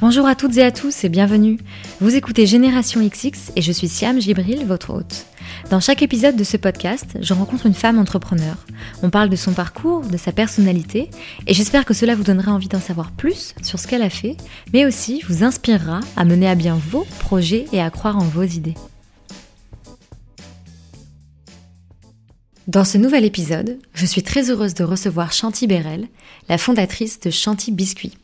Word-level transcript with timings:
Bonjour 0.00 0.26
à 0.26 0.34
toutes 0.34 0.56
et 0.56 0.62
à 0.62 0.72
tous 0.72 1.04
et 1.04 1.10
bienvenue. 1.10 1.58
Vous 2.00 2.16
écoutez 2.16 2.46
Génération 2.46 3.06
XX 3.06 3.52
et 3.54 3.60
je 3.60 3.70
suis 3.70 3.86
Siam 3.86 4.18
Gibril, 4.18 4.64
votre 4.64 4.94
hôte. 4.94 5.26
Dans 5.68 5.78
chaque 5.78 6.00
épisode 6.00 6.36
de 6.36 6.44
ce 6.44 6.56
podcast, 6.56 7.18
je 7.20 7.34
rencontre 7.34 7.66
une 7.66 7.74
femme 7.74 7.98
entrepreneur. 7.98 8.56
On 9.02 9.10
parle 9.10 9.28
de 9.28 9.36
son 9.36 9.52
parcours, 9.52 10.00
de 10.00 10.16
sa 10.16 10.32
personnalité 10.32 11.10
et 11.46 11.52
j'espère 11.52 11.84
que 11.84 11.92
cela 11.92 12.14
vous 12.14 12.22
donnera 12.22 12.50
envie 12.50 12.68
d'en 12.68 12.80
savoir 12.80 13.10
plus 13.10 13.54
sur 13.60 13.78
ce 13.78 13.86
qu'elle 13.86 14.00
a 14.00 14.08
fait, 14.08 14.38
mais 14.72 14.86
aussi 14.86 15.20
vous 15.28 15.44
inspirera 15.44 16.00
à 16.16 16.24
mener 16.24 16.48
à 16.48 16.54
bien 16.54 16.80
vos 16.82 17.06
projets 17.18 17.66
et 17.70 17.82
à 17.82 17.90
croire 17.90 18.16
en 18.16 18.24
vos 18.24 18.44
idées. 18.44 18.76
Dans 22.68 22.86
ce 22.86 22.96
nouvel 22.96 23.26
épisode, 23.26 23.78
je 23.92 24.06
suis 24.06 24.22
très 24.22 24.50
heureuse 24.50 24.72
de 24.72 24.84
recevoir 24.84 25.32
Chanty 25.32 25.66
Bérel, 25.66 26.08
la 26.48 26.56
fondatrice 26.56 27.20
de 27.20 27.28
Chanty 27.28 27.70
Biscuits. 27.70 28.16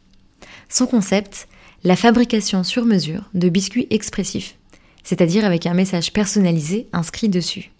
Son 0.70 0.86
concept, 0.86 1.48
la 1.86 1.95
fabrication 1.95 2.64
sur 2.64 2.85
mesure 2.85 3.31
de 3.35 3.49
biscuits 3.49 3.86
expressifs, 3.90 4.57
c'est-à-dire 5.04 5.45
avec 5.45 5.67
un 5.67 5.75
message 5.75 6.12
personnalisé 6.12 6.89
inscrit 6.93 7.29
dessus. 7.29 7.71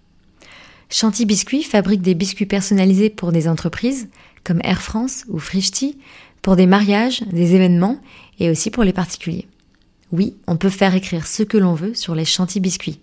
Chanty 0.91 1.27
Biscuits 1.27 1.65
fabrique 1.65 2.03
des 2.03 2.15
biscuits 2.15 2.47
personnalisés 2.47 3.11
pour 3.11 3.33
des 3.33 3.49
entreprises 3.49 4.09
comme 4.45 4.61
Air 4.63 4.81
France 4.81 5.25
ou 5.27 5.41
Frischti, 5.41 5.99
pour 6.41 6.55
des 6.55 6.69
mariages, 6.69 7.23
des 7.33 7.57
événements 7.57 8.01
et 8.39 8.49
aussi 8.49 8.71
pour 8.71 8.85
les 8.85 8.93
particuliers. 8.93 9.49
Oui, 10.13 10.37
on 10.47 10.57
peut 10.57 10.71
faire 10.71 10.95
écrire 10.95 11.27
ce 11.27 11.43
que 11.43 11.59
l'on 11.59 11.75
veut 11.75 11.95
sur 11.95 12.15
les 12.15 12.25
Chanty 12.25 12.61
Biscuits. 12.61 13.01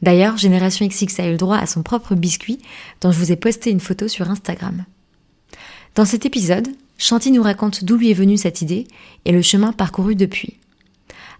D'ailleurs, 0.00 0.38
Génération 0.38 0.86
XX 0.86 1.20
a 1.20 1.26
eu 1.26 1.32
le 1.32 1.36
droit 1.36 1.58
à 1.58 1.66
son 1.66 1.82
propre 1.82 2.14
biscuit 2.14 2.60
dont 3.02 3.12
je 3.12 3.18
vous 3.18 3.30
ai 3.30 3.36
posté 3.36 3.70
une 3.70 3.78
photo 3.78 4.08
sur 4.08 4.30
Instagram. 4.30 4.86
Dans 5.96 6.06
cet 6.06 6.24
épisode, 6.24 6.68
Chanty 7.00 7.30
nous 7.30 7.42
raconte 7.42 7.82
d'où 7.82 7.96
lui 7.96 8.10
est 8.10 8.14
venue 8.14 8.36
cette 8.36 8.60
idée 8.60 8.86
et 9.24 9.32
le 9.32 9.40
chemin 9.40 9.72
parcouru 9.72 10.14
depuis. 10.14 10.58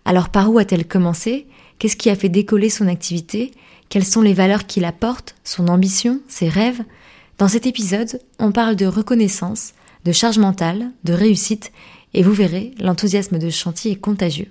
Alors 0.06 0.30
par 0.30 0.51
où 0.51 0.59
a-t-elle 0.59 0.88
commencé? 0.88 1.46
Qu'est-ce 1.79 1.96
qui 1.96 2.09
a 2.09 2.16
fait 2.16 2.30
décoller 2.30 2.71
son 2.71 2.88
activité? 2.88 3.52
Quelles 3.90 4.07
sont 4.07 4.23
les 4.23 4.32
valeurs 4.32 4.66
qu'il 4.66 4.87
apporte 4.87 5.34
Son 5.45 5.68
ambition? 5.68 6.21
Ses 6.29 6.49
rêves? 6.49 6.82
Dans 7.37 7.46
cet 7.46 7.66
épisode, 7.66 8.23
on 8.38 8.52
parle 8.52 8.74
de 8.74 8.87
reconnaissance, 8.87 9.73
de 10.07 10.12
charge 10.12 10.38
mentale, 10.38 10.93
de 11.04 11.12
réussite, 11.12 11.73
et 12.15 12.23
vous 12.23 12.32
verrez, 12.32 12.73
l'enthousiasme 12.80 13.38
de 13.38 13.51
Chanty 13.51 13.90
est 13.90 14.01
contagieux. 14.01 14.49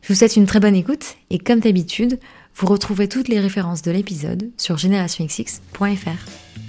Je 0.00 0.08
vous 0.08 0.18
souhaite 0.18 0.36
une 0.36 0.46
très 0.46 0.60
bonne 0.60 0.76
écoute, 0.76 1.16
et 1.28 1.38
comme 1.38 1.60
d'habitude, 1.60 2.18
vous 2.54 2.66
retrouverez 2.66 3.08
toutes 3.08 3.28
les 3.28 3.40
références 3.40 3.82
de 3.82 3.90
l'épisode 3.90 4.50
sur 4.56 4.78
générationxx.fr. 4.78 6.65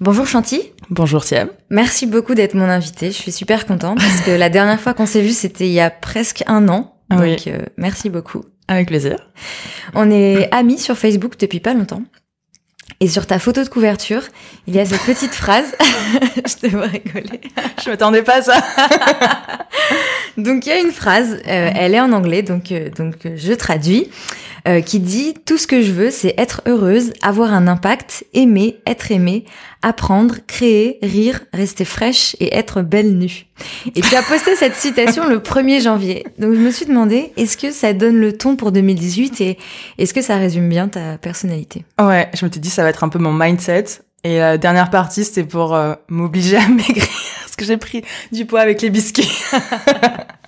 Bonjour 0.00 0.26
Chanty. 0.26 0.60
Bonjour 0.90 1.24
Siam. 1.24 1.48
Merci 1.70 2.06
beaucoup 2.06 2.34
d'être 2.34 2.54
mon 2.54 2.68
invité. 2.68 3.06
Je 3.08 3.16
suis 3.16 3.32
super 3.32 3.66
contente 3.66 3.98
parce 3.98 4.20
que 4.20 4.30
la 4.30 4.50
dernière 4.50 4.80
fois 4.80 4.92
qu'on 4.94 5.06
s'est 5.06 5.22
vu, 5.22 5.30
c'était 5.32 5.66
il 5.66 5.72
y 5.72 5.80
a 5.80 5.90
presque 5.90 6.44
un 6.46 6.68
an. 6.68 6.96
Donc 7.10 7.20
Oui. 7.20 7.36
euh, 7.46 7.58
merci 7.76 8.10
beaucoup. 8.10 8.44
Avec 8.68 8.88
plaisir. 8.88 9.16
On 9.94 10.10
est 10.10 10.52
amis 10.52 10.78
sur 10.78 10.98
Facebook 10.98 11.34
depuis 11.38 11.60
pas 11.60 11.72
longtemps. 11.72 12.02
Et 13.00 13.08
sur 13.08 13.26
ta 13.26 13.38
photo 13.38 13.62
de 13.62 13.68
couverture, 13.68 14.22
il 14.66 14.74
y 14.74 14.80
a 14.80 14.84
cette 14.84 15.02
petite 15.02 15.34
phrase. 15.34 15.74
je 16.46 16.54
te 16.54 16.66
vois 16.66 16.86
rigoler. 16.86 17.40
Je 17.82 17.90
m'attendais 17.90 18.22
pas 18.22 18.36
à 18.38 18.42
ça. 18.42 18.56
Donc 20.36 20.66
il 20.66 20.68
y 20.68 20.72
a 20.72 20.80
une 20.80 20.90
phrase, 20.92 21.38
euh, 21.46 21.70
elle 21.74 21.94
est 21.94 22.00
en 22.00 22.12
anglais, 22.12 22.42
donc 22.42 22.70
euh, 22.70 22.90
donc 22.90 23.24
euh, 23.24 23.36
je 23.36 23.54
traduis, 23.54 24.10
euh, 24.66 24.80
qui 24.80 24.98
dit 24.98 25.34
tout 25.44 25.58
ce 25.58 25.66
que 25.66 25.80
je 25.80 25.92
veux, 25.92 26.10
c'est 26.10 26.34
être 26.38 26.62
heureuse, 26.66 27.12
avoir 27.22 27.52
un 27.52 27.68
impact, 27.68 28.24
aimer, 28.34 28.80
être 28.86 29.12
aimée, 29.12 29.44
apprendre, 29.82 30.36
créer, 30.46 30.98
rire, 31.02 31.42
rester 31.52 31.84
fraîche 31.84 32.34
et 32.40 32.56
être 32.56 32.82
belle 32.82 33.16
nue. 33.16 33.46
Et 33.94 34.00
tu 34.00 34.14
as 34.16 34.22
posté 34.22 34.56
cette 34.56 34.74
citation 34.76 35.28
le 35.28 35.38
1er 35.38 35.82
janvier. 35.82 36.26
Donc 36.38 36.54
je 36.54 36.58
me 36.58 36.70
suis 36.70 36.86
demandé, 36.86 37.32
est-ce 37.36 37.56
que 37.56 37.70
ça 37.70 37.92
donne 37.92 38.16
le 38.16 38.36
ton 38.36 38.56
pour 38.56 38.72
2018 38.72 39.40
et 39.40 39.58
est-ce 39.98 40.12
que 40.12 40.22
ça 40.22 40.36
résume 40.36 40.68
bien 40.68 40.88
ta 40.88 41.16
personnalité? 41.18 41.84
Ouais, 42.00 42.28
je 42.34 42.44
me 42.44 42.50
suis 42.50 42.60
dit 42.60 42.70
ça 42.70 42.82
va 42.82 42.90
être 42.90 43.04
un 43.04 43.08
peu 43.08 43.18
mon 43.18 43.32
mindset. 43.32 43.84
Et 44.24 44.38
la 44.38 44.58
dernière 44.58 44.90
partie, 44.90 45.24
c'était 45.24 45.44
pour 45.44 45.76
euh, 45.76 45.94
m'obliger 46.08 46.56
à 46.56 46.68
maigrir 46.68 47.06
parce 47.44 47.54
que 47.56 47.64
j'ai 47.64 47.76
pris 47.76 48.02
du 48.32 48.44
poids 48.46 48.60
avec 48.60 48.82
les 48.82 48.90
biscuits. 48.90 49.30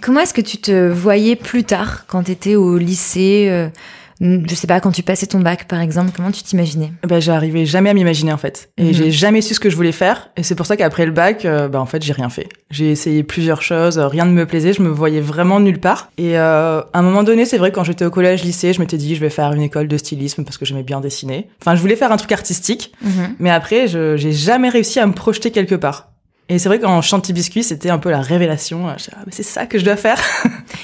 Comment 0.00 0.20
est-ce 0.20 0.34
que 0.34 0.40
tu 0.40 0.58
te 0.58 0.88
voyais 0.88 1.36
plus 1.36 1.64
tard 1.64 2.04
quand 2.06 2.24
tu 2.24 2.30
étais 2.32 2.54
au 2.54 2.76
lycée 2.78 3.46
euh, 3.50 3.68
je 4.22 4.54
sais 4.54 4.66
pas, 4.66 4.80
quand 4.80 4.92
tu 4.92 5.02
passais 5.02 5.26
ton 5.26 5.40
bac 5.40 5.66
par 5.66 5.80
exemple, 5.80 6.10
comment 6.14 6.30
tu 6.30 6.42
t'imaginais? 6.42 6.92
Ben 7.08 7.20
j'arrivais 7.22 7.64
jamais 7.64 7.88
à 7.88 7.94
m'imaginer 7.94 8.34
en 8.34 8.36
fait. 8.36 8.68
Et 8.76 8.84
Mhm. 8.88 8.92
j'ai 8.92 9.10
jamais 9.10 9.40
su 9.40 9.54
ce 9.54 9.60
que 9.60 9.70
je 9.70 9.76
voulais 9.76 9.92
faire. 9.92 10.28
Et 10.36 10.42
c'est 10.42 10.54
pour 10.54 10.66
ça 10.66 10.76
qu'après 10.76 11.06
le 11.06 11.12
bac, 11.12 11.46
euh, 11.46 11.68
ben 11.68 11.78
en 11.78 11.86
fait 11.86 12.02
j'ai 12.02 12.12
rien 12.12 12.28
fait. 12.28 12.46
J'ai 12.70 12.90
essayé 12.90 13.22
plusieurs 13.22 13.62
choses, 13.62 13.98
euh, 13.98 14.06
rien 14.08 14.26
ne 14.26 14.32
me 14.32 14.44
plaisait, 14.44 14.74
je 14.74 14.82
me 14.82 14.90
voyais 14.90 15.22
vraiment 15.22 15.58
nulle 15.58 15.80
part. 15.80 16.10
Et 16.18 16.38
euh, 16.38 16.82
à 16.92 16.98
un 16.98 17.02
moment 17.02 17.22
donné, 17.22 17.46
c'est 17.46 17.56
vrai 17.56 17.72
quand 17.72 17.82
j'étais 17.82 18.04
au 18.04 18.10
collège, 18.10 18.44
lycée, 18.44 18.74
je 18.74 18.80
m'étais 18.80 18.98
dit 18.98 19.14
je 19.14 19.20
vais 19.22 19.30
faire 19.30 19.50
une 19.54 19.62
école 19.62 19.88
de 19.88 19.96
stylisme 19.96 20.44
parce 20.44 20.58
que 20.58 20.66
j'aimais 20.66 20.82
bien 20.82 21.00
dessiner. 21.00 21.48
Enfin 21.62 21.74
je 21.74 21.80
voulais 21.80 21.96
faire 21.96 22.12
un 22.12 22.18
truc 22.18 22.32
artistique. 22.32 22.92
Mais 23.38 23.48
après, 23.50 23.88
je 23.88 24.18
j'ai 24.18 24.32
jamais 24.32 24.68
réussi 24.68 25.00
à 25.00 25.06
me 25.06 25.14
projeter 25.14 25.50
quelque 25.50 25.74
part. 25.76 26.09
Et 26.50 26.58
c'est 26.58 26.68
vrai 26.68 26.80
qu'en 26.80 27.00
Chanty 27.00 27.32
Biscuit, 27.32 27.62
c'était 27.62 27.90
un 27.90 27.98
peu 27.98 28.10
la 28.10 28.20
révélation. 28.20 28.88
Ah, 28.88 28.96
mais 29.24 29.30
c'est 29.30 29.44
ça 29.44 29.66
que 29.66 29.78
je 29.78 29.84
dois 29.84 29.94
faire. 29.94 30.18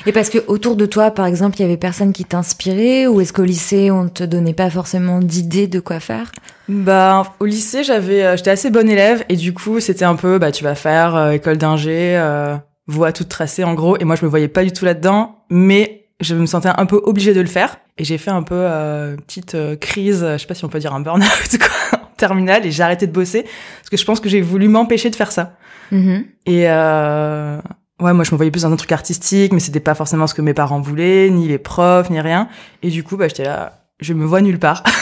Et 0.06 0.12
parce 0.12 0.31
que 0.31 0.38
autour 0.47 0.77
de 0.77 0.87
toi, 0.87 1.10
par 1.10 1.27
exemple, 1.27 1.56
il 1.59 1.62
y 1.62 1.65
avait 1.65 1.77
personne 1.77 2.12
qui 2.12 2.25
t'inspirait 2.25 3.09
ou 3.09 3.21
est-ce 3.21 3.32
qu'au 3.32 3.43
lycée, 3.43 3.91
on 3.91 4.09
te 4.09 4.22
donnait 4.22 4.54
pas 4.54 4.71
forcément 4.71 5.19
d'idées 5.19 5.66
de 5.66 5.81
quoi 5.81 5.99
faire? 5.99 6.31
Bah, 6.69 7.34
au 7.41 7.47
lycée, 7.47 7.82
j'avais, 7.82 8.25
euh, 8.25 8.37
j'étais 8.37 8.50
assez 8.50 8.71
bonne 8.71 8.88
élève 8.88 9.25
et 9.28 9.34
du 9.34 9.53
coup, 9.53 9.81
c'était 9.81 10.04
un 10.04 10.15
peu, 10.15 10.38
bah, 10.38 10.53
tu 10.53 10.62
vas 10.62 10.77
faire 10.77 11.16
euh, 11.16 11.32
école 11.32 11.59
d'ingé, 11.59 12.16
euh, 12.16 12.56
voie 12.87 13.12
toute 13.12 13.28
tracée 13.28 13.65
en 13.65 13.75
gros. 13.75 13.97
Et 13.98 14.04
moi, 14.04 14.15
je 14.15 14.25
me 14.25 14.31
voyais 14.31 14.48
pas 14.48 14.62
du 14.62 14.71
tout 14.71 14.84
là-dedans, 14.84 15.44
mais 15.50 16.06
je 16.21 16.37
me 16.37 16.47
sentais 16.47 16.71
un 16.75 16.87
peu 16.87 17.00
obligée 17.03 17.34
de 17.34 17.41
le 17.41 17.48
faire. 17.48 17.78
Et 17.98 18.04
j'ai 18.04 18.19
fait 18.19 18.31
un 18.31 18.43
peu 18.43 18.54
euh, 18.54 19.15
une 19.15 19.22
petite 19.22 19.56
crise, 19.81 20.25
je 20.33 20.38
sais 20.38 20.47
pas 20.47 20.54
si 20.54 20.65
on 20.65 20.69
peut 20.69 20.78
dire 20.78 20.94
un 20.94 21.00
burn-out 21.00 21.59
quoi, 21.59 21.69
terminale, 22.16 22.66
et 22.66 22.71
j'ai 22.71 22.82
arrêté 22.82 23.06
de 23.06 23.12
bosser 23.12 23.43
parce 23.43 23.91
que 23.91 23.97
je 23.97 24.04
pense 24.04 24.21
que 24.21 24.28
j'ai 24.28 24.41
voulu 24.41 24.69
m'empêcher 24.69 25.10
de 25.10 25.16
faire 25.16 25.32
ça. 25.32 25.56
Et 25.93 26.69
euh, 26.69 27.59
ouais, 28.00 28.12
moi 28.12 28.25
je 28.25 28.32
me 28.32 28.37
voyais 28.37 28.50
plus 28.50 28.62
dans 28.62 28.72
un 28.72 28.77
truc 28.77 28.93
artistique, 28.93 29.53
mais 29.53 29.60
c'était 29.60 29.81
pas 29.81 29.94
forcément 29.94 30.27
ce 30.27 30.34
que 30.34 30.43
mes 30.43 30.54
parents 30.54 30.81
voulaient, 30.81 31.31
ni 31.31 31.49
les 31.49 31.59
profs, 31.59 32.10
ni 32.10 32.21
rien. 32.21 32.49
Et 32.82 32.91
du 32.91 33.04
coup, 33.04 33.16
bah 33.16 33.28
j'étais 33.28 33.44
là, 33.44 33.87
je 34.00 34.12
me 34.15 34.25
vois 34.25 34.41
nulle 34.41 34.59
part. 34.59 34.82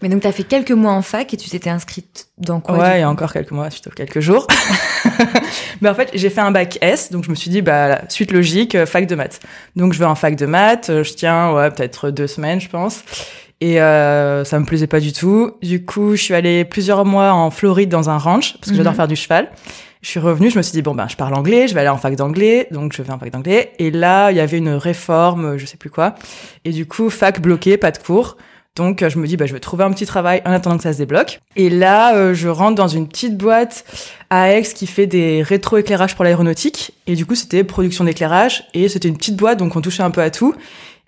Mais 0.00 0.08
donc, 0.08 0.22
t'as 0.22 0.30
fait 0.30 0.44
quelques 0.44 0.70
mois 0.70 0.92
en 0.92 1.02
fac 1.02 1.34
et 1.34 1.36
tu 1.36 1.50
t'étais 1.50 1.70
inscrite 1.70 2.28
dans 2.38 2.60
quoi 2.60 2.78
ouais, 2.78 2.98
il 2.98 3.00
y 3.00 3.02
a 3.02 3.10
encore 3.10 3.32
quelques 3.32 3.50
mois, 3.50 3.68
plutôt 3.68 3.90
quelques 3.90 4.20
jours. 4.20 4.46
mais 5.80 5.88
en 5.88 5.94
fait, 5.94 6.10
j'ai 6.14 6.30
fait 6.30 6.40
un 6.40 6.52
bac 6.52 6.78
S, 6.80 7.10
donc 7.10 7.24
je 7.24 7.30
me 7.30 7.34
suis 7.34 7.50
dit, 7.50 7.62
bah 7.62 8.02
suite 8.08 8.30
logique, 8.30 8.76
euh, 8.76 8.86
fac 8.86 9.08
de 9.08 9.16
maths. 9.16 9.40
Donc 9.74 9.92
je 9.92 9.98
vais 9.98 10.04
en 10.04 10.14
fac 10.14 10.36
de 10.36 10.46
maths, 10.46 10.88
euh, 10.88 11.02
je 11.02 11.14
tiens, 11.14 11.52
ouais, 11.52 11.68
peut-être 11.72 12.10
deux 12.10 12.28
semaines, 12.28 12.60
je 12.60 12.68
pense. 12.68 13.02
Et 13.60 13.80
euh, 13.80 14.44
ça 14.44 14.58
me 14.60 14.64
plaisait 14.64 14.86
pas 14.86 15.00
du 15.00 15.12
tout. 15.12 15.52
Du 15.62 15.84
coup, 15.84 16.14
je 16.14 16.22
suis 16.22 16.34
allée 16.34 16.64
plusieurs 16.64 17.04
mois 17.04 17.32
en 17.32 17.50
Floride 17.50 17.88
dans 17.88 18.08
un 18.08 18.18
ranch 18.18 18.54
parce 18.58 18.70
que 18.70 18.76
j'adore 18.76 18.92
Mhm. 18.92 18.96
faire 18.96 19.08
du 19.08 19.16
cheval. 19.16 19.50
Je 20.00 20.08
suis 20.10 20.20
revenue, 20.20 20.48
je 20.48 20.56
me 20.56 20.62
suis 20.62 20.70
dit 20.72 20.82
bon 20.82 20.94
ben 20.94 21.08
je 21.08 21.16
parle 21.16 21.34
anglais, 21.34 21.66
je 21.66 21.74
vais 21.74 21.80
aller 21.80 21.88
en 21.88 21.96
fac 21.96 22.14
d'anglais, 22.14 22.68
donc 22.70 22.92
je 22.92 23.02
vais 23.02 23.12
en 23.12 23.18
fac 23.18 23.32
d'anglais. 23.32 23.72
Et 23.80 23.90
là, 23.90 24.30
il 24.30 24.36
y 24.36 24.40
avait 24.40 24.58
une 24.58 24.68
réforme, 24.70 25.56
je 25.58 25.66
sais 25.66 25.76
plus 25.76 25.90
quoi. 25.90 26.14
Et 26.64 26.70
du 26.70 26.86
coup, 26.86 27.10
fac 27.10 27.40
bloqué, 27.40 27.76
pas 27.78 27.90
de 27.90 27.98
cours. 27.98 28.36
Donc 28.76 29.04
je 29.08 29.18
me 29.18 29.26
dis 29.26 29.36
bah 29.36 29.46
je 29.46 29.52
vais 29.54 29.58
trouver 29.58 29.82
un 29.82 29.90
petit 29.90 30.06
travail 30.06 30.40
en 30.46 30.52
attendant 30.52 30.76
que 30.76 30.84
ça 30.84 30.92
se 30.92 30.98
débloque. 30.98 31.40
Et 31.56 31.68
là, 31.68 32.14
euh, 32.14 32.32
je 32.34 32.46
rentre 32.46 32.76
dans 32.76 32.86
une 32.86 33.08
petite 33.08 33.36
boîte 33.36 33.84
à 34.30 34.52
Aix 34.52 34.62
qui 34.62 34.86
fait 34.86 35.08
des 35.08 35.42
rétroéclairages 35.42 36.14
pour 36.14 36.22
l'aéronautique. 36.22 36.92
Et 37.08 37.16
du 37.16 37.26
coup, 37.26 37.34
c'était 37.34 37.64
production 37.64 38.04
d'éclairage 38.04 38.68
et 38.74 38.88
c'était 38.88 39.08
une 39.08 39.16
petite 39.16 39.34
boîte 39.36 39.58
donc 39.58 39.74
on 39.74 39.80
touchait 39.80 40.04
un 40.04 40.12
peu 40.12 40.20
à 40.22 40.30
tout. 40.30 40.54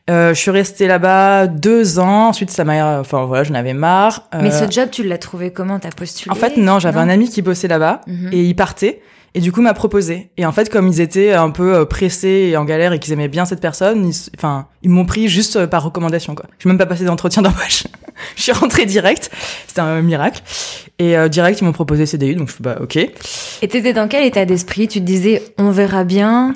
Euh, 0.09 0.35
je 0.35 0.41
suis 0.41 0.51
restée 0.51 0.87
là-bas 0.87 1.47
deux 1.47 1.99
ans. 1.99 2.29
Ensuite, 2.29 2.51
ça 2.51 2.65
m'a, 2.65 2.99
enfin 3.01 3.25
voilà, 3.27 3.45
j'en 3.45 3.55
avais 3.55 3.75
marre. 3.75 4.29
Mais 4.41 4.53
Euh, 4.53 4.67
ce 4.67 4.71
job, 4.71 4.89
tu 4.91 5.03
l'as 5.05 5.19
trouvé 5.19 5.53
comment? 5.53 5.79
T'as 5.79 5.91
postulé? 5.91 6.31
En 6.33 6.35
fait, 6.35 6.57
non, 6.57 6.79
j'avais 6.79 6.99
un 7.01 7.09
ami 7.09 7.29
qui 7.29 7.43
bossait 7.43 7.69
là-bas 7.69 8.01
Mhm. 8.07 8.31
et 8.33 8.43
il 8.45 8.55
partait. 8.57 9.03
Et 9.35 9.41
du 9.41 9.53
coup, 9.53 9.61
m'a 9.63 9.75
proposé. 9.75 10.31
Et 10.37 10.45
en 10.45 10.51
fait, 10.51 10.69
comme 10.71 10.89
ils 10.89 11.01
étaient 11.01 11.33
un 11.35 11.51
peu 11.51 11.75
euh, 11.77 11.85
pressés 11.85 12.49
et 12.51 12.57
en 12.57 12.65
galère 12.65 12.93
et 12.93 12.99
qu'ils 12.99 13.13
aimaient 13.13 13.29
bien 13.29 13.45
cette 13.45 13.61
personne, 13.61 14.05
ils, 14.09 14.15
enfin, 14.37 14.67
ils 14.83 14.91
m'ont 14.91 15.05
pris 15.07 15.29
juste 15.29 15.55
euh, 15.55 15.67
par 15.69 15.85
recommandation, 15.85 16.35
quoi. 16.35 16.47
Je 16.59 16.67
même 16.67 16.79
pas 16.79 16.87
passé 16.87 17.05
d'entretien 17.05 17.41
d'embauche. 17.43 17.85
je 18.35 18.43
suis 18.43 18.51
rentrée 18.53 18.87
direct. 18.87 19.31
C'était 19.69 19.83
un 19.83 20.03
miracle. 20.03 20.43
Et 20.99 21.17
euh, 21.17 21.29
direct, 21.29 21.61
ils 21.61 21.65
m'ont 21.65 21.71
proposé 21.73 22.07
CDI, 22.07 22.35
donc 22.35 22.49
je 22.49 22.55
suis 22.55 22.63
bah 22.63 22.79
ok. 22.81 22.97
Et 22.97 23.69
t'étais 23.69 23.93
dans 23.93 24.09
quel 24.09 24.25
état 24.27 24.45
d'esprit? 24.45 24.89
Tu 24.89 24.99
te 24.99 25.05
disais, 25.05 25.43
on 25.59 25.71
verra 25.71 26.03
bien 26.03 26.55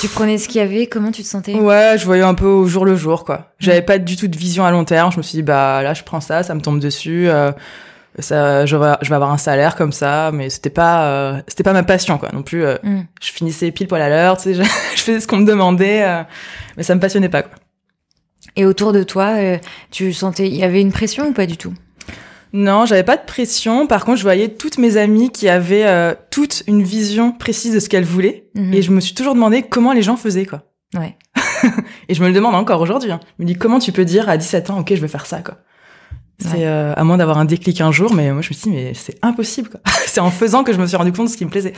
Tu 0.00 0.08
prenais 0.08 0.38
ce 0.38 0.48
qu'il 0.48 0.60
y 0.60 0.64
avait 0.64 0.86
Comment 0.86 1.10
tu 1.12 1.22
te 1.22 1.28
sentais? 1.28 1.54
Ouais, 1.54 1.96
je 1.98 2.04
voyais 2.04 2.22
un 2.22 2.34
peu 2.34 2.46
au 2.46 2.66
jour 2.66 2.84
le 2.84 2.94
jour, 2.96 3.24
quoi. 3.24 3.52
J'avais 3.58 3.82
pas 3.82 3.98
du 3.98 4.16
tout 4.16 4.28
de 4.28 4.36
vision 4.36 4.64
à 4.64 4.70
long 4.70 4.84
terme. 4.84 5.10
Je 5.12 5.16
me 5.16 5.22
suis 5.22 5.36
dit, 5.36 5.42
bah 5.42 5.82
là, 5.82 5.94
je 5.94 6.02
prends 6.02 6.20
ça, 6.20 6.42
ça 6.42 6.54
me 6.54 6.60
tombe 6.60 6.78
dessus. 6.80 7.28
euh, 7.28 7.52
ça, 8.18 8.64
je 8.66 8.76
vais, 8.76 8.92
je 9.02 9.08
vais 9.08 9.14
avoir 9.16 9.32
un 9.32 9.38
salaire 9.38 9.74
comme 9.76 9.92
ça, 9.92 10.30
mais 10.32 10.48
c'était 10.50 10.70
pas, 10.70 11.06
euh, 11.06 11.40
c'était 11.48 11.62
pas 11.64 11.72
ma 11.72 11.82
passion, 11.82 12.18
quoi. 12.18 12.28
Non 12.32 12.42
plus, 12.42 12.64
euh, 12.64 12.76
Hmm. 12.82 13.02
je 13.20 13.32
finissais 13.32 13.70
pile 13.72 13.88
poil 13.88 14.02
à 14.02 14.08
l'heure, 14.08 14.36
tu 14.36 14.42
sais, 14.44 14.54
je, 14.54 14.62
je 14.96 15.02
faisais 15.02 15.20
ce 15.20 15.26
qu'on 15.26 15.38
me 15.38 15.46
demandait, 15.46 16.04
euh, 16.04 16.22
mais 16.76 16.82
ça 16.84 16.94
me 16.94 17.00
passionnait 17.00 17.28
pas, 17.28 17.42
quoi. 17.42 17.52
Et 18.56 18.66
autour 18.66 18.92
de 18.92 19.02
toi, 19.02 19.30
euh, 19.38 19.58
tu 19.90 20.12
sentais, 20.12 20.46
il 20.46 20.54
y 20.54 20.62
avait 20.62 20.80
une 20.80 20.92
pression 20.92 21.26
ou 21.28 21.32
pas 21.32 21.46
du 21.46 21.56
tout? 21.56 21.74
Non, 22.54 22.86
j'avais 22.86 23.02
pas 23.02 23.16
de 23.16 23.24
pression. 23.26 23.88
Par 23.88 24.04
contre, 24.04 24.18
je 24.18 24.22
voyais 24.22 24.48
toutes 24.48 24.78
mes 24.78 24.96
amies 24.96 25.30
qui 25.30 25.48
avaient 25.48 25.86
euh, 25.86 26.14
toute 26.30 26.62
une 26.68 26.84
vision 26.84 27.32
précise 27.32 27.74
de 27.74 27.80
ce 27.80 27.88
qu'elles 27.88 28.04
voulaient. 28.04 28.48
Mhm. 28.54 28.72
Et 28.72 28.80
je 28.80 28.92
me 28.92 29.00
suis 29.00 29.12
toujours 29.12 29.34
demandé 29.34 29.62
comment 29.62 29.92
les 29.92 30.02
gens 30.02 30.16
faisaient, 30.16 30.46
quoi. 30.46 30.62
Ouais. 30.96 31.16
Et 32.08 32.14
je 32.14 32.22
me 32.22 32.28
le 32.28 32.32
demande 32.32 32.54
encore 32.54 32.80
aujourd'hui. 32.80 33.10
hein. 33.10 33.18
Je 33.38 33.42
me 33.42 33.48
dis 33.48 33.56
comment 33.56 33.80
tu 33.80 33.90
peux 33.90 34.04
dire 34.04 34.28
à 34.28 34.36
17 34.36 34.70
ans, 34.70 34.78
ok, 34.78 34.94
je 34.94 35.00
vais 35.00 35.08
faire 35.08 35.26
ça, 35.26 35.40
quoi. 35.40 35.56
C'est 36.38 36.66
euh, 36.66 36.92
à 36.96 37.04
moins 37.04 37.16
d'avoir 37.16 37.38
un 37.38 37.44
déclic 37.44 37.80
un 37.80 37.92
jour, 37.92 38.12
mais 38.12 38.32
moi 38.32 38.42
je 38.42 38.48
me 38.48 38.54
suis 38.54 38.70
dit 38.70 38.70
mais 38.70 38.92
c'est 38.94 39.16
impossible, 39.22 39.68
quoi. 39.68 39.80
c'est 40.06 40.20
en 40.20 40.30
faisant 40.30 40.64
que 40.64 40.72
je 40.72 40.80
me 40.80 40.86
suis 40.86 40.96
rendu 40.96 41.12
compte 41.12 41.26
de 41.26 41.30
ce 41.32 41.36
qui 41.36 41.44
me 41.44 41.50
plaisait. 41.50 41.74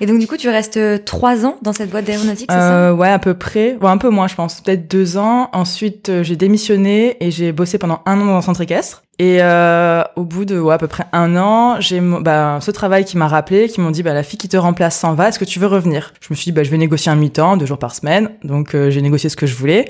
Et 0.00 0.06
donc, 0.06 0.18
du 0.18 0.26
coup, 0.26 0.36
tu 0.36 0.48
restes 0.48 0.76
euh, 0.76 0.98
trois 0.98 1.46
ans 1.46 1.56
dans 1.62 1.72
cette 1.72 1.90
boîte 1.90 2.04
d'aéronautique, 2.04 2.50
c'est 2.50 2.56
ça? 2.56 2.72
Euh, 2.72 2.92
ouais, 2.92 3.08
à 3.08 3.18
peu 3.18 3.34
près. 3.34 3.76
Bon, 3.80 3.88
un 3.88 3.98
peu 3.98 4.08
moins, 4.08 4.28
je 4.28 4.34
pense. 4.34 4.60
Peut-être 4.60 4.90
deux 4.90 5.16
ans. 5.16 5.50
Ensuite, 5.52 6.08
euh, 6.08 6.22
j'ai 6.22 6.36
démissionné 6.36 7.16
et 7.20 7.30
j'ai 7.30 7.52
bossé 7.52 7.78
pendant 7.78 8.00
un 8.06 8.20
an 8.20 8.26
dans 8.26 8.36
un 8.36 8.42
centre 8.42 8.60
équestre. 8.60 9.02
Et 9.20 9.38
euh, 9.40 10.04
au 10.14 10.22
bout 10.22 10.44
de 10.44 10.60
ouais, 10.60 10.74
à 10.74 10.78
peu 10.78 10.86
près 10.86 11.04
un 11.12 11.36
an, 11.36 11.80
j'ai 11.80 12.00
bah, 12.00 12.58
ce 12.60 12.70
travail 12.70 13.04
qui 13.04 13.16
m'a 13.16 13.26
rappelé, 13.26 13.68
qui 13.68 13.80
m'ont 13.80 13.90
dit 13.90 14.04
bah 14.04 14.14
la 14.14 14.22
fille 14.22 14.38
qui 14.38 14.48
te 14.48 14.56
remplace 14.56 14.96
s'en 14.96 15.14
va, 15.14 15.28
est-ce 15.28 15.40
que 15.40 15.44
tu 15.44 15.58
veux 15.58 15.66
revenir? 15.66 16.14
Je 16.20 16.28
me 16.30 16.36
suis 16.36 16.44
dit 16.44 16.52
bah 16.52 16.62
je 16.62 16.70
vais 16.70 16.78
négocier 16.78 17.10
un 17.10 17.16
mi-temps, 17.16 17.56
deux 17.56 17.66
jours 17.66 17.78
par 17.78 17.96
semaine. 17.96 18.30
Donc 18.44 18.76
j'ai 18.76 19.02
négocié 19.02 19.28
ce 19.28 19.34
que 19.34 19.46
je 19.46 19.56
voulais. 19.56 19.88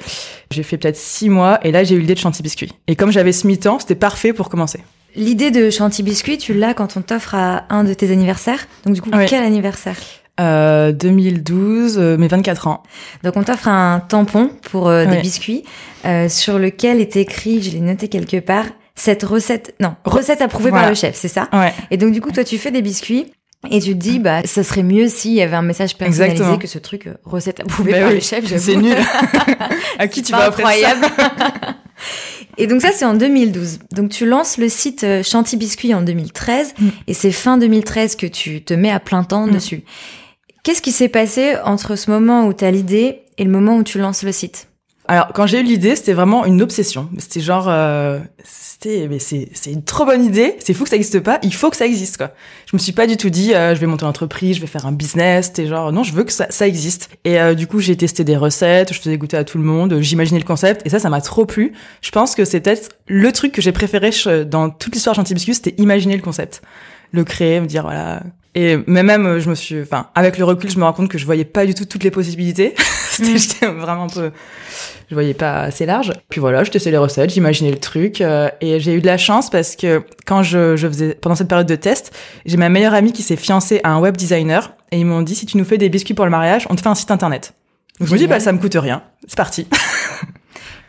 J'ai 0.50 0.62
fait 0.62 0.78
peut-être 0.78 0.96
six 0.96 1.28
mois 1.28 1.58
et 1.62 1.72
là 1.72 1.84
j'ai 1.84 1.94
eu 1.94 2.00
l'idée 2.00 2.14
de 2.14 2.18
Chanty 2.18 2.42
Biscuit. 2.42 2.72
Et 2.86 2.96
comme 2.96 3.12
j'avais 3.12 3.32
ce 3.32 3.46
mi-temps, 3.46 3.80
c'était 3.80 3.96
parfait 3.96 4.32
pour 4.32 4.48
commencer. 4.48 4.80
L'idée 5.18 5.50
de 5.50 5.68
Chanty 5.68 6.04
Biscuit, 6.04 6.38
tu 6.38 6.54
l'as 6.54 6.74
quand 6.74 6.96
on 6.96 7.02
t'offre 7.02 7.34
à 7.34 7.64
un 7.70 7.82
de 7.82 7.92
tes 7.92 8.12
anniversaires. 8.12 8.66
Donc, 8.86 8.94
du 8.94 9.02
coup, 9.02 9.10
Oui. 9.12 9.26
quel 9.28 9.42
anniversaire 9.42 9.96
Euh, 10.40 10.92
2012, 10.92 11.98
euh, 11.98 12.16
mes 12.16 12.28
24 12.28 12.68
ans. 12.68 12.84
Donc, 13.24 13.36
on 13.36 13.42
t'offre 13.42 13.66
un 13.66 13.98
tampon 13.98 14.50
pour 14.70 14.88
euh, 14.88 15.04
des 15.06 15.18
biscuits 15.20 15.64
euh, 16.04 16.28
sur 16.28 16.60
lequel 16.60 17.00
est 17.00 17.16
écrit, 17.16 17.60
je 17.60 17.72
l'ai 17.72 17.80
noté 17.80 18.06
quelque 18.06 18.36
part, 18.38 18.66
cette 18.94 19.24
recette, 19.24 19.74
non, 19.80 19.96
recette 20.04 20.40
approuvée 20.40 20.70
par 20.70 20.88
le 20.88 20.94
chef, 20.94 21.16
c'est 21.16 21.26
ça 21.26 21.48
Ouais. 21.52 21.72
Et 21.90 21.96
donc, 21.96 22.12
du 22.12 22.20
coup, 22.20 22.30
toi, 22.30 22.44
tu 22.44 22.56
fais 22.56 22.70
des 22.70 22.82
biscuits. 22.82 23.26
Et 23.72 23.80
tu 23.80 23.88
te 23.90 23.94
dis, 23.98 24.20
bah, 24.20 24.42
ça 24.44 24.62
serait 24.62 24.84
mieux 24.84 25.08
s'il 25.08 25.32
y 25.32 25.42
avait 25.42 25.56
un 25.56 25.62
message 25.62 25.96
personnalisé 25.96 26.30
Exactement. 26.30 26.58
que 26.58 26.68
ce 26.68 26.78
truc 26.78 27.08
euh, 27.08 27.14
recette 27.24 27.58
approuvée 27.58 27.90
Bah 27.90 27.98
par 28.02 28.08
oui, 28.10 28.14
le 28.14 28.20
chef. 28.20 28.44
C'est 28.56 28.76
nul. 28.76 28.94
à 29.98 30.06
qui 30.06 30.22
tu 30.22 30.30
vas 30.30 30.38
ça 30.42 30.46
incroyable. 30.46 31.04
et 32.58 32.66
donc 32.66 32.82
ça, 32.82 32.90
c'est 32.92 33.04
en 33.04 33.14
2012. 33.14 33.78
Donc 33.92 34.10
tu 34.10 34.26
lances 34.26 34.58
le 34.58 34.68
site 34.68 35.04
euh, 35.04 35.22
Chanty 35.22 35.56
Biscuit 35.56 35.94
en 35.94 36.02
2013 36.02 36.74
Mm. 36.78 36.88
et 37.06 37.14
c'est 37.14 37.32
fin 37.32 37.56
2013 37.58 38.16
que 38.16 38.26
tu 38.26 38.62
te 38.62 38.74
mets 38.74 38.90
à 38.90 39.00
plein 39.00 39.24
temps 39.24 39.46
Mm. 39.46 39.52
dessus. 39.52 39.82
Qu'est-ce 40.64 40.82
qui 40.82 40.92
s'est 40.92 41.08
passé 41.08 41.54
entre 41.64 41.96
ce 41.96 42.10
moment 42.10 42.46
où 42.46 42.52
tu 42.52 42.64
as 42.64 42.70
l'idée 42.70 43.20
et 43.38 43.44
le 43.44 43.50
moment 43.50 43.76
où 43.76 43.82
tu 43.82 43.98
lances 43.98 44.22
le 44.24 44.32
site? 44.32 44.68
Alors, 45.08 45.28
quand 45.32 45.46
j'ai 45.46 45.60
eu 45.60 45.62
l'idée, 45.62 45.96
c'était 45.96 46.12
vraiment 46.12 46.44
une 46.44 46.60
obsession. 46.60 47.08
C'était 47.18 47.40
genre, 47.40 47.66
euh, 47.68 48.18
c'était, 48.44 49.08
mais 49.08 49.18
c'est, 49.18 49.48
c'est 49.54 49.72
une 49.72 49.82
trop 49.82 50.04
bonne 50.04 50.22
idée. 50.22 50.56
C'est 50.62 50.74
fou 50.74 50.84
que 50.84 50.90
ça 50.90 50.96
existe 50.96 51.20
pas. 51.20 51.38
Il 51.42 51.54
faut 51.54 51.70
que 51.70 51.76
ça 51.76 51.86
existe, 51.86 52.18
quoi. 52.18 52.30
Je 52.70 52.76
me 52.76 52.78
suis 52.78 52.92
pas 52.92 53.06
du 53.06 53.16
tout 53.16 53.30
dit, 53.30 53.54
euh, 53.54 53.74
je 53.74 53.80
vais 53.80 53.86
monter 53.86 54.02
une 54.04 54.10
entreprise, 54.10 54.56
je 54.56 54.60
vais 54.60 54.66
faire 54.66 54.84
un 54.84 54.92
business. 54.92 55.46
C'était 55.46 55.66
genre, 55.66 55.92
non, 55.92 56.02
je 56.02 56.12
veux 56.12 56.24
que 56.24 56.32
ça, 56.32 56.46
ça 56.50 56.68
existe. 56.68 57.08
Et 57.24 57.40
euh, 57.40 57.54
du 57.54 57.66
coup, 57.66 57.80
j'ai 57.80 57.96
testé 57.96 58.22
des 58.22 58.36
recettes, 58.36 58.92
je 58.92 58.98
faisais 59.00 59.16
goûter 59.16 59.38
à 59.38 59.44
tout 59.44 59.56
le 59.56 59.64
monde, 59.64 59.98
j'imaginais 60.00 60.40
le 60.40 60.44
concept, 60.46 60.82
et 60.86 60.90
ça, 60.90 60.98
ça 60.98 61.08
m'a 61.08 61.22
trop 61.22 61.46
plu. 61.46 61.72
Je 62.02 62.10
pense 62.10 62.34
que 62.34 62.44
c'est 62.44 62.60
peut-être 62.60 62.90
le 63.06 63.32
truc 63.32 63.52
que 63.52 63.62
j'ai 63.62 63.72
préféré 63.72 64.10
dans 64.46 64.68
toute 64.68 64.92
l'histoire 64.94 65.14
de 65.14 65.18
Chantilly 65.20 65.34
Biscuit, 65.36 65.54
c'était 65.54 65.74
imaginer 65.80 66.16
le 66.16 66.22
concept, 66.22 66.60
le 67.12 67.24
créer, 67.24 67.60
me 67.62 67.66
dire 67.66 67.82
voilà. 67.84 68.22
Et 68.54 68.76
mais 68.86 69.02
même, 69.02 69.24
euh, 69.26 69.40
je 69.40 69.48
me 69.48 69.54
suis, 69.54 69.80
enfin, 69.80 70.08
avec 70.14 70.36
le 70.36 70.44
recul, 70.44 70.70
je 70.70 70.78
me 70.78 70.84
rends 70.84 70.92
compte 70.92 71.08
que 71.08 71.16
je 71.18 71.24
voyais 71.24 71.44
pas 71.44 71.64
du 71.64 71.74
tout 71.74 71.86
toutes 71.86 72.04
les 72.04 72.10
possibilités. 72.10 72.74
C'était- 73.10 73.32
Mm. 73.32 73.36
J'étais 73.38 73.66
vraiment 73.66 74.04
un 74.04 74.08
peu 74.08 74.30
je 75.08 75.14
voyais 75.14 75.34
pas 75.34 75.60
assez 75.60 75.86
large. 75.86 76.12
Puis 76.28 76.40
voilà, 76.40 76.64
je 76.64 76.70
testais 76.70 76.90
les 76.90 76.98
recettes, 76.98 77.30
j'imaginais 77.30 77.70
le 77.70 77.78
truc, 77.78 78.20
euh, 78.20 78.48
et 78.60 78.78
j'ai 78.80 78.94
eu 78.94 79.00
de 79.00 79.06
la 79.06 79.16
chance 79.16 79.50
parce 79.50 79.76
que 79.76 80.02
quand 80.26 80.42
je, 80.42 80.76
je 80.76 80.86
faisais 80.86 81.14
pendant 81.14 81.34
cette 81.34 81.48
période 81.48 81.66
de 81.66 81.76
test, 81.76 82.12
j'ai 82.44 82.56
ma 82.56 82.68
meilleure 82.68 82.94
amie 82.94 83.12
qui 83.12 83.22
s'est 83.22 83.36
fiancée 83.36 83.80
à 83.84 83.90
un 83.90 84.00
web 84.00 84.16
designer, 84.16 84.72
et 84.92 84.98
ils 84.98 85.06
m'ont 85.06 85.22
dit 85.22 85.34
si 85.34 85.46
tu 85.46 85.56
nous 85.56 85.64
fais 85.64 85.78
des 85.78 85.88
biscuits 85.88 86.14
pour 86.14 86.24
le 86.24 86.30
mariage, 86.30 86.66
on 86.70 86.74
te 86.74 86.80
fait 86.80 86.88
un 86.88 86.94
site 86.94 87.10
internet. 87.10 87.54
Donc 87.98 88.08
je 88.08 88.12
me 88.12 88.18
dis 88.18 88.26
bah 88.26 88.38
ça 88.38 88.52
me 88.52 88.58
coûte 88.58 88.76
rien, 88.76 89.02
c'est 89.26 89.36
parti. 89.36 89.66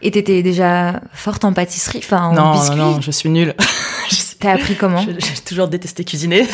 Et 0.01 0.11
t'étais 0.11 0.43
déjà 0.43 1.01
forte 1.11 1.43
en 1.43 1.51
pâtisserie, 1.51 1.99
enfin 2.01 2.23
en 2.23 2.33
non, 2.33 2.51
biscuits. 2.53 2.77
non, 2.77 2.91
non, 2.91 3.01
je 3.01 3.11
suis 3.11 3.29
nulle. 3.29 3.53
T'as 4.39 4.53
appris 4.53 4.75
comment 4.75 5.01
J'ai 5.01 5.41
toujours 5.45 5.67
détesté 5.67 6.05
cuisiner. 6.05 6.47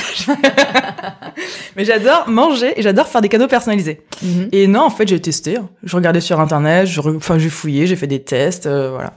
Mais 1.75 1.85
j'adore 1.85 2.27
manger 2.27 2.73
et 2.77 2.81
j'adore 2.81 3.07
faire 3.07 3.21
des 3.21 3.29
cadeaux 3.29 3.47
personnalisés. 3.47 4.01
Mhm. 4.23 4.49
Et 4.51 4.67
non, 4.67 4.81
en 4.81 4.89
fait, 4.89 5.07
j'ai 5.07 5.19
testé. 5.19 5.57
Je 5.83 5.95
regardais 5.95 6.21
sur 6.21 6.39
internet, 6.39 6.87
je 6.87 6.99
enfin, 7.01 7.37
j'ai 7.37 7.49
fouillé, 7.49 7.85
j'ai 7.85 7.95
fait 7.95 8.07
des 8.07 8.23
tests, 8.23 8.65
euh, 8.65 8.89
voilà. 8.89 9.13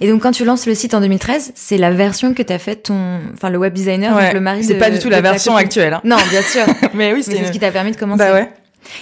Et 0.00 0.08
donc 0.08 0.22
quand 0.22 0.32
tu 0.32 0.44
lances 0.44 0.66
le 0.66 0.74
site 0.74 0.94
en 0.94 1.00
2013, 1.00 1.52
c'est 1.54 1.78
la 1.78 1.90
version 1.90 2.34
que 2.34 2.42
t'as 2.42 2.58
faite 2.58 2.84
ton, 2.84 3.20
enfin 3.32 3.50
le 3.50 3.58
web 3.58 3.72
designer, 3.72 4.10
donc 4.10 4.20
Ouais, 4.20 4.32
le 4.34 4.40
mari 4.40 4.64
c'est 4.64 4.78
pas 4.78 4.90
du 4.90 4.98
tout 4.98 5.08
la 5.08 5.20
version 5.20 5.56
actuelle. 5.56 5.94
Hein. 5.94 6.00
Non, 6.04 6.16
bien 6.30 6.42
sûr. 6.42 6.64
Mais 6.94 7.14
oui, 7.14 7.22
c'est 7.22 7.36
c'est 7.36 7.46
ce 7.46 7.52
qui 7.52 7.58
t'a 7.58 7.70
permis 7.70 7.92
de 7.92 7.96
commencer. 7.96 8.24
Bah 8.24 8.32
ouais. 8.32 8.50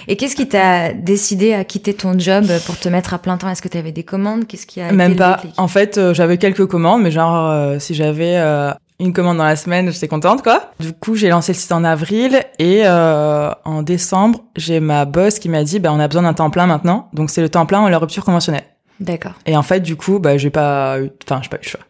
Et 0.07 0.15
qu'est-ce 0.15 0.35
qui 0.35 0.47
t'a 0.47 0.93
décidé 0.93 1.53
à 1.53 1.63
quitter 1.63 1.93
ton 1.93 2.17
job 2.17 2.45
pour 2.65 2.77
te 2.77 2.89
mettre 2.89 3.13
à 3.13 3.19
plein 3.19 3.37
temps? 3.37 3.49
Est-ce 3.49 3.61
que 3.61 3.67
tu 3.67 3.77
avais 3.77 3.91
des 3.91 4.03
commandes? 4.03 4.47
Qu'est-ce 4.47 4.65
qui 4.65 4.81
a 4.81 4.91
Même 4.91 5.15
pas. 5.15 5.41
En 5.57 5.67
fait, 5.67 5.97
euh, 5.97 6.13
j'avais 6.13 6.37
quelques 6.37 6.65
commandes, 6.65 7.01
mais 7.01 7.11
genre, 7.11 7.49
euh, 7.49 7.79
si 7.79 7.93
j'avais 7.93 8.35
euh, 8.37 8.71
une 8.99 9.13
commande 9.13 9.37
dans 9.37 9.43
la 9.43 9.55
semaine, 9.55 9.91
j'étais 9.91 10.07
contente, 10.07 10.41
quoi. 10.41 10.71
Du 10.79 10.93
coup, 10.93 11.15
j'ai 11.15 11.29
lancé 11.29 11.51
le 11.51 11.57
site 11.57 11.71
en 11.71 11.83
avril 11.83 12.41
et 12.59 12.83
euh, 12.85 13.51
en 13.65 13.81
décembre, 13.81 14.43
j'ai 14.55 14.79
ma 14.79 15.05
boss 15.05 15.39
qui 15.39 15.49
m'a 15.49 15.63
dit, 15.63 15.79
bah, 15.79 15.91
on 15.91 15.99
a 15.99 16.07
besoin 16.07 16.23
d'un 16.23 16.33
temps 16.33 16.49
plein 16.49 16.65
maintenant. 16.65 17.09
Donc, 17.13 17.29
c'est 17.29 17.41
le 17.41 17.49
temps 17.49 17.65
plein 17.65 17.83
ou 17.83 17.89
la 17.89 17.97
rupture 17.97 18.23
conventionnelle. 18.23 18.65
D'accord. 18.99 19.33
Et 19.45 19.57
en 19.57 19.63
fait, 19.63 19.81
du 19.81 19.95
coup, 19.97 20.19
bah, 20.19 20.37
j'ai 20.37 20.49
pas 20.49 20.99
eu, 21.01 21.11
enfin, 21.25 21.41
j'ai 21.43 21.49
pas 21.49 21.57
eu 21.57 21.63
le 21.63 21.67
choix. 21.67 21.81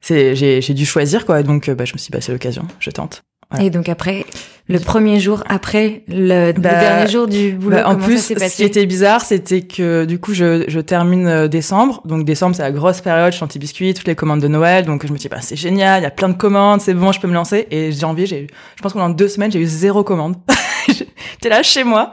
C'est, 0.00 0.36
j'ai, 0.36 0.60
j'ai 0.60 0.74
dû 0.74 0.86
choisir, 0.86 1.26
quoi. 1.26 1.42
Donc, 1.42 1.68
euh, 1.68 1.74
bah, 1.74 1.84
je 1.84 1.94
me 1.94 1.98
suis 1.98 2.10
dit, 2.10 2.12
bah, 2.12 2.20
c'est 2.20 2.32
l'occasion, 2.32 2.66
je 2.78 2.90
tente. 2.90 3.22
Voilà. 3.52 3.66
Et 3.66 3.70
donc 3.70 3.88
après, 3.88 4.26
le 4.68 4.78
premier 4.78 5.20
jour 5.20 5.42
après 5.48 6.02
le, 6.08 6.52
le 6.52 6.60
Bah, 6.60 6.70
dernier 6.80 7.10
jour 7.10 7.26
du 7.26 7.52
boulot, 7.52 7.76
Bah, 7.76 7.88
en 7.88 7.96
plus, 7.96 8.18
ça 8.18 8.48
ce 8.48 8.56
qui 8.56 8.64
était 8.64 8.86
bizarre, 8.86 9.22
c'était 9.22 9.62
que 9.62 10.04
du 10.04 10.18
coup, 10.18 10.34
je, 10.34 10.64
je 10.68 10.80
termine 10.80 11.26
euh, 11.26 11.48
décembre. 11.48 12.00
Donc 12.04 12.24
décembre, 12.24 12.54
c'est 12.56 12.62
la 12.62 12.70
grosse 12.70 13.00
période, 13.00 13.32
chantier 13.32 13.58
biscuit, 13.58 13.92
toutes 13.94 14.06
les 14.06 14.14
commandes 14.14 14.40
de 14.40 14.48
Noël. 14.48 14.84
Donc 14.84 15.06
je 15.06 15.12
me 15.12 15.18
dis, 15.18 15.28
bah 15.28 15.38
c'est 15.40 15.56
génial, 15.56 16.00
il 16.00 16.04
y 16.04 16.06
a 16.06 16.10
plein 16.10 16.28
de 16.28 16.36
commandes, 16.36 16.80
c'est 16.80 16.94
bon, 16.94 17.12
je 17.12 17.20
peux 17.20 17.28
me 17.28 17.34
lancer. 17.34 17.66
Et 17.70 17.92
janvier, 17.92 18.26
j'ai, 18.26 18.46
je 18.76 18.82
pense 18.82 18.92
que 18.92 18.98
pendant 18.98 19.14
deux 19.14 19.28
semaines, 19.28 19.52
j'ai 19.52 19.60
eu 19.60 19.66
zéro 19.66 20.04
commande. 20.04 20.36
J'étais 20.88 21.48
là 21.48 21.62
chez 21.62 21.84
moi. 21.84 22.12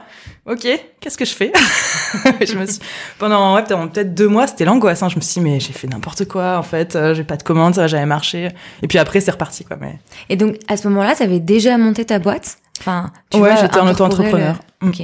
Ok, 0.50 0.66
qu'est-ce 1.00 1.16
que 1.16 1.24
je 1.24 1.32
fais 1.34 1.52
Je 2.44 2.54
me 2.58 2.66
suis 2.66 2.80
pendant 3.18 3.54
ouais, 3.54 3.62
peut-être 3.62 4.14
deux 4.14 4.26
mois, 4.26 4.46
c'était 4.48 4.64
l'angoisse. 4.64 5.02
Hein. 5.02 5.08
Je 5.08 5.16
me 5.16 5.20
suis 5.20 5.34
dit, 5.34 5.40
mais 5.48 5.60
j'ai 5.60 5.72
fait 5.72 5.86
n'importe 5.86 6.26
quoi. 6.26 6.58
En 6.58 6.62
fait, 6.64 6.96
euh, 6.96 7.14
j'ai 7.14 7.22
pas 7.24 7.36
de 7.36 7.42
commande, 7.44 7.74
ça 7.76 7.82
va 7.82 7.86
jamais 7.86 8.06
marcher. 8.06 8.48
Et 8.82 8.88
puis 8.88 8.98
après, 8.98 9.20
c'est 9.20 9.30
reparti 9.30 9.64
quoi. 9.64 9.76
Mais 9.80 9.98
Et 10.28 10.36
donc 10.36 10.56
à 10.66 10.76
ce 10.76 10.88
moment-là, 10.88 11.14
tu 11.14 11.22
avais 11.22 11.38
déjà 11.38 11.78
monté 11.78 12.04
ta 12.04 12.18
boîte? 12.18 12.56
Enfin, 12.80 13.10
tu 13.30 13.38
ouais, 13.38 13.54
j'étais 13.60 13.78
en 13.78 13.88
auto-entrepreneur. 13.88 14.56
le- 14.82 14.86
Mm. 14.86 14.90
Ok. 14.90 15.00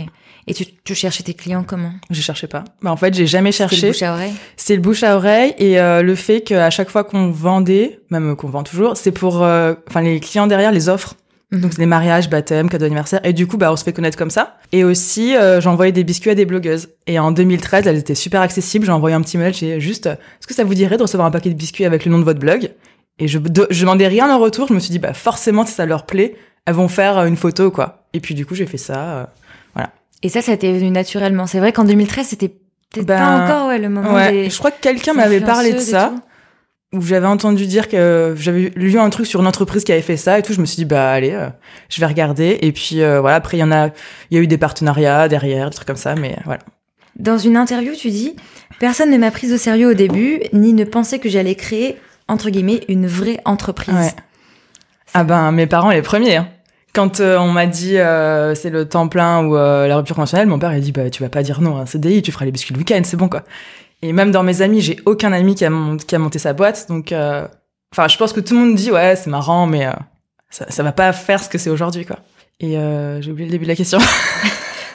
Et 0.49 0.55
tu, 0.55 0.65
tu 0.85 0.95
cherchais 0.95 1.23
tes 1.23 1.35
clients 1.35 1.65
comment? 1.67 1.93
Je 2.09 2.21
cherchais 2.23 2.47
pas. 2.47 2.65
Bah 2.81 2.91
en 2.93 2.97
fait, 2.97 3.12
j'ai 3.15 3.26
jamais 3.26 3.53
cherché. 3.53 3.81
le 3.83 3.88
bouche 3.93 4.03
à 4.03 4.12
oreille? 4.15 4.33
C'est 4.57 4.75
le 4.76 4.81
bouche 4.81 5.03
à 5.03 5.17
oreille 5.17 5.55
et 5.59 5.79
euh, 5.79 6.03
le 6.03 6.15
fait 6.15 6.41
qu'à 6.41 6.71
chaque 6.71 6.88
fois 6.88 7.05
qu'on 7.05 7.31
vendait, 7.31 8.00
même 8.11 8.35
qu'on 8.37 8.49
vend 8.49 8.62
toujours, 8.62 8.97
c'est 8.97 9.11
pour, 9.12 9.43
euh, 9.43 9.75
enfin 9.88 10.00
les 10.03 10.19
clients 10.21 10.47
derrière 10.47 10.73
les 10.73 10.88
offres. 10.88 11.15
Mhm. 11.53 11.61
Donc 11.61 11.73
c'est 11.73 11.79
des 11.79 11.87
mariages, 11.87 12.29
baptêmes, 12.29 12.69
cadeaux 12.69 12.85
d'anniversaire 12.87 13.21
et 13.23 13.33
du 13.33 13.47
coup 13.47 13.57
bah 13.57 13.73
on 13.73 13.76
se 13.76 13.85
fait 13.85 13.93
connaître 13.93 14.19
comme 14.19 14.31
ça. 14.31 14.57
Et 14.73 14.83
aussi 14.83 15.37
euh, 15.37 15.61
j'envoyais 15.61 15.93
des 15.93 16.03
biscuits 16.05 16.31
à 16.31 16.35
des 16.35 16.45
blogueuses. 16.45 16.88
Et 17.07 17.19
en 17.19 17.31
2013 17.31 17.87
elles 17.87 17.99
étaient 17.99 18.15
super 18.17 18.41
accessibles. 18.41 18.85
J'ai 18.87 18.93
envoyé 18.93 19.15
un 19.15 19.21
petit 19.21 19.38
mail, 19.38 19.55
j'ai 19.55 19.81
juste, 19.81 20.07
est-ce 20.07 20.47
que 20.49 20.55
ça 20.55 20.65
vous 20.65 20.75
dirait 20.75 20.97
de 20.97 21.03
recevoir 21.03 21.26
un 21.26 21.31
paquet 21.31 21.50
de 21.50 21.55
biscuits 21.55 21.85
avec 21.85 22.05
le 22.05 22.11
nom 22.11 22.19
de 22.19 22.25
votre 22.25 22.41
blog? 22.41 22.71
Et 23.19 23.29
je 23.29 23.38
de- 23.38 23.67
je 23.71 23.81
demandais 23.81 24.09
rien 24.09 24.29
en 24.29 24.38
retour. 24.38 24.67
Je 24.69 24.75
me 24.75 24.81
suis 24.81 24.91
dit 24.91 24.99
bah 24.99 25.15
forcément 25.15 25.65
si 25.65 25.73
ça 25.73 25.87
leur 25.87 26.05
plaît, 26.05 26.35
elles 26.67 26.75
vont 26.75 26.88
faire 26.88 27.19
euh, 27.19 27.26
une 27.26 27.37
photo 27.37 27.71
quoi. 27.71 28.07
Et 28.12 28.19
puis 28.21 28.35
du 28.35 28.45
coup 28.45 28.55
j'ai 28.57 28.67
fait 28.67 28.76
ça. 28.79 28.99
euh, 29.79 29.83
Et 30.23 30.29
ça, 30.29 30.43
ça 30.43 30.57
t'est 30.57 30.73
venu 30.73 30.91
naturellement. 30.91 31.47
C'est 31.47 31.59
vrai 31.61 31.73
qu'en 31.73 31.85
2013, 31.85 32.26
c'était 32.26 32.49
peut-être 32.49 33.07
Ben, 33.07 33.19
pas 33.19 33.45
encore 33.45 33.69
ouais, 33.69 33.79
le 33.79 33.88
moment 33.88 34.15
Ouais, 34.15 34.33
des 34.33 34.50
je 34.50 34.59
crois 34.59 34.71
que 34.73 34.81
quelqu'un 34.81 35.12
m'avait 35.12 35.41
parlé 35.41 35.73
de 35.75 35.79
ça. 35.79 36.12
tout. 36.15 36.23
Où 36.93 37.00
j'avais 37.02 37.26
entendu 37.26 37.66
dire 37.66 37.88
que 37.88 38.35
j'avais 38.38 38.73
lu 38.76 38.99
un 38.99 39.11
truc 39.11 39.26
sur 39.26 39.40
une 39.40 39.47
entreprise 39.47 39.85
qui 39.85 39.93
avait 39.93 40.02
fait 40.02 40.16
ça 40.16 40.38
et 40.38 40.43
tout. 40.43 40.52
Je 40.52 40.61
me 40.61 40.66
suis 40.66 40.76
dit 40.76 40.85
bah 40.85 41.11
allez, 41.11 41.33
euh, 41.33 41.49
je 41.88 42.00
vais 42.00 42.07
regarder. 42.07 42.59
Et 42.62 42.73
puis 42.73 43.02
euh, 43.02 43.21
voilà, 43.21 43.37
après 43.37 43.57
il 43.57 43.61
y 43.61 43.64
en 43.64 43.73
a, 43.73 43.88
il 44.31 44.37
y 44.37 44.38
a 44.38 44.40
eu 44.40 44.47
des 44.47 44.59
partenariats 44.59 45.28
derrière, 45.28 45.69
des 45.71 45.75
trucs 45.76 45.88
comme 45.88 45.97
ça, 45.97 46.14
mais 46.14 46.33
euh, 46.33 46.43
voilà. 46.45 46.61
Dans 47.19 47.38
une 47.38 47.57
interview, 47.57 47.93
tu 47.95 48.11
dis 48.11 48.37
Personne 48.78 49.11
ne 49.11 49.19
m'a 49.19 49.31
prise 49.31 49.52
au 49.52 49.57
sérieux 49.57 49.90
au 49.90 49.95
début, 49.95 50.40
ni 50.52 50.75
ne 50.75 50.85
pensait 50.85 51.19
que 51.19 51.28
j'allais 51.28 51.55
créer, 51.55 51.97
entre 52.28 52.50
guillemets, 52.50 52.83
une 52.88 53.07
vraie 53.07 53.40
entreprise. 53.45 53.95
Ouais. 53.95 54.12
Ah 55.14 55.25
ben 55.25 55.50
mes 55.52 55.66
parents 55.66 55.90
les 55.90 56.02
premiers. 56.02 56.37
hein. 56.37 56.49
Quand 56.93 57.21
euh, 57.21 57.37
on 57.38 57.50
m'a 57.52 57.66
dit 57.66 57.97
c'est 58.55 58.71
le 58.71 58.85
temps 58.88 59.09
plein 59.09 59.45
ou 59.45 59.55
la 59.55 59.97
rupture 59.97 60.14
conventionnelle, 60.16 60.47
mon 60.47 60.59
père 60.59 60.73
il 60.73 60.76
a 60.76 60.81
dit 60.81 60.93
bah 60.93 61.11
tu 61.11 61.23
vas 61.23 61.28
pas 61.28 61.43
dire 61.43 61.61
non, 61.61 61.76
un 61.78 61.87
CDI, 61.87 62.23
tu 62.23 62.33
feras 62.33 62.45
les 62.45 62.52
biscuits 62.52 62.75
le 62.75 62.78
week-end, 62.78 63.00
c'est 63.05 63.16
bon 63.16 63.28
quoi. 63.28 63.43
Et 64.03 64.12
même 64.12 64.31
dans 64.31 64.43
mes 64.43 64.62
amis, 64.62 64.81
j'ai 64.81 64.99
aucun 65.07 65.33
ami 65.33 65.55
qui 65.55 65.65
a, 65.65 65.71
mon- 65.71 65.97
qui 65.97 66.15
a 66.15 66.19
monté 66.19 66.38
sa 66.38 66.53
boîte, 66.53 66.87
donc 66.88 67.12
euh, 67.12 67.47
enfin 67.93 68.09
je 68.09 68.17
pense 68.19 68.33
que 68.33 68.41
tout 68.41 68.55
le 68.55 68.61
monde 68.61 68.75
dit 68.75 68.91
ouais 68.91 69.17
c'est 69.17 69.31
marrant, 69.31 69.67
mais 69.67 69.87
euh, 69.87 69.93
ça, 70.50 70.67
ça 70.71 70.83
va 70.83 70.93
pas 70.93 71.12
faire 71.12 71.43
ce 71.43 71.49
que 71.49 71.59
c'est 71.59 71.71
aujourd'hui 71.71 72.05
quoi. 72.05 72.19
Et 72.61 72.76
euh, 72.79 73.21
j'ai 73.23 73.31
oublié 73.33 73.47
le 73.47 73.53
début 73.53 73.65
de 73.65 73.71
la 73.71 73.76
question. 73.76 73.99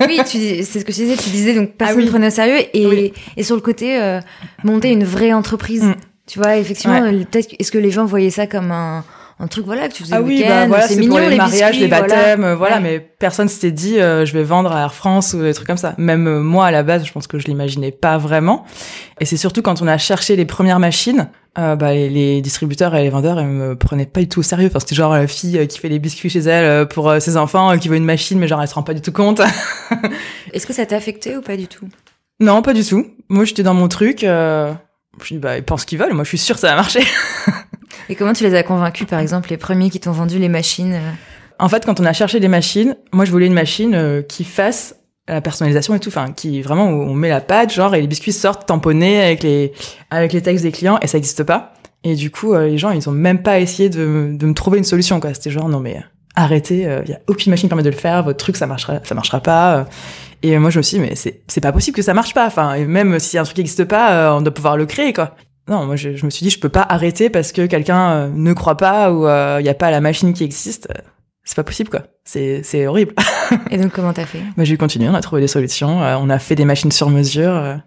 Oui, 0.07 0.19
c'est 0.25 0.63
ce 0.63 0.79
que 0.79 0.91
tu 0.91 1.01
disais. 1.01 1.15
Tu 1.15 1.29
disais 1.29 1.53
donc 1.53 1.73
personne 1.73 1.97
Ah 1.97 1.99
oui. 1.99 2.05
ne 2.05 2.09
prenait 2.09 2.27
au 2.27 2.31
sérieux 2.31 2.57
et, 2.73 2.87
Oui. 2.87 3.13
et 3.37 3.43
sur 3.43 3.53
le 3.55 3.61
côté 3.61 4.01
euh, 4.01 4.19
monter 4.63 4.91
une 4.91 5.03
vraie 5.03 5.31
entreprise. 5.31 5.83
Mm. 5.83 5.95
Tu 6.25 6.39
vois, 6.39 6.57
effectivement, 6.57 7.01
Ouais. 7.01 7.23
peut-être 7.25 7.49
que- 7.51 7.55
est-ce 7.59 7.71
que 7.71 7.77
les 7.77 7.91
gens 7.91 8.05
voyaient 8.05 8.31
ça 8.31 8.47
comme 8.47 8.71
un 8.71 9.03
un 9.43 9.47
truc 9.47 9.65
voilà 9.65 9.87
que 9.89 9.93
tu 9.93 10.03
faisais 10.03 10.13
ah 10.15 10.21
oui, 10.21 10.43
bah 10.47 10.67
voilà, 10.67 10.87
c'est 10.87 10.95
mignon 10.97 11.13
pour 11.13 11.19
les, 11.19 11.29
les 11.31 11.35
mariages, 11.37 11.71
biscuits, 11.71 11.79
les 11.81 11.87
baptêmes, 11.87 12.41
voilà. 12.41 12.55
voilà, 12.55 12.75
Ouais. 12.75 12.81
mais 12.81 12.99
personne 12.99 13.47
s'était 13.47 13.71
dit 13.71 13.99
euh, 13.99 14.23
je 14.25 14.33
vais 14.33 14.43
vendre 14.43 14.71
à 14.71 14.81
Air 14.81 14.93
France 14.93 15.33
ou 15.33 15.41
des 15.41 15.53
trucs 15.53 15.65
comme 15.67 15.77
ça. 15.77 15.95
Même 15.97 16.27
euh, 16.27 16.41
moi 16.41 16.67
à 16.67 16.71
la 16.71 16.83
base, 16.83 17.05
je 17.05 17.11
pense 17.11 17.25
que 17.25 17.39
je 17.39 17.47
l'imaginais 17.47 17.91
pas 17.91 18.17
vraiment. 18.19 18.65
Et 19.19 19.25
c'est 19.25 19.37
surtout 19.37 19.61
quand 19.63 19.81
on 19.81 19.87
a 19.87 19.97
cherché 19.97 20.35
les 20.35 20.45
premières 20.45 20.79
machines, 20.79 21.27
euh, 21.57 21.75
bah, 21.75 21.91
les, 21.93 22.07
les 22.09 22.41
distributeurs 22.41 22.95
et 22.95 23.01
les 23.03 23.09
vendeurs 23.09 23.39
ils 23.41 23.47
me 23.47 23.75
prenaient 23.75 24.05
pas 24.05 24.19
du 24.21 24.29
tout 24.29 24.39
au 24.41 24.43
sérieux. 24.43 24.67
Enfin, 24.67 24.79
c'était 24.79 24.95
genre 24.95 25.13
la 25.13 25.25
fille 25.27 25.57
euh, 25.57 25.65
qui 25.65 25.79
fait 25.79 25.89
les 25.89 25.99
biscuits 25.99 26.29
chez 26.29 26.39
elle 26.41 26.65
euh, 26.65 26.85
pour 26.85 27.09
euh, 27.09 27.19
ses 27.19 27.35
enfants, 27.35 27.71
euh, 27.71 27.77
qui 27.77 27.89
veut 27.89 27.97
une 27.97 28.05
machine, 28.05 28.37
mais 28.37 28.47
genre 28.47 28.61
elle 28.61 28.67
se 28.67 28.75
rend 28.75 28.83
pas 28.83 28.93
du 28.93 29.01
tout 29.01 29.11
compte. 29.11 29.41
Est-ce 30.53 30.67
que 30.67 30.73
ça 30.73 30.85
t'a 30.85 30.95
affecté 30.97 31.35
ou 31.35 31.41
pas 31.41 31.57
du 31.57 31.67
tout? 31.67 31.87
Non, 32.39 32.61
pas 32.61 32.73
du 32.73 32.83
tout. 32.85 33.05
Moi 33.29 33.45
j'étais 33.45 33.63
dans 33.63 33.73
mon 33.73 33.87
truc. 33.87 34.23
Euh... 34.23 34.71
Je 35.23 35.33
dis 35.33 35.39
bah 35.39 35.57
ils 35.57 35.63
pensent 35.63 35.85
qu'ils 35.85 35.97
veulent. 35.99 36.13
Moi 36.13 36.23
je 36.23 36.29
suis 36.29 36.37
sûre 36.37 36.55
que 36.55 36.61
ça 36.61 36.69
va 36.69 36.75
marcher. 36.75 37.01
Et 38.11 38.15
comment 38.15 38.33
tu 38.33 38.43
les 38.43 38.53
as 38.55 38.63
convaincus, 38.63 39.07
par 39.07 39.21
exemple, 39.21 39.49
les 39.49 39.57
premiers 39.57 39.89
qui 39.89 40.01
t'ont 40.01 40.11
vendu 40.11 40.37
les 40.37 40.49
machines 40.49 40.95
euh 40.95 41.11
En 41.59 41.69
fait, 41.69 41.85
quand 41.85 42.01
on 42.01 42.05
a 42.05 42.11
cherché 42.11 42.41
des 42.41 42.49
machines, 42.49 42.97
moi 43.13 43.23
je 43.23 43.31
voulais 43.31 43.45
une 43.45 43.53
machine 43.53 43.95
euh, 43.95 44.21
qui 44.21 44.43
fasse 44.43 44.97
la 45.29 45.39
personnalisation 45.39 45.95
et 45.95 45.99
tout, 46.01 46.09
enfin 46.09 46.33
qui 46.33 46.61
vraiment 46.61 46.87
on 46.87 47.13
met 47.13 47.29
la 47.29 47.39
pâte, 47.39 47.71
genre 47.71 47.95
et 47.95 48.01
les 48.01 48.07
biscuits 48.07 48.33
sortent 48.33 48.67
tamponnés 48.67 49.23
avec 49.23 49.43
les 49.43 49.71
avec 50.09 50.33
les 50.33 50.41
textes 50.41 50.65
des 50.65 50.73
clients 50.73 50.99
et 51.01 51.07
ça 51.07 51.17
n'existe 51.17 51.43
pas. 51.43 51.71
Et 52.03 52.15
du 52.15 52.31
coup, 52.31 52.53
euh, 52.53 52.67
les 52.67 52.77
gens 52.77 52.91
ils 52.91 53.07
ont 53.07 53.13
même 53.13 53.41
pas 53.43 53.61
essayé 53.61 53.87
de, 53.87 54.31
de 54.33 54.45
me 54.45 54.53
trouver 54.53 54.79
une 54.79 54.83
solution 54.83 55.21
quoi. 55.21 55.33
C'était 55.33 55.49
genre 55.51 55.69
non 55.69 55.79
mais 55.79 55.95
euh, 55.95 56.01
arrêtez, 56.35 56.79
il 57.05 57.09
y 57.09 57.13
a 57.13 57.19
aucune 57.27 57.51
machine 57.51 57.67
qui 57.67 57.69
permet 57.69 57.83
de 57.83 57.91
le 57.91 57.95
faire, 57.95 58.23
votre 58.23 58.39
truc 58.39 58.57
ça 58.57 58.67
marchera 58.67 58.99
ça 59.05 59.15
marchera 59.15 59.39
pas. 59.39 59.77
euh. 59.77 59.83
Et 60.43 60.57
moi 60.57 60.69
je 60.69 60.79
me 60.79 60.83
suis 60.83 60.97
dit 60.97 61.03
mais 61.07 61.15
c'est 61.15 61.43
c'est 61.47 61.61
pas 61.61 61.71
possible 61.71 61.95
que 61.95 62.03
ça 62.03 62.13
marche 62.13 62.33
pas. 62.33 62.45
Enfin 62.47 62.73
et 62.73 62.83
même 62.83 63.19
si 63.19 63.37
un 63.37 63.43
truc 63.43 63.57
n'existe 63.59 63.85
pas, 63.85 64.11
euh, 64.11 64.37
on 64.37 64.41
doit 64.41 64.53
pouvoir 64.53 64.75
le 64.75 64.85
créer 64.85 65.13
quoi. 65.13 65.35
Non, 65.71 65.85
moi 65.85 65.95
je, 65.95 66.17
je 66.17 66.25
me 66.25 66.29
suis 66.29 66.43
dit 66.43 66.49
je 66.49 66.59
peux 66.59 66.69
pas 66.69 66.85
arrêter 66.87 67.29
parce 67.29 67.53
que 67.53 67.65
quelqu'un 67.65 68.11
euh, 68.11 68.29
ne 68.33 68.51
croit 68.51 68.75
pas 68.75 69.11
ou 69.11 69.21
il 69.59 69.65
y 69.65 69.69
a 69.69 69.73
pas 69.73 69.89
la 69.89 70.01
machine 70.01 70.33
qui 70.33 70.43
existe. 70.43 70.89
Euh, 70.91 70.99
C'est 71.45 71.55
pas 71.55 71.63
possible 71.63 71.89
quoi. 71.89 72.01
C'est 72.25 72.61
c'est 72.63 72.85
horrible. 72.87 73.15
Et 73.71 73.77
donc, 73.77 73.93
comment 73.93 74.11
t'as 74.11 74.25
fait? 74.25 74.41
Bah, 74.57 74.65
j'ai 74.65 74.75
continué, 74.75 75.07
on 75.07 75.13
a 75.15 75.21
trouvé 75.21 75.41
des 75.41 75.47
solutions, 75.47 76.03
euh, 76.03 76.17
on 76.19 76.29
a 76.29 76.39
fait 76.39 76.55
des 76.55 76.65
machines 76.65 76.91
sur 76.91 77.09
mesure. 77.09 77.79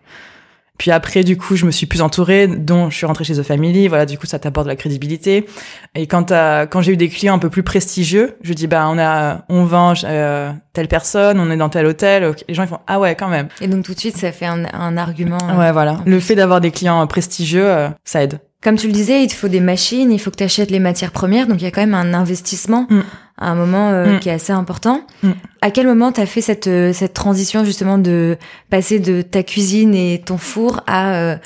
Euh. 0.75 0.79
Puis 0.79 0.91
après, 0.91 1.23
du 1.23 1.37
coup, 1.37 1.57
je 1.57 1.67
me 1.67 1.71
suis 1.71 1.87
plus 1.87 2.03
entourée, 2.03 2.47
dont 2.49 2.91
je 2.91 2.97
suis 2.97 3.07
rentrée 3.07 3.25
chez 3.25 3.35
The 3.35 3.43
Family. 3.43 3.87
Voilà, 3.89 4.07
du 4.07 4.19
coup, 4.19 4.27
ça 4.27 4.39
t'apporte 4.39 4.67
de 4.67 4.71
la 4.71 4.77
crédibilité. 4.77 5.47
Et 5.95 6.07
quand 6.07 6.31
quand 6.71 6.81
j'ai 6.83 6.93
eu 6.93 6.97
des 6.97 7.09
clients 7.09 7.35
un 7.35 7.39
peu 7.39 7.51
plus 7.51 7.63
prestigieux, 7.63 8.37
je 8.43 8.53
dis 8.53 8.67
bah 8.67 8.87
on 8.91 8.99
a, 8.99 9.45
on 9.49 9.65
vend 9.65 9.95
euh, 10.05 10.51
telle 10.73 10.89
personne, 10.89 11.39
on 11.39 11.51
est 11.51 11.57
dans 11.57 11.69
tel 11.69 11.87
hôtel. 11.87 12.35
Les 12.49 12.55
gens 12.55 12.65
ils 12.65 12.69
font 12.69 12.81
ah 12.87 12.99
ouais 12.99 13.15
quand 13.15 13.29
même. 13.29 13.49
Et 13.61 13.69
donc, 13.69 13.85
tout 13.85 13.95
de 13.95 13.99
suite, 14.01 14.17
ça 14.17 14.33
fait 14.33 14.47
un, 14.47 14.65
un 14.73 14.97
argument. 14.97 15.39
euh, 15.51 15.59
Ouais 15.59 15.73
voilà. 15.73 16.01
Le 16.07 16.19
fait 16.21 16.35
d'avoir 16.35 16.61
des 16.61 16.71
clients 16.73 17.07
prestigieux, 17.07 17.67
euh, 17.67 17.89
ça 18.05 18.23
aide. 18.23 18.41
Comme 18.63 18.77
tu 18.77 18.87
le 18.87 18.95
disais, 18.95 19.23
il 19.23 19.29
te 19.29 19.35
faut 19.35 19.49
des 19.49 19.61
machines, 19.61 20.11
il 20.11 20.19
faut 20.19 20.31
que 20.31 20.37
tu 20.37 20.45
achètes 20.45 20.71
les 20.71 20.79
matières 20.81 21.13
premières, 21.13 21.47
donc 21.47 21.61
il 21.61 21.65
y 21.65 21.67
a 21.67 21.71
quand 21.71 21.83
même 21.83 21.95
un 21.95 22.15
investissement 22.15 22.87
Mm. 22.89 23.01
À 23.39 23.51
un 23.51 23.55
moment 23.55 23.91
euh, 23.91 24.17
Mm. 24.17 24.21
qui 24.21 24.29
est 24.29 24.33
assez 24.33 24.53
important. 24.53 25.03
Mm. 25.23 25.31
À 25.61 25.71
quel 25.71 25.87
moment 25.87 26.13
t'as 26.13 26.27
fait 26.27 26.41
cette 26.41 26.67
euh, 26.69 26.93
cette 26.93 27.15
transition 27.15 27.65
justement 27.65 27.99
de 27.99 28.37
passer 28.71 28.99
de 29.01 29.23
ta 29.23 29.43
cuisine 29.43 29.95
et 29.95 30.23
ton 30.25 30.39
four 30.39 30.83
à 30.87 31.15
euh, 31.17 31.37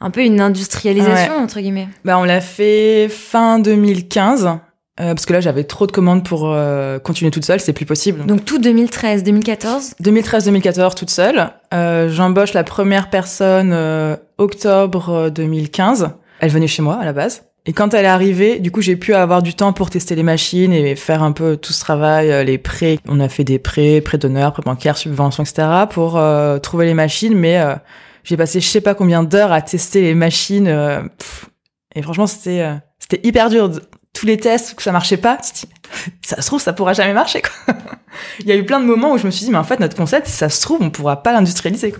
un 0.00 0.10
peu 0.10 0.22
une 0.22 0.40
industrialisation 0.40 1.36
entre 1.36 1.60
guillemets? 1.60 1.88
Bah 2.04 2.18
on 2.18 2.24
l'a 2.24 2.40
fait 2.40 3.08
fin 3.08 3.58
2015. 3.58 4.46
euh, 4.46 4.58
parce 5.14 5.26
que 5.26 5.32
là 5.32 5.40
j'avais 5.40 5.64
trop 5.64 5.86
de 5.86 5.92
commandes 5.92 6.24
pour 6.24 6.54
continuer 7.04 7.30
toute 7.30 7.44
seule, 7.44 7.60
c'est 7.60 7.72
plus 7.72 7.86
possible. 7.86 8.26
Donc 8.26 8.44
tout 8.44 8.58
2013, 8.58 9.22
2014. 9.24 9.94
2013-2014 10.02 10.94
toute 10.96 11.10
seule. 11.10 11.50
J'embauche 11.72 12.52
la 12.52 12.64
première 12.64 13.08
personne 13.10 13.72
octobre 14.38 15.08
euh, 15.10 15.30
2015. 15.30 16.10
Elle 16.40 16.50
venait 16.50 16.66
chez 16.68 16.82
moi 16.82 16.98
à 17.00 17.04
la 17.04 17.12
base. 17.12 17.42
Et 17.68 17.74
quand 17.74 17.92
elle 17.92 18.06
est 18.06 18.08
arrivée, 18.08 18.60
du 18.60 18.70
coup, 18.70 18.80
j'ai 18.80 18.96
pu 18.96 19.12
avoir 19.12 19.42
du 19.42 19.52
temps 19.52 19.74
pour 19.74 19.90
tester 19.90 20.14
les 20.14 20.22
machines 20.22 20.72
et 20.72 20.96
faire 20.96 21.22
un 21.22 21.32
peu 21.32 21.58
tout 21.58 21.74
ce 21.74 21.80
travail, 21.80 22.32
euh, 22.32 22.42
les 22.42 22.56
prêts. 22.56 22.98
On 23.06 23.20
a 23.20 23.28
fait 23.28 23.44
des 23.44 23.58
prêts, 23.58 24.00
prêts 24.00 24.16
d'honneur, 24.16 24.54
prêts 24.54 24.62
bancaires, 24.64 24.96
subventions, 24.96 25.42
etc. 25.42 25.68
pour 25.90 26.16
euh, 26.16 26.58
trouver 26.58 26.86
les 26.86 26.94
machines. 26.94 27.36
Mais 27.36 27.58
euh, 27.60 27.74
j'ai 28.24 28.38
passé 28.38 28.60
je 28.62 28.66
sais 28.66 28.80
pas 28.80 28.94
combien 28.94 29.22
d'heures 29.22 29.52
à 29.52 29.60
tester 29.60 30.00
les 30.00 30.14
machines. 30.14 30.66
euh, 30.66 31.02
et 31.94 32.00
franchement, 32.00 32.26
c'était 32.26 32.72
c'était 32.98 33.20
hyper 33.22 33.50
dur. 33.50 33.70
Tous 34.14 34.24
les 34.24 34.38
tests, 34.38 34.74
que 34.74 34.82
ça 34.82 34.90
marchait 34.90 35.18
pas. 35.18 35.36
Ça 36.24 36.40
se 36.40 36.46
trouve, 36.46 36.60
ça 36.60 36.72
pourra 36.72 36.94
jamais 36.94 37.12
marcher. 37.12 37.42
Quoi. 37.42 37.74
Il 38.40 38.46
y 38.46 38.52
a 38.52 38.56
eu 38.56 38.64
plein 38.64 38.80
de 38.80 38.86
moments 38.86 39.12
où 39.12 39.18
je 39.18 39.26
me 39.26 39.30
suis 39.30 39.44
dit, 39.44 39.50
mais 39.50 39.58
en 39.58 39.64
fait, 39.64 39.78
notre 39.78 39.96
concept, 39.96 40.26
si 40.26 40.32
ça 40.32 40.48
se 40.48 40.60
trouve, 40.60 40.78
on 40.82 40.90
pourra 40.90 41.22
pas 41.22 41.32
l'industrialiser. 41.32 41.94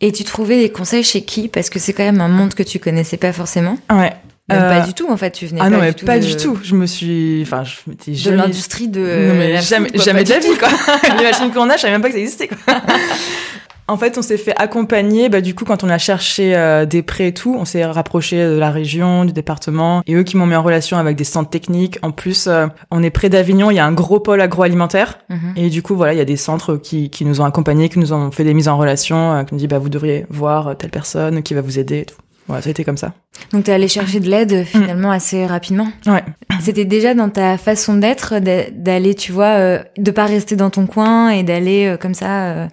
Et 0.00 0.12
tu 0.12 0.24
trouvais 0.24 0.58
des 0.58 0.70
conseils 0.70 1.04
chez 1.04 1.22
qui? 1.22 1.48
Parce 1.48 1.68
que 1.68 1.78
c'est 1.78 1.92
quand 1.92 2.04
même 2.04 2.20
un 2.20 2.28
monde 2.28 2.54
que 2.54 2.62
tu 2.62 2.78
connaissais 2.78 3.18
pas 3.18 3.32
forcément. 3.32 3.76
Ouais. 3.90 4.14
Même 4.50 4.62
Euh, 4.64 4.80
pas 4.80 4.86
du 4.86 4.92
tout 4.94 5.08
en 5.10 5.16
fait, 5.16 5.30
tu 5.30 5.46
venais 5.46 5.60
Ah 5.62 5.64
pas 5.64 5.70
non, 5.70 5.76
du 5.78 5.82
mais 5.84 5.92
tout 5.94 6.04
pas 6.06 6.18
de- 6.18 6.24
du 6.26 6.36
tout. 6.36 6.58
Je 6.62 6.74
me 6.74 6.86
suis, 6.86 7.40
enfin, 7.42 7.64
je 7.64 7.76
m'étais 7.88 8.10
de 8.12 8.16
jamais. 8.16 8.36
l'industrie 8.36 8.88
de 8.88 9.00
non, 9.00 9.34
mais 9.34 9.60
jamais, 9.62 9.90
quoi, 9.90 10.02
jamais 10.04 10.24
pas 10.24 10.24
de 10.24 10.30
la 10.34 10.40
du 10.40 10.46
vie, 10.48 10.58
quoi. 10.58 10.68
Les 11.18 11.24
machines 11.24 11.50
qu'on 11.52 11.68
a, 11.70 11.76
je 11.76 11.80
savais 11.82 11.92
même 11.92 12.02
pas 12.02 12.08
que 12.08 12.14
ça 12.14 12.20
existait, 12.20 12.48
quoi. 12.48 12.74
En 13.88 13.96
fait, 13.96 14.16
on 14.18 14.22
s'est 14.22 14.36
fait 14.36 14.54
accompagner. 14.56 15.28
Bah, 15.28 15.40
du 15.40 15.52
coup, 15.56 15.64
quand 15.64 15.82
on 15.82 15.88
a 15.88 15.98
cherché 15.98 16.54
euh, 16.54 16.86
des 16.86 17.02
prêts 17.02 17.26
et 17.28 17.34
tout, 17.34 17.56
on 17.58 17.64
s'est 17.64 17.84
rapproché 17.84 18.36
de 18.40 18.56
la 18.56 18.70
région, 18.70 19.24
du 19.24 19.32
département, 19.32 20.02
et 20.06 20.14
eux 20.14 20.22
qui 20.22 20.36
m'ont 20.36 20.46
mis 20.46 20.54
en 20.54 20.62
relation 20.62 20.96
avec 20.96 21.16
des 21.16 21.24
centres 21.24 21.50
techniques. 21.50 21.98
En 22.02 22.12
plus, 22.12 22.46
euh, 22.46 22.68
on 22.92 23.02
est 23.02 23.10
près 23.10 23.28
d'Avignon, 23.30 23.68
il 23.72 23.74
y 23.74 23.80
a 23.80 23.84
un 23.84 23.90
gros 23.92 24.20
pôle 24.20 24.40
agroalimentaire, 24.42 25.18
Mhm. 25.28 25.54
et 25.56 25.70
du 25.70 25.82
coup, 25.82 25.96
voilà, 25.96 26.12
il 26.14 26.18
y 26.18 26.22
a 26.22 26.24
des 26.24 26.36
centres 26.36 26.76
qui, 26.76 27.10
qui 27.10 27.24
nous 27.24 27.40
ont 27.40 27.44
accompagnés, 27.44 27.88
qui 27.88 27.98
nous 27.98 28.12
ont 28.12 28.30
fait 28.30 28.44
des 28.44 28.54
mises 28.54 28.68
en 28.68 28.78
relation, 28.78 29.32
euh, 29.32 29.42
qui 29.42 29.54
nous 29.54 29.58
dit, 29.60 29.66
bah, 29.66 29.78
vous 29.80 29.88
devriez 29.88 30.24
voir 30.30 30.76
telle 30.76 30.90
personne 30.90 31.42
qui 31.42 31.54
va 31.54 31.60
vous 31.60 31.80
aider. 31.80 31.98
Et 31.98 32.04
tout. 32.04 32.14
Voilà, 32.50 32.62
ça 32.62 32.68
a 32.68 32.70
été 32.72 32.84
comme 32.84 32.96
ça. 32.96 33.12
Donc 33.52 33.64
t'es 33.64 33.72
allé 33.72 33.88
chercher 33.88 34.20
de 34.20 34.28
l'aide 34.28 34.64
finalement 34.64 35.10
assez 35.10 35.46
rapidement. 35.46 35.88
Ouais. 36.06 36.22
C'était 36.60 36.84
déjà 36.84 37.14
dans 37.14 37.30
ta 37.30 37.56
façon 37.58 37.94
d'être 37.94 38.38
d'a- 38.40 38.70
d'aller, 38.70 39.14
tu 39.14 39.32
vois, 39.32 39.46
euh, 39.58 39.82
de 39.96 40.10
pas 40.10 40.26
rester 40.26 40.56
dans 40.56 40.70
ton 40.70 40.86
coin 40.86 41.30
et 41.30 41.42
d'aller 41.42 41.86
euh, 41.86 41.96
comme 41.96 42.14
ça 42.14 42.44
euh, 42.50 42.66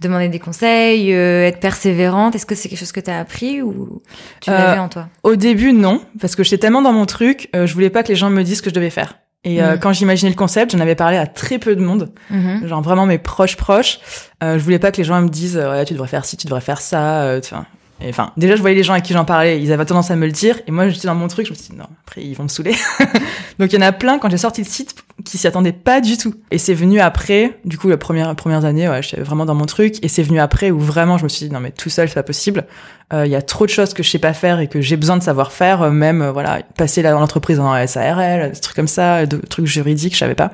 demander 0.00 0.28
des 0.28 0.38
conseils, 0.38 1.12
euh, 1.14 1.46
être 1.46 1.58
persévérante. 1.60 2.34
Est-ce 2.34 2.46
que 2.46 2.54
c'est 2.54 2.68
quelque 2.68 2.78
chose 2.78 2.92
que 2.92 3.00
t'as 3.00 3.18
appris 3.18 3.62
ou 3.62 4.02
tu 4.40 4.50
l'avais 4.50 4.78
en 4.78 4.88
toi? 4.88 5.08
Au 5.22 5.36
début, 5.36 5.72
non, 5.72 6.00
parce 6.20 6.36
que 6.36 6.44
j'étais 6.44 6.58
tellement 6.58 6.82
dans 6.82 6.92
mon 6.92 7.06
truc, 7.06 7.48
je 7.54 7.72
voulais 7.72 7.90
pas 7.90 8.02
que 8.02 8.08
les 8.08 8.16
gens 8.16 8.30
me 8.30 8.42
disent 8.44 8.58
ce 8.58 8.62
que 8.62 8.70
je 8.70 8.74
devais 8.74 8.90
faire. 8.90 9.18
Et 9.46 9.62
euh, 9.62 9.72
Mhm. 9.72 9.78
quand 9.80 9.92
j'imaginais 9.92 10.30
le 10.30 10.36
concept, 10.36 10.72
j'en 10.72 10.80
avais 10.80 10.94
parlé 10.94 11.16
à 11.18 11.26
très 11.26 11.58
peu 11.58 11.76
de 11.76 11.80
monde, 11.82 12.12
Mhm. 12.30 12.66
genre 12.66 12.80
vraiment 12.82 13.04
mes 13.04 13.18
proches 13.18 13.56
proches. 13.56 13.98
Euh, 14.42 14.58
je 14.58 14.64
voulais 14.64 14.78
pas 14.78 14.90
que 14.90 14.96
les 14.98 15.04
gens 15.04 15.20
me 15.20 15.28
disent 15.28 15.56
ouais, 15.58 15.84
tu 15.84 15.92
devrais 15.94 16.08
faire 16.08 16.24
ci, 16.24 16.36
tu 16.38 16.46
devrais 16.46 16.62
faire 16.62 16.80
ça. 16.80 17.36
Enfin, 17.38 17.66
enfin, 18.08 18.32
déjà 18.36 18.56
je 18.56 18.60
voyais 18.60 18.76
les 18.76 18.82
gens 18.82 18.94
à 18.94 19.00
qui 19.00 19.12
j'en 19.12 19.24
parlais, 19.24 19.62
ils 19.62 19.72
avaient 19.72 19.84
tendance 19.84 20.10
à 20.10 20.16
me 20.16 20.26
le 20.26 20.32
dire, 20.32 20.58
et 20.66 20.70
moi 20.70 20.88
j'étais 20.88 21.06
dans 21.06 21.14
mon 21.14 21.28
truc, 21.28 21.46
je 21.46 21.52
me 21.52 21.56
suis 21.56 21.70
dit 21.70 21.76
non, 21.76 21.86
après 22.06 22.22
ils 22.22 22.34
vont 22.34 22.44
me 22.44 22.48
saouler. 22.48 22.74
Donc 23.58 23.72
il 23.72 23.74
y 23.74 23.78
en 23.78 23.86
a 23.86 23.92
plein 23.92 24.18
quand 24.18 24.30
j'ai 24.30 24.38
sorti 24.38 24.62
le 24.62 24.66
site 24.66 24.96
qui 25.24 25.38
s'y 25.38 25.46
attendaient 25.46 25.72
pas 25.72 26.00
du 26.00 26.16
tout. 26.16 26.34
Et 26.50 26.58
c'est 26.58 26.74
venu 26.74 27.00
après, 27.00 27.58
du 27.64 27.78
coup, 27.78 27.88
les 27.88 27.96
premières 27.96 28.34
premières 28.34 28.64
années, 28.64 28.88
ouais, 28.88 29.02
j'étais 29.02 29.22
vraiment 29.22 29.44
dans 29.44 29.54
mon 29.54 29.66
truc, 29.66 30.02
et 30.02 30.08
c'est 30.08 30.22
venu 30.22 30.40
après 30.40 30.70
où 30.70 30.80
vraiment 30.80 31.18
je 31.18 31.24
me 31.24 31.28
suis 31.28 31.46
dit 31.46 31.52
non 31.52 31.60
mais 31.60 31.70
tout 31.70 31.90
seul 31.90 32.08
c'est 32.08 32.14
pas 32.14 32.22
possible. 32.22 32.66
Euh, 33.12 33.26
Il 33.26 33.32
y 33.32 33.36
a 33.36 33.42
trop 33.42 33.66
de 33.66 33.70
choses 33.70 33.94
que 33.94 34.02
je 34.02 34.10
sais 34.10 34.18
pas 34.18 34.32
faire 34.32 34.60
et 34.60 34.68
que 34.68 34.80
j'ai 34.80 34.96
besoin 34.96 35.16
de 35.16 35.22
savoir 35.22 35.52
faire, 35.52 35.82
euh, 35.82 35.90
même 35.90 36.22
euh, 36.22 36.32
voilà 36.32 36.62
passer 36.76 37.02
là 37.02 37.12
dans 37.12 37.20
l'entreprise 37.20 37.60
en 37.60 37.86
SARL, 37.86 38.50
des 38.52 38.60
trucs 38.60 38.76
comme 38.76 38.88
ça, 38.88 39.26
de 39.26 39.36
trucs 39.36 39.66
juridiques, 39.66 40.14
je 40.14 40.18
savais 40.18 40.34
pas. 40.34 40.52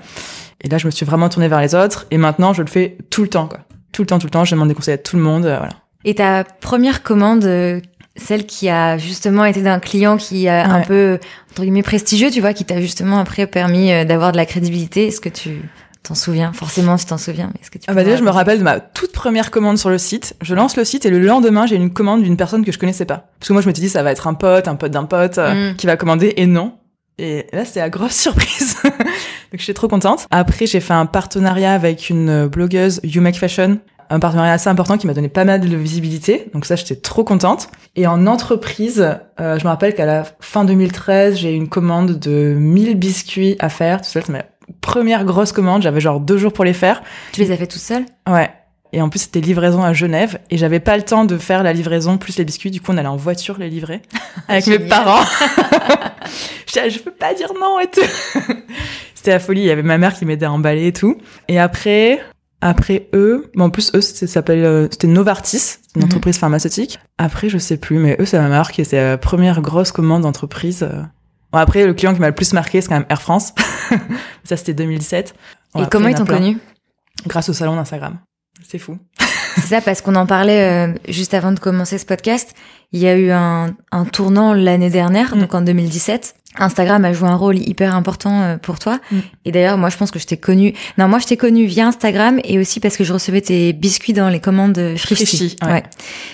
Et 0.61 0.69
là 0.69 0.78
je 0.78 0.87
me 0.87 0.90
suis 0.90 1.07
vraiment 1.07 1.28
tournée 1.28 1.49
vers 1.49 1.61
les 1.61 1.75
autres, 1.75 2.07
et 2.11 2.19
maintenant 2.19 2.52
je 2.52 2.62
le 2.62 2.69
fais 2.69 2.99
tout 3.09 3.23
le 3.23 3.28
temps 3.28 3.47
quoi, 3.47 3.61
tout 3.92 4.02
le 4.02 4.07
temps, 4.07 4.19
tout 4.19 4.26
le 4.26 4.30
temps. 4.30 4.45
Je 4.45 4.54
demande 4.54 4.69
des 4.69 4.75
conseils 4.75 4.95
à 4.95 4.99
tout 4.99 5.16
le 5.16 5.23
monde, 5.23 5.47
euh, 5.47 5.57
voilà. 5.59 5.75
Et 6.04 6.14
ta 6.14 6.45
première 6.45 7.02
commande, 7.02 7.45
euh, 7.45 7.80
celle 8.16 8.47
qui 8.47 8.69
a 8.69 8.99
justement 8.99 9.45
été 9.45 9.62
d'un 9.62 9.78
client 9.80 10.16
qui 10.16 10.49
a 10.49 10.64
un 10.66 10.80
Ouais. 10.80 10.87
peu 10.87 11.19
entre 11.52 11.62
guillemets 11.62 11.83
prestigieux, 11.83 12.30
tu 12.30 12.40
vois, 12.40 12.52
qui 12.54 12.64
t'a 12.64 12.80
justement 12.80 13.19
après 13.19 13.47
permis 13.47 13.92
euh, 13.92 14.04
d'avoir 14.04 14.33
de 14.33 14.37
la 14.37 14.47
crédibilité. 14.47 15.09
Est-ce 15.09 15.21
que 15.21 15.28
tu 15.28 15.62
t'en 16.02 16.14
souviens? 16.14 16.52
Forcément, 16.52 16.97
tu 16.97 17.04
t'en 17.04 17.19
souviens. 17.19 17.50
Mais 17.54 17.61
est-ce 17.62 17.71
que 17.71 17.78
tu 17.78 17.85
Ah 17.88 17.92
bah 17.95 18.00
me 18.00 18.04
déjà, 18.07 18.16
je 18.16 18.23
me 18.25 18.30
rappelle 18.30 18.59
de 18.59 18.64
ma 18.64 18.80
toute 18.80 19.12
première 19.12 19.50
commande 19.50 19.76
sur 19.78 19.90
le 19.90 19.99
site. 19.99 20.35
Je 20.40 20.54
lance 20.54 20.76
le 20.76 20.85
site 20.85 21.04
et 21.07 21.11
le 21.11 21.19
lendemain, 21.19 21.66
j'ai 21.66 21.76
une 21.76 21.90
commande 21.92 22.23
d'une 22.23 22.37
personne 22.37 22.64
que 22.64 22.73
je 22.73 22.78
connaissais 22.78 23.04
pas. 23.04 23.28
Parce 23.38 23.49
que 23.49 23.52
moi, 23.52 23.61
je 23.62 23.66
m'étais 23.66 23.80
dit, 23.83 23.88
ça 23.90 24.02
va 24.02 24.11
être 24.12 24.26
un 24.26 24.35
pote, 24.35 24.69
un 24.69 24.76
pote 24.76 24.90
d'un 24.92 25.04
pote 25.04 25.38
euh, 25.38 25.73
Mm. 25.73 25.76
qui 25.76 25.87
va 25.87 25.97
commander, 25.97 26.33
et 26.37 26.47
non. 26.47 26.75
Et 27.19 27.47
là, 27.52 27.64
c'était 27.66 27.80
la 27.80 27.90
grosse 27.90 28.14
surprise. 28.16 28.76
Donc, 28.83 29.59
j'étais 29.59 29.75
trop 29.75 29.88
contente. 29.88 30.26
Après, 30.30 30.64
j'ai 30.66 30.80
fait 30.80 30.95
un 30.95 31.04
partenariat 31.07 31.75
avec 31.75 32.09
une 32.09 32.47
blogueuse, 32.47 33.00
You 33.04 33.21
Make 33.21 33.37
Fashion. 33.37 33.78
Un 34.12 34.18
partenariat 34.18 34.54
assez 34.54 34.68
important 34.68 34.98
qui 34.98 35.06
m'a 35.06 35.14
donné 35.14 35.28
pas 35.28 35.44
mal 35.44 35.60
de 35.60 35.76
visibilité. 35.76 36.50
Donc 36.52 36.66
ça, 36.66 36.74
j'étais 36.74 36.96
trop 36.96 37.22
contente. 37.22 37.68
Et 37.94 38.08
en 38.08 38.26
entreprise, 38.26 39.18
euh, 39.38 39.58
je 39.58 39.64
me 39.64 39.68
rappelle 39.68 39.94
qu'à 39.94 40.04
la 40.04 40.24
fin 40.40 40.64
2013, 40.64 41.36
j'ai 41.36 41.52
eu 41.52 41.56
une 41.56 41.68
commande 41.68 42.18
de 42.18 42.54
1000 42.58 42.96
biscuits 42.96 43.54
à 43.60 43.68
faire. 43.68 44.00
Tout 44.00 44.08
seul, 44.08 44.24
c'est 44.26 44.32
ma 44.32 44.42
première 44.80 45.24
grosse 45.24 45.52
commande. 45.52 45.82
J'avais 45.82 46.00
genre 46.00 46.18
deux 46.18 46.38
jours 46.38 46.52
pour 46.52 46.64
les 46.64 46.72
faire. 46.72 47.02
Tu 47.32 47.40
les 47.40 47.52
as 47.52 47.56
fait 47.56 47.68
toute 47.68 47.80
seule 47.80 48.04
Ouais. 48.28 48.50
Et 48.92 49.00
en 49.00 49.08
plus, 49.08 49.20
c'était 49.20 49.40
livraison 49.40 49.84
à 49.84 49.92
Genève. 49.92 50.40
Et 50.50 50.56
j'avais 50.56 50.80
pas 50.80 50.96
le 50.96 51.04
temps 51.04 51.24
de 51.24 51.38
faire 51.38 51.62
la 51.62 51.72
livraison 51.72 52.18
plus 52.18 52.36
les 52.36 52.44
biscuits. 52.44 52.72
Du 52.72 52.80
coup, 52.80 52.90
on 52.90 52.96
allait 52.96 53.06
en 53.06 53.16
voiture 53.16 53.58
les 53.58 53.70
livrer 53.70 54.02
avec 54.48 54.66
mes 54.66 54.80
parents. 54.80 55.24
J'étais 56.66 56.82
là, 56.82 56.88
je 56.88 56.98
peux 56.98 57.12
pas 57.12 57.32
dire 57.34 57.52
non 57.60 57.78
et 57.78 57.86
tout. 57.86 58.00
c'était 59.14 59.30
la 59.30 59.38
folie. 59.38 59.60
Il 59.60 59.66
y 59.66 59.70
avait 59.70 59.82
ma 59.82 59.98
mère 59.98 60.14
qui 60.14 60.24
m'aidait 60.24 60.46
à 60.46 60.52
emballer 60.52 60.88
et 60.88 60.92
tout. 60.92 61.18
Et 61.46 61.60
après, 61.60 62.20
après 62.60 63.08
eux, 63.14 63.50
bon, 63.54 63.64
en 63.64 63.70
plus, 63.70 63.90
eux, 63.94 64.00
s'appelle, 64.00 64.64
euh, 64.64 64.88
c'était 64.90 65.06
Novartis, 65.06 65.76
une 65.96 66.02
Mhm. 66.02 66.06
entreprise 66.06 66.38
pharmaceutique. 66.38 66.98
Après, 67.18 67.48
je 67.48 67.58
sais 67.58 67.76
plus, 67.76 67.98
mais 67.98 68.16
eux, 68.20 68.26
ça 68.26 68.40
m'a 68.40 68.48
marqué. 68.48 68.84
C'était 68.84 69.02
la 69.02 69.18
première 69.18 69.60
grosse 69.62 69.92
commande 69.92 70.22
d'entreprise. 70.22 70.82
euh. 70.82 71.02
Bon, 71.52 71.58
après, 71.58 71.86
le 71.86 71.94
client 71.94 72.14
qui 72.14 72.20
m'a 72.20 72.28
le 72.28 72.34
plus 72.34 72.52
marqué, 72.52 72.80
c'est 72.80 72.88
quand 72.88 72.94
même 72.94 73.06
Air 73.08 73.22
France. 73.22 73.52
ça, 74.44 74.56
c'était 74.56 74.74
2017. 74.74 75.34
Bon, 75.74 75.80
Et 75.80 75.82
après, 75.84 75.90
comment 75.90 76.08
il 76.08 76.12
ils 76.12 76.16
t'ont 76.16 76.24
connu? 76.26 76.58
Grâce 77.26 77.48
au 77.48 77.52
salon 77.52 77.76
d'Instagram. 77.76 78.18
C'est 78.68 78.78
fou. 78.78 78.98
C'est 79.56 79.62
ça 79.66 79.80
parce 79.80 80.00
qu'on 80.00 80.14
en 80.14 80.26
parlait 80.26 80.88
euh, 80.88 80.94
juste 81.08 81.34
avant 81.34 81.50
de 81.52 81.58
commencer 81.58 81.98
ce 81.98 82.06
podcast. 82.06 82.54
Il 82.92 83.00
y 83.00 83.08
a 83.08 83.16
eu 83.16 83.30
un, 83.30 83.74
un 83.90 84.04
tournant 84.04 84.54
l'année 84.54 84.90
dernière, 84.90 85.34
Mm. 85.34 85.40
donc 85.40 85.54
en 85.54 85.60
2017. 85.62 86.36
Instagram 86.59 87.04
a 87.04 87.12
joué 87.12 87.28
un 87.28 87.37
rôle 87.37 87.59
hyper 87.59 87.95
important 87.95 88.42
euh, 88.42 88.57
pour 88.57 88.78
toi. 88.80 88.99
Mm. 89.12 89.19
Et 89.45 89.52
d'ailleurs, 89.52 89.78
moi, 89.78 89.88
je 89.88 89.97
pense 89.97 90.11
que 90.11 90.19
je 90.19 90.26
t'ai 90.26 90.37
connu. 90.37 90.75
Non, 90.99 91.07
moi, 91.07 91.21
je 91.21 91.26
t'ai 91.26 91.37
connu 91.37 91.64
via 91.64 91.87
Instagram 91.87 92.40
et 92.45 92.59
aussi 92.59 92.80
parce 92.80 92.97
que 92.97 93.04
je 93.04 93.12
recevais 93.12 93.40
tes 93.40 93.73
biscuits 93.73 94.12
dans 94.12 94.28
les 94.28 94.40
commandes 94.40 94.95
Frishti. 94.97 95.26
Frishti, 95.26 95.57
ouais. 95.64 95.85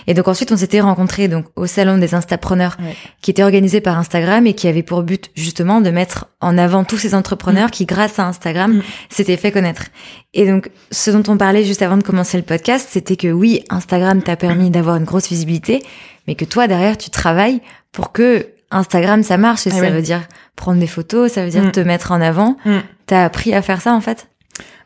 Et 0.06 0.14
donc 0.14 0.26
ensuite, 0.28 0.50
on 0.52 0.56
s'était 0.56 0.80
rencontrés 0.80 1.28
donc 1.28 1.44
au 1.54 1.66
salon 1.66 1.98
des 1.98 2.14
Instapreneurs, 2.14 2.76
Ouais. 2.80 2.96
qui 3.20 3.30
était 3.30 3.42
organisé 3.42 3.80
par 3.80 3.98
Instagram 3.98 4.46
et 4.46 4.54
qui 4.54 4.68
avait 4.68 4.82
pour 4.82 5.02
but 5.02 5.30
justement 5.34 5.80
de 5.82 5.90
mettre 5.90 6.26
en 6.40 6.56
avant 6.56 6.84
tous 6.84 6.96
ces 6.98 7.14
entrepreneurs 7.14 7.70
qui, 7.70 7.84
grâce 7.84 8.18
à 8.18 8.26
Instagram, 8.26 8.78
Mm. 8.78 8.82
s'étaient 9.10 9.36
fait 9.36 9.52
connaître. 9.52 9.84
Et 10.32 10.46
donc, 10.46 10.70
ce 10.90 11.10
dont 11.10 11.22
on 11.30 11.36
parlait 11.36 11.64
juste 11.64 11.82
avant 11.82 11.96
de 11.98 12.02
commencer 12.02 12.36
le 12.38 12.42
podcast, 12.42 12.88
c'était 12.90 13.16
que 13.16 13.28
oui, 13.28 13.64
Instagram 13.70 14.22
t'a 14.22 14.36
permis 14.36 14.70
d'avoir 14.70 14.96
une 14.96 15.04
grosse 15.04 15.28
visibilité, 15.28 15.82
mais 16.26 16.34
que 16.34 16.44
toi, 16.46 16.66
derrière, 16.68 16.96
tu 16.98 17.10
travailles 17.10 17.60
pour 17.92 18.12
que 18.12 18.46
Instagram, 18.70 19.22
ça 19.22 19.36
marche. 19.36 19.66
Et 19.66 19.70
Ah 19.72 19.76
ça 19.76 19.80
oui. 19.82 19.90
veut 19.90 20.02
dire 20.02 20.22
prendre 20.56 20.80
des 20.80 20.86
photos, 20.86 21.32
ça 21.32 21.44
veut 21.44 21.50
dire 21.50 21.64
Mm. 21.64 21.72
te 21.72 21.80
mettre 21.80 22.12
en 22.12 22.20
avant. 22.20 22.56
Mm. 22.64 22.78
T'as 23.06 23.24
appris 23.24 23.54
à 23.54 23.62
faire 23.62 23.80
ça, 23.80 23.92
en 23.92 24.00
fait? 24.00 24.28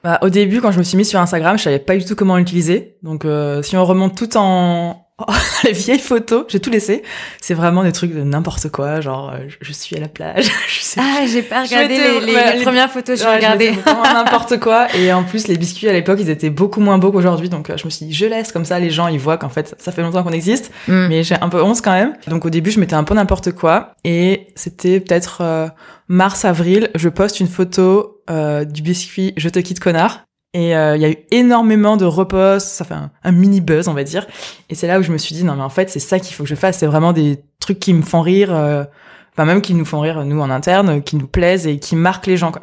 Bah, 0.02 0.18
au 0.22 0.30
début, 0.30 0.60
quand 0.60 0.72
je 0.72 0.78
me 0.78 0.82
suis 0.82 0.96
mise 0.96 1.08
sur 1.08 1.20
Instagram, 1.20 1.58
je 1.58 1.62
savais 1.64 1.78
pas 1.78 1.96
du 1.96 2.04
tout 2.04 2.14
comment 2.16 2.36
l'utiliser. 2.38 2.96
Donc, 3.02 3.24
euh, 3.24 3.62
si 3.62 3.76
on 3.76 3.84
remonte 3.84 4.16
tout 4.16 4.36
en 4.36 5.06
les 5.64 5.72
vieilles 5.72 5.98
photos, 5.98 6.44
j'ai 6.48 6.60
tout 6.60 6.70
laissé. 6.70 7.02
C'est 7.40 7.54
vraiment 7.54 7.82
des 7.82 7.92
trucs 7.92 8.14
de 8.14 8.22
n'importe 8.22 8.68
quoi, 8.70 9.00
genre 9.00 9.32
euh, 9.34 9.38
je- 9.48 9.56
je 9.60 9.72
suis 9.72 9.96
à 9.96 10.00
la 10.00 10.08
plage. 10.08 10.44
je 10.68 10.80
sais 10.80 11.00
Ah, 11.02 11.26
j'ai 11.26 11.42
pas 11.42 11.62
regardé 11.62 11.96
les, 12.20 12.62
premières 12.62 12.90
photos, 12.90 13.20
je 13.20 13.24
Ouais, 13.24 13.38
vraiment 13.72 14.02
n'importe 14.02 14.58
quoi. 14.60 14.86
Et 14.96 15.12
en 15.12 15.24
plus, 15.24 15.48
les 15.48 15.56
biscuits 15.56 15.88
à 15.88 15.92
l'époque, 15.92 16.18
ils 16.20 16.30
étaient 16.30 16.50
beaucoup 16.50 16.80
moins 16.80 16.98
beaux 16.98 17.12
qu'aujourd'hui. 17.12 17.48
Donc, 17.48 17.70
euh, 17.70 17.76
je 17.76 17.84
me 17.84 17.90
suis 17.90 18.06
dit, 18.06 18.12
je 18.12 18.26
laisse 18.26 18.52
comme 18.52 18.64
ça, 18.64 18.78
les 18.78 18.90
gens, 18.90 19.08
ils 19.08 19.18
voient 19.18 19.38
qu'en 19.38 19.48
fait, 19.48 19.74
ça 19.78 19.92
fait 19.92 20.02
longtemps 20.02 20.22
qu'on 20.22 20.32
existe. 20.32 20.70
Mm. 20.88 21.06
Mais 21.08 21.22
j'ai 21.22 21.36
un 21.40 21.48
peu 21.48 21.62
honte 21.62 21.80
quand 21.82 21.92
même. 21.92 22.14
Donc, 22.26 22.44
au 22.44 22.50
début, 22.50 22.70
je 22.70 22.80
mettais 22.80 22.94
un 22.94 23.04
peu 23.04 23.14
n'importe 23.14 23.52
quoi. 23.52 23.92
Et 24.04 24.48
c'était 24.56 25.00
peut-être 25.00 25.38
euh, 25.42 25.68
mars, 26.08 26.44
avril, 26.44 26.90
je 26.94 27.08
poste 27.08 27.40
une 27.40 27.48
photo 27.48 28.22
euh, 28.30 28.64
du 28.64 28.82
biscuit 28.82 29.32
Je 29.36 29.48
te 29.48 29.58
quitte 29.58 29.80
connard. 29.80 30.24
Et 30.52 30.76
euh, 30.76 30.96
il 30.96 31.02
y 31.02 31.04
a 31.04 31.10
eu 31.10 31.16
énormément 31.30 31.96
de 31.96 32.04
reposts, 32.04 32.68
ça 32.68 32.84
fait 32.84 32.94
un, 32.94 33.32
mini 33.32 33.60
buzz, 33.60 33.86
on 33.86 33.94
va 33.94 34.02
dire. 34.02 34.26
Et 34.68 34.74
c'est 34.74 34.88
là 34.88 34.98
où 34.98 35.02
je 35.02 35.12
me 35.12 35.18
suis 35.18 35.34
dit, 35.34 35.44
non 35.44 35.54
mais 35.54 35.62
en 35.62 35.68
fait, 35.68 35.90
c'est 35.90 36.00
ça 36.00 36.18
qu'il 36.18 36.34
faut 36.34 36.42
que 36.42 36.48
je 36.48 36.56
fasse. 36.56 36.78
C'est 36.78 36.86
vraiment 36.86 37.12
des 37.12 37.38
trucs 37.60 37.78
qui 37.78 37.94
me 37.94 38.02
font 38.02 38.20
rire, 38.20 38.52
euh, 38.52 38.84
enfin 39.32 39.44
même 39.44 39.60
qui 39.60 39.74
nous 39.74 39.84
font 39.84 40.00
rire, 40.00 40.24
nous 40.24 40.40
en 40.40 40.50
interne, 40.50 41.02
qui 41.02 41.16
nous 41.16 41.28
plaisent 41.28 41.68
et 41.68 41.78
qui 41.78 41.94
marquent 41.94 42.26
les 42.26 42.36
gens. 42.36 42.50
Quoi. 42.50 42.62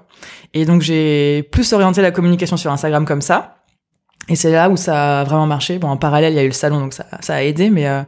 Et 0.53 0.65
donc 0.65 0.81
j'ai 0.81 1.43
plus 1.51 1.71
orienté 1.71 2.01
la 2.01 2.11
communication 2.11 2.57
sur 2.57 2.71
Instagram 2.71 3.05
comme 3.05 3.21
ça. 3.21 3.57
Et 4.29 4.35
c'est 4.35 4.51
là 4.51 4.69
où 4.69 4.77
ça 4.77 5.21
a 5.21 5.23
vraiment 5.23 5.47
marché. 5.47 5.79
Bon, 5.79 5.87
en 5.87 5.97
parallèle, 5.97 6.33
il 6.33 6.35
y 6.35 6.39
a 6.39 6.43
eu 6.43 6.47
le 6.47 6.53
salon, 6.53 6.79
donc 6.79 6.93
ça, 6.93 7.05
ça 7.21 7.35
a 7.35 7.41
aidé, 7.41 7.69
mais 7.69 7.87
euh, 7.87 8.01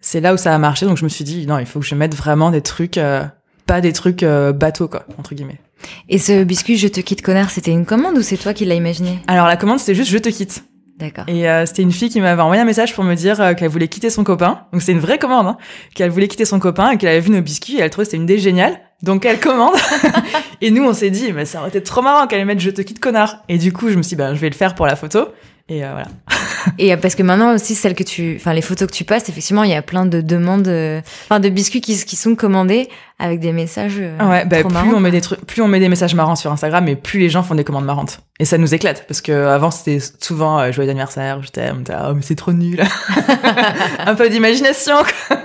c'est 0.00 0.20
là 0.20 0.34
où 0.34 0.36
ça 0.36 0.54
a 0.54 0.58
marché. 0.58 0.86
Donc 0.86 0.96
je 0.96 1.04
me 1.04 1.08
suis 1.08 1.24
dit, 1.24 1.46
non, 1.46 1.58
il 1.58 1.66
faut 1.66 1.80
que 1.80 1.86
je 1.86 1.94
mette 1.94 2.14
vraiment 2.14 2.50
des 2.50 2.62
trucs, 2.62 2.98
euh, 2.98 3.24
pas 3.66 3.80
des 3.80 3.92
trucs 3.92 4.22
euh, 4.22 4.52
bateaux, 4.52 4.88
quoi, 4.88 5.04
entre 5.18 5.34
guillemets. 5.34 5.60
Et 6.08 6.18
ce 6.18 6.44
biscuit, 6.44 6.76
je 6.76 6.88
te 6.88 7.00
quitte 7.00 7.22
connard, 7.22 7.50
c'était 7.50 7.70
une 7.70 7.86
commande 7.86 8.16
ou 8.18 8.22
c'est 8.22 8.36
toi 8.36 8.54
qui 8.54 8.64
l'as 8.64 8.74
imaginé 8.74 9.18
Alors 9.26 9.46
la 9.46 9.56
commande, 9.56 9.78
c'était 9.78 9.94
juste 9.94 10.10
je 10.10 10.18
te 10.18 10.28
quitte. 10.28 10.64
D'accord. 10.98 11.24
Et 11.26 11.48
euh, 11.48 11.66
c'était 11.66 11.82
une 11.82 11.92
fille 11.92 12.10
qui 12.10 12.20
m'avait 12.20 12.42
envoyé 12.42 12.62
un 12.62 12.64
message 12.64 12.94
pour 12.94 13.02
me 13.02 13.14
dire 13.14 13.40
euh, 13.40 13.54
qu'elle 13.54 13.68
voulait 13.68 13.88
quitter 13.88 14.10
son 14.10 14.24
copain. 14.24 14.66
Donc 14.72 14.82
c'est 14.82 14.92
une 14.92 15.00
vraie 15.00 15.18
commande, 15.18 15.46
hein, 15.46 15.56
qu'elle 15.94 16.10
voulait 16.10 16.28
quitter 16.28 16.44
son 16.44 16.60
copain 16.60 16.90
et 16.90 16.96
qu'elle 16.96 17.08
avait 17.08 17.20
vu 17.20 17.30
nos 17.30 17.40
biscuits 17.40 17.78
et 17.78 17.80
elle 17.80 17.90
trouvait 17.90 18.04
que 18.04 18.10
c'était 18.10 18.18
une 18.18 18.24
idée 18.24 18.38
géniale. 18.38 18.78
Donc 19.02 19.24
elle 19.24 19.40
commande. 19.40 19.74
et 20.60 20.70
nous 20.70 20.84
on 20.84 20.92
s'est 20.92 21.10
dit, 21.10 21.32
mais 21.32 21.44
ça 21.44 21.58
aurait 21.58 21.70
été 21.70 21.82
trop 21.82 22.02
marrant 22.02 22.26
qu'elle 22.26 22.44
mettre 22.44 22.60
je 22.60 22.70
te 22.70 22.82
quitte 22.82 23.00
connard. 23.00 23.42
Et 23.48 23.58
du 23.58 23.72
coup 23.72 23.88
je 23.88 23.96
me 23.96 24.02
suis 24.02 24.10
dit, 24.10 24.16
ben 24.16 24.34
je 24.34 24.40
vais 24.40 24.50
le 24.50 24.54
faire 24.54 24.74
pour 24.74 24.86
la 24.86 24.94
photo. 24.94 25.28
Et 25.72 25.84
euh, 25.84 25.90
voilà. 25.92 26.08
Et 26.78 26.92
euh, 26.92 26.96
parce 26.96 27.14
que 27.14 27.22
maintenant 27.22 27.54
aussi, 27.54 27.74
celles 27.74 27.94
que 27.94 28.02
tu, 28.02 28.36
enfin 28.36 28.52
les 28.52 28.60
photos 28.62 28.86
que 28.88 28.92
tu 28.94 29.04
passes, 29.04 29.28
effectivement, 29.28 29.64
il 29.64 29.70
y 29.70 29.74
a 29.74 29.82
plein 29.82 30.04
de 30.06 30.20
demandes, 30.20 30.68
euh, 30.68 31.00
enfin 31.24 31.40
de 31.40 31.48
biscuits 31.48 31.80
qui, 31.80 31.96
qui 32.04 32.14
sont 32.14 32.34
commandés 32.34 32.88
avec 33.18 33.40
des 33.40 33.52
messages. 33.52 33.96
euh, 33.98 34.16
Ouais, 34.28 34.44
bah, 34.44 34.60
trop 34.60 34.68
plus 34.68 34.74
marrants. 34.74 34.92
on 34.94 35.00
met 35.00 35.10
des 35.10 35.20
trucs, 35.22 35.40
plus 35.46 35.62
on 35.62 35.68
met 35.68 35.80
des 35.80 35.88
messages 35.88 36.14
marrants 36.14 36.36
sur 36.36 36.52
Instagram, 36.52 36.86
et 36.88 36.94
plus 36.96 37.18
les 37.20 37.30
gens 37.30 37.42
font 37.42 37.54
des 37.54 37.64
commandes 37.64 37.84
marrantes. 37.86 38.20
Et 38.38 38.44
ça 38.44 38.58
nous 38.58 38.74
éclate 38.74 39.06
parce 39.08 39.20
que 39.22 39.32
avant 39.32 39.70
c'était 39.70 39.98
souvent 40.20 40.60
euh, 40.60 40.72
joyeux 40.72 40.90
anniversaire, 40.90 41.42
je 41.42 41.48
t'aime, 41.48 41.84
oh 41.90 42.12
mais 42.14 42.22
c'est 42.22 42.36
trop 42.36 42.52
nul. 42.52 42.82
un 44.06 44.14
peu 44.14 44.28
d'imagination. 44.28 44.96
quoi. 45.28 45.38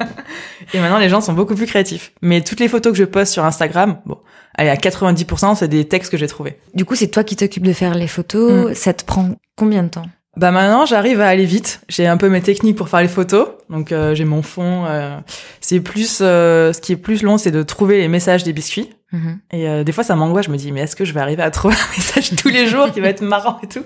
et 0.73 0.79
maintenant 0.79 0.99
les 0.99 1.09
gens 1.09 1.21
sont 1.21 1.33
beaucoup 1.33 1.55
plus 1.55 1.65
créatifs. 1.67 2.11
Mais 2.21 2.41
toutes 2.41 2.59
les 2.59 2.67
photos 2.67 2.91
que 2.91 2.99
je 2.99 3.05
poste 3.05 3.33
sur 3.33 3.45
Instagram, 3.45 3.97
bon, 4.05 4.17
allez 4.55 4.69
à 4.69 4.75
90% 4.75 5.55
c'est 5.55 5.67
des 5.67 5.87
textes 5.87 6.11
que 6.11 6.17
j'ai 6.17 6.27
trouvés. 6.27 6.57
Du 6.73 6.85
coup, 6.85 6.95
c'est 6.95 7.07
toi 7.07 7.23
qui 7.23 7.35
t'occupes 7.35 7.65
de 7.65 7.73
faire 7.73 7.95
les 7.95 8.07
photos. 8.07 8.71
Mm. 8.71 8.73
Ça 8.75 8.93
te 8.93 9.03
prend 9.03 9.29
combien 9.55 9.83
de 9.83 9.89
temps? 9.89 10.05
Bah 10.37 10.51
maintenant 10.51 10.85
j'arrive 10.85 11.19
à 11.19 11.27
aller 11.27 11.45
vite. 11.45 11.81
J'ai 11.89 12.05
un 12.05 12.15
peu 12.17 12.29
mes 12.29 12.41
techniques 12.41 12.75
pour 12.75 12.89
faire 12.89 13.01
les 13.01 13.07
photos. 13.07 13.49
Donc 13.69 13.91
euh, 13.91 14.13
j'ai 14.13 14.23
mon 14.23 14.41
fond. 14.43 14.85
euh, 14.85 15.17
c'est 15.61 15.79
plus 15.79 16.19
euh, 16.21 16.71
ce 16.73 16.79
qui 16.79 16.93
est 16.93 16.97
plus 16.97 17.23
long, 17.23 17.37
c'est 17.39 17.51
de 17.51 17.63
trouver 17.63 17.97
les 17.97 18.07
messages 18.07 18.43
des 18.43 18.53
biscuits. 18.53 18.89
Mhm. 19.11 19.39
Et 19.51 19.67
euh, 19.67 19.83
des 19.83 19.91
fois, 19.91 20.03
ça 20.03 20.15
m'angoisse. 20.15 20.45
Je 20.45 20.51
me 20.51 20.57
dis, 20.57 20.71
mais 20.71 20.81
est-ce 20.81 20.95
que 20.95 21.05
je 21.05 21.13
vais 21.13 21.21
arriver 21.21 21.41
à 21.41 21.49
trouver 21.49 21.73
un 21.75 21.91
message 21.97 22.35
tous 22.35 22.49
les 22.49 22.67
jours 22.67 22.91
qui 22.91 22.99
va 22.99 23.07
être 23.07 23.21
marrant 23.21 23.57
et 23.63 23.67
tout? 23.67 23.83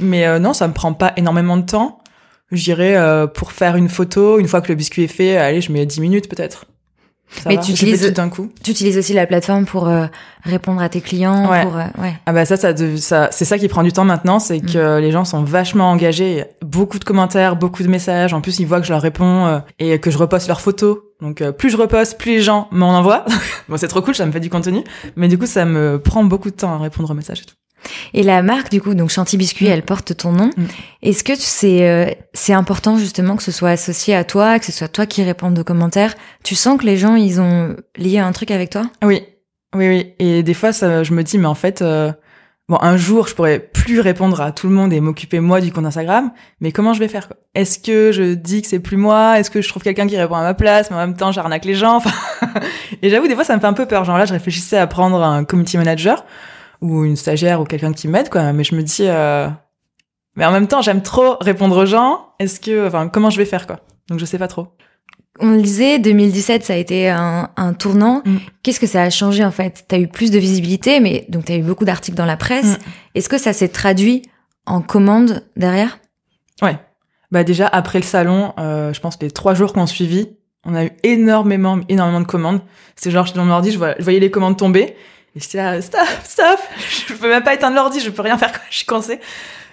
Mais 0.00 0.26
euh, 0.26 0.38
non, 0.38 0.52
ça 0.52 0.68
me 0.68 0.72
prend 0.74 0.92
pas 0.92 1.12
énormément 1.16 1.56
de 1.56 1.64
temps. 1.64 1.98
Je 2.52 2.62
dirais 2.62 2.96
euh, 2.96 3.26
pour 3.26 3.52
faire 3.52 3.76
une 3.76 3.88
photo, 3.88 4.38
une 4.38 4.48
fois 4.48 4.60
que 4.60 4.68
le 4.68 4.74
biscuit 4.74 5.04
est 5.04 5.08
fait, 5.08 5.36
allez, 5.36 5.60
je 5.60 5.70
mets 5.72 5.86
10 5.86 6.00
minutes 6.00 6.28
peut-être. 6.28 6.66
Ça 7.36 7.48
Mais 7.48 7.56
va, 7.56 7.62
tu 7.62 7.70
utilises- 7.72 8.06
tout 8.06 8.10
d'un 8.12 8.28
coup. 8.28 8.50
Tu 8.62 8.72
utilises 8.72 8.98
aussi 8.98 9.12
la 9.12 9.26
plateforme 9.26 9.64
pour 9.64 9.88
euh, 9.88 10.06
répondre 10.42 10.82
à 10.82 10.88
tes 10.88 11.00
clients. 11.00 11.48
Ouais. 11.50 11.62
Pour, 11.62 11.76
euh, 11.76 11.84
ouais. 12.02 12.14
Ah 12.26 12.32
bah 12.32 12.44
ça, 12.44 12.56
ça, 12.56 12.74
ça 12.98 13.28
c'est 13.30 13.44
ça 13.44 13.56
qui 13.58 13.68
prend 13.68 13.82
du 13.82 13.92
temps 13.92 14.04
maintenant, 14.04 14.38
c'est 14.40 14.60
que 14.60 14.98
les 14.98 15.10
gens 15.12 15.24
sont 15.24 15.42
vachement 15.44 15.90
engagés. 15.90 16.44
Beaucoup 16.60 16.98
de 16.98 17.04
commentaires, 17.04 17.56
beaucoup 17.56 17.82
de 17.82 17.88
messages. 17.88 18.34
En 18.34 18.40
plus, 18.40 18.58
ils 18.58 18.66
voient 18.66 18.80
que 18.80 18.86
je 18.86 18.92
leur 18.92 19.00
réponds 19.02 19.46
euh, 19.46 19.58
et 19.78 19.98
que 20.00 20.10
je 20.10 20.18
reposte 20.18 20.48
leurs 20.48 20.60
photos. 20.60 20.98
Donc 21.22 21.40
euh, 21.40 21.52
plus 21.52 21.70
je 21.70 21.76
reposte, 21.76 22.18
plus 22.18 22.32
les 22.32 22.40
gens 22.42 22.66
m'en 22.72 22.90
envoient. 22.98 23.24
bon, 23.68 23.76
c'est 23.76 23.88
trop 23.88 24.02
cool, 24.02 24.14
ça 24.14 24.26
me 24.26 24.32
fait 24.32 24.40
du 24.40 24.50
contenu. 24.50 24.82
Mais 25.16 25.28
du 25.28 25.38
coup, 25.38 25.46
ça 25.46 25.64
me 25.64 26.00
prend 26.00 26.24
beaucoup 26.24 26.50
de 26.50 26.56
temps 26.56 26.74
à 26.74 26.78
répondre 26.78 27.10
aux 27.10 27.14
messages 27.14 27.40
et 27.42 27.44
tout. 27.44 27.54
Et 28.14 28.22
la 28.22 28.42
marque, 28.42 28.70
du 28.70 28.80
coup, 28.80 28.94
donc 28.94 29.10
Chanty 29.10 29.36
Biscuit, 29.36 29.66
Mm. 29.68 29.72
elle 29.72 29.82
porte 29.82 30.16
ton 30.16 30.32
nom. 30.32 30.50
Mm. 30.56 30.64
Est-ce 31.02 31.24
que 31.24 31.32
c'est 31.36 31.88
euh, 31.88 32.06
c'est 32.32 32.52
important 32.52 32.98
justement 32.98 33.36
que 33.36 33.42
ce 33.42 33.52
soit 33.52 33.70
associé 33.70 34.14
à 34.14 34.24
toi, 34.24 34.58
que 34.58 34.66
ce 34.66 34.72
soit 34.72 34.88
toi 34.88 35.06
qui 35.06 35.22
répondes 35.22 35.58
aux 35.58 35.64
commentaires? 35.64 36.14
Tu 36.44 36.54
sens 36.54 36.78
que 36.78 36.86
les 36.86 36.96
gens, 36.96 37.14
ils 37.16 37.40
ont 37.40 37.76
lié 37.96 38.18
un 38.18 38.32
truc 38.32 38.50
avec 38.50 38.70
toi? 38.70 38.82
Oui, 39.02 39.22
oui, 39.74 39.88
oui. 39.88 40.14
Et 40.18 40.42
des 40.42 40.54
fois, 40.54 40.72
ça, 40.72 41.02
je 41.04 41.12
me 41.12 41.22
dis, 41.22 41.38
mais 41.38 41.46
en 41.46 41.54
fait, 41.54 41.80
euh, 41.82 42.12
bon, 42.68 42.78
un 42.80 42.96
jour, 42.96 43.26
je 43.28 43.34
pourrais 43.34 43.58
plus 43.58 44.00
répondre 44.00 44.40
à 44.40 44.52
tout 44.52 44.68
le 44.68 44.74
monde 44.74 44.92
et 44.92 45.00
m'occuper 45.00 45.40
moi 45.40 45.60
du 45.60 45.72
compte 45.72 45.86
Instagram. 45.86 46.30
Mais 46.60 46.72
comment 46.72 46.92
je 46.92 46.98
vais 47.00 47.08
faire 47.08 47.28
Est-ce 47.54 47.78
que 47.78 48.12
je 48.12 48.34
dis 48.34 48.62
que 48.62 48.68
c'est 48.68 48.80
plus 48.80 48.96
moi? 48.96 49.38
Est-ce 49.38 49.50
que 49.50 49.62
je 49.62 49.68
trouve 49.68 49.82
quelqu'un 49.82 50.06
qui 50.06 50.16
répond 50.16 50.34
à 50.34 50.42
ma 50.42 50.54
place, 50.54 50.90
mais 50.90 50.96
en 50.96 51.00
même 51.00 51.16
temps, 51.16 51.32
j'arnaque 51.32 51.64
les 51.64 51.74
gens 51.74 51.96
Enfin, 51.96 52.10
Et 53.02 53.08
j'avoue, 53.10 53.28
des 53.28 53.34
fois, 53.34 53.44
ça 53.44 53.54
me 53.56 53.60
fait 53.60 53.66
un 53.66 53.72
peu 53.72 53.86
peur. 53.86 54.04
Genre 54.04 54.18
là, 54.18 54.26
je 54.26 54.32
réfléchissais 54.32 54.76
à 54.76 54.86
prendre 54.86 55.22
un 55.22 55.44
community 55.44 55.78
manager 55.78 56.24
ou 56.80 57.04
une 57.04 57.16
stagiaire 57.16 57.60
ou 57.60 57.64
quelqu'un 57.64 57.92
qui 57.92 58.08
m'aide, 58.08 58.28
quoi. 58.28 58.52
Mais 58.52 58.64
je 58.64 58.74
me 58.74 58.82
dis, 58.82 59.04
euh... 59.06 59.48
mais 60.36 60.44
en 60.44 60.52
même 60.52 60.66
temps, 60.66 60.82
j'aime 60.82 61.02
trop 61.02 61.36
répondre 61.40 61.76
aux 61.76 61.86
gens. 61.86 62.28
Est-ce 62.38 62.60
que, 62.60 62.86
enfin, 62.86 63.08
comment 63.08 63.30
je 63.30 63.38
vais 63.38 63.44
faire 63.44 63.66
quoi? 63.66 63.80
Donc, 64.08 64.18
je 64.18 64.24
sais 64.24 64.38
pas 64.38 64.48
trop. 64.48 64.68
On 65.38 65.52
le 65.52 65.62
disait, 65.62 65.98
2017, 65.98 66.64
ça 66.64 66.74
a 66.74 66.76
été 66.76 67.08
un, 67.08 67.50
un 67.56 67.72
tournant. 67.72 68.22
Mm. 68.24 68.36
Qu'est-ce 68.62 68.80
que 68.80 68.86
ça 68.86 69.02
a 69.02 69.10
changé 69.10 69.44
en 69.44 69.50
fait? 69.50 69.84
T'as 69.88 69.98
eu 69.98 70.08
plus 70.08 70.30
de 70.30 70.38
visibilité, 70.38 71.00
mais 71.00 71.24
donc 71.28 71.46
t'as 71.46 71.56
eu 71.56 71.62
beaucoup 71.62 71.84
d'articles 71.84 72.16
dans 72.16 72.26
la 72.26 72.36
presse. 72.36 72.78
Mm. 72.78 72.82
Est-ce 73.14 73.28
que 73.28 73.38
ça 73.38 73.52
s'est 73.52 73.68
traduit 73.68 74.22
en 74.66 74.82
commande 74.82 75.44
derrière? 75.56 75.98
Ouais. 76.60 76.76
Bah 77.30 77.44
déjà 77.44 77.68
après 77.68 78.00
le 78.00 78.04
salon, 78.04 78.52
euh, 78.58 78.92
je 78.92 79.00
pense 79.00 79.16
que 79.16 79.24
les 79.24 79.30
trois 79.30 79.54
jours 79.54 79.72
qu'on 79.72 79.86
suivi, 79.86 80.28
on 80.64 80.74
a 80.74 80.84
eu 80.84 80.90
énormément, 81.04 81.80
énormément 81.88 82.20
de 82.20 82.26
commandes. 82.26 82.60
C'est 82.96 83.10
genre 83.10 83.24
j'étais 83.24 83.38
dans 83.38 83.44
mon 83.44 83.52
ordi, 83.52 83.70
je 83.70 83.78
je 83.78 84.02
voyais 84.02 84.20
les 84.20 84.30
commandes 84.30 84.56
tomber, 84.56 84.94
et 85.36 85.40
j'étais 85.40 85.58
là, 85.58 85.80
stop, 85.80 86.00
stop, 86.24 86.58
je 87.08 87.14
peux 87.14 87.28
même 87.28 87.42
pas 87.42 87.54
éteindre 87.54 87.76
l'ordi, 87.76 88.00
je 88.00 88.10
peux 88.10 88.22
rien 88.22 88.38
faire, 88.38 88.52
quoi, 88.52 88.62
je 88.70 88.76
suis 88.76 88.86
coincée. 88.86 89.20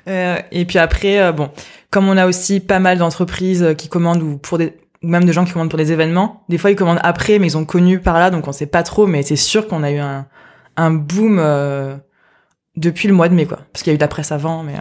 Euh, 0.07 0.37
et 0.51 0.65
puis 0.65 0.77
après, 0.77 1.19
euh, 1.19 1.31
bon, 1.31 1.49
comme 1.89 2.07
on 2.07 2.17
a 2.17 2.27
aussi 2.27 2.59
pas 2.59 2.79
mal 2.79 2.97
d'entreprises 2.97 3.63
euh, 3.63 3.73
qui 3.73 3.89
commandent 3.89 4.21
ou 4.21 4.37
pour 4.37 4.57
des 4.57 4.73
ou 5.03 5.07
même 5.07 5.25
de 5.25 5.31
gens 5.31 5.45
qui 5.45 5.53
commandent 5.53 5.69
pour 5.69 5.77
des 5.77 5.91
événements, 5.91 6.43
des 6.49 6.57
fois 6.57 6.71
ils 6.71 6.75
commandent 6.75 6.99
après, 7.03 7.39
mais 7.39 7.47
ils 7.47 7.57
ont 7.57 7.65
connu 7.65 7.99
par 7.99 8.19
là, 8.19 8.29
donc 8.29 8.47
on 8.47 8.51
sait 8.51 8.65
pas 8.65 8.83
trop, 8.83 9.05
mais 9.05 9.21
c'est 9.21 9.35
sûr 9.35 9.67
qu'on 9.67 9.83
a 9.83 9.91
eu 9.91 9.99
un, 9.99 10.25
un 10.75 10.91
boom 10.91 11.37
euh, 11.39 11.95
depuis 12.75 13.07
le 13.07 13.13
mois 13.13 13.29
de 13.29 13.35
mai, 13.35 13.45
quoi, 13.45 13.59
parce 13.71 13.83
qu'il 13.83 13.91
y 13.91 13.93
a 13.93 13.95
eu 13.95 13.97
de 13.97 14.03
la 14.03 14.07
presse 14.07 14.31
avant, 14.31 14.63
mais. 14.63 14.75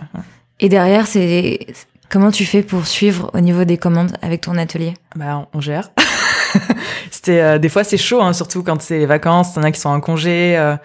Et 0.61 0.69
derrière, 0.69 1.07
c'est 1.07 1.67
comment 2.09 2.31
tu 2.31 2.45
fais 2.45 2.63
pour 2.63 2.87
suivre 2.87 3.31
au 3.35 3.41
niveau 3.41 3.65
des 3.65 3.77
commandes 3.77 4.17
avec 4.23 4.43
ton 4.43 4.57
atelier? 4.57 4.95
Bah, 5.17 5.49
on 5.53 5.61
gère. 5.61 5.91
C'était 7.11 7.41
euh, 7.41 7.59
des 7.59 7.69
fois 7.69 7.85
c'est 7.85 7.97
chaud, 7.97 8.21
hein, 8.21 8.33
surtout 8.33 8.63
quand 8.63 8.81
c'est 8.81 8.99
les 8.99 9.07
vacances. 9.07 9.55
T'en 9.55 9.63
as 9.63 9.73
qui 9.73 9.81
sont 9.81 9.91
en 9.91 10.01
congé, 10.01 10.57
euh, 10.57 10.77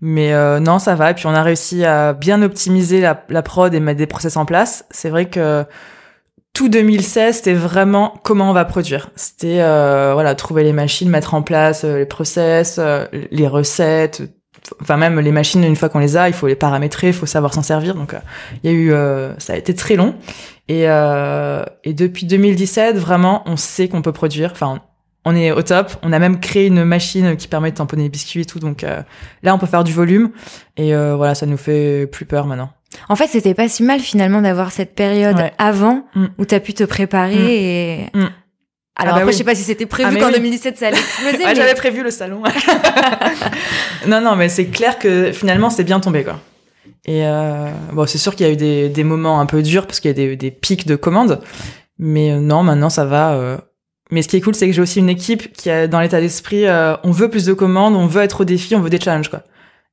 mais 0.00 0.32
euh, 0.32 0.60
non, 0.60 0.78
ça 0.78 0.94
va. 0.94 1.10
Et 1.10 1.14
puis 1.14 1.26
on 1.26 1.34
a 1.34 1.42
réussi 1.42 1.84
à 1.84 2.12
bien 2.12 2.42
optimiser 2.42 3.00
la, 3.00 3.42
prod 3.42 3.72
et 3.72 3.80
mettre 3.80 3.98
des 3.98 4.06
process 4.06 4.36
en 4.36 4.44
place. 4.44 4.84
C'est 4.90 5.10
vrai 5.10 5.26
que 5.26 5.64
tout 6.56 6.70
2016, 6.70 7.36
c'était 7.36 7.52
vraiment 7.52 8.14
comment 8.22 8.48
on 8.48 8.54
va 8.54 8.64
produire. 8.64 9.10
C'était 9.14 9.60
euh, 9.60 10.12
voilà, 10.14 10.34
trouver 10.34 10.64
les 10.64 10.72
machines, 10.72 11.10
mettre 11.10 11.34
en 11.34 11.42
place 11.42 11.84
euh, 11.84 11.98
les 11.98 12.06
process, 12.06 12.76
euh, 12.78 13.04
les 13.30 13.46
recettes, 13.46 14.22
enfin 14.80 14.96
même 14.96 15.20
les 15.20 15.32
machines 15.32 15.62
une 15.62 15.76
fois 15.76 15.90
qu'on 15.90 15.98
les 15.98 16.16
a, 16.16 16.28
il 16.28 16.34
faut 16.34 16.46
les 16.46 16.56
paramétrer, 16.56 17.08
il 17.08 17.12
faut 17.12 17.26
savoir 17.26 17.52
s'en 17.52 17.62
servir. 17.62 17.94
Donc 17.94 18.14
il 18.64 18.70
y 18.70 18.74
a 18.74 18.76
eu 18.76 18.90
ça 19.38 19.52
a 19.52 19.56
été 19.56 19.74
très 19.74 19.96
long 19.96 20.14
et 20.68 20.84
et 20.84 21.92
depuis 21.92 22.24
2017, 22.24 22.96
vraiment, 22.96 23.42
on 23.44 23.56
sait 23.56 23.88
qu'on 23.88 24.00
peut 24.00 24.12
produire. 24.12 24.50
Enfin, 24.52 24.80
on 25.26 25.36
est 25.36 25.52
au 25.52 25.60
top. 25.60 25.92
On 26.02 26.12
a 26.14 26.18
même 26.18 26.40
créé 26.40 26.66
une 26.68 26.84
machine 26.84 27.36
qui 27.36 27.48
permet 27.48 27.72
de 27.72 27.76
tamponner 27.76 28.04
les 28.04 28.08
biscuits 28.08 28.40
et 28.40 28.44
tout. 28.46 28.60
Donc 28.60 28.82
là, 29.42 29.54
on 29.54 29.58
peut 29.58 29.66
faire 29.66 29.84
du 29.84 29.92
volume 29.92 30.30
et 30.78 30.94
voilà, 30.94 31.34
ça 31.34 31.44
nous 31.44 31.58
fait 31.58 32.06
plus 32.06 32.24
peur 32.24 32.46
maintenant. 32.46 32.70
En 33.08 33.16
fait, 33.16 33.26
c'était 33.26 33.54
pas 33.54 33.68
si 33.68 33.82
mal 33.82 34.00
finalement 34.00 34.40
d'avoir 34.40 34.72
cette 34.72 34.94
période 34.94 35.50
avant 35.58 36.04
mm. 36.14 36.26
où 36.38 36.44
tu 36.44 36.54
as 36.54 36.60
pu 36.60 36.74
te 36.74 36.84
préparer 36.84 37.34
mm. 37.34 37.48
et 37.48 38.10
mm. 38.14 38.28
Alors 38.98 39.14
ah 39.14 39.16
bah 39.16 39.22
après, 39.22 39.32
je 39.32 39.38
sais 39.38 39.44
pas 39.44 39.54
si 39.54 39.62
c'était 39.62 39.84
prévu 39.84 40.16
ah 40.16 40.20
qu'en 40.20 40.30
2017 40.30 40.78
ça 40.78 40.86
allait 40.86 40.96
exploser. 40.96 41.38
mais... 41.44 41.54
J'avais 41.54 41.74
prévu 41.74 42.02
le 42.02 42.10
salon. 42.10 42.42
non, 44.06 44.22
non, 44.22 44.36
mais 44.36 44.48
c'est 44.48 44.66
clair 44.66 44.98
que 44.98 45.32
finalement 45.32 45.68
c'est 45.68 45.84
bien 45.84 46.00
tombé 46.00 46.24
quoi. 46.24 46.40
Et 47.04 47.26
euh, 47.26 47.70
bon, 47.92 48.06
c'est 48.06 48.16
sûr 48.16 48.34
qu'il 48.34 48.46
y 48.46 48.48
a 48.48 48.52
eu 48.52 48.56
des, 48.56 48.88
des, 48.88 49.04
moments 49.04 49.38
un 49.38 49.46
peu 49.46 49.62
durs 49.62 49.86
parce 49.86 50.00
qu'il 50.00 50.08
y 50.08 50.14
a 50.14 50.14
des, 50.14 50.34
des 50.34 50.50
pics 50.50 50.86
de 50.86 50.96
commandes, 50.96 51.42
mais 51.98 52.32
euh, 52.32 52.40
non, 52.40 52.62
maintenant 52.62 52.88
ça 52.88 53.04
va. 53.04 53.34
Euh... 53.34 53.58
Mais 54.10 54.22
ce 54.22 54.28
qui 54.28 54.36
est 54.36 54.40
cool, 54.40 54.54
c'est 54.54 54.66
que 54.66 54.72
j'ai 54.72 54.82
aussi 54.82 55.00
une 55.00 55.08
équipe 55.08 55.52
qui 55.52 55.70
a 55.70 55.86
dans 55.86 56.00
l'état 56.00 56.20
d'esprit, 56.20 56.66
euh, 56.66 56.96
on 57.02 57.10
veut 57.10 57.28
plus 57.28 57.44
de 57.44 57.52
commandes, 57.52 57.96
on 57.96 58.06
veut 58.06 58.22
être 58.22 58.42
au 58.42 58.44
défi, 58.44 58.76
on 58.76 58.80
veut 58.80 58.90
des 58.90 59.00
challenges 59.00 59.28
quoi. 59.28 59.42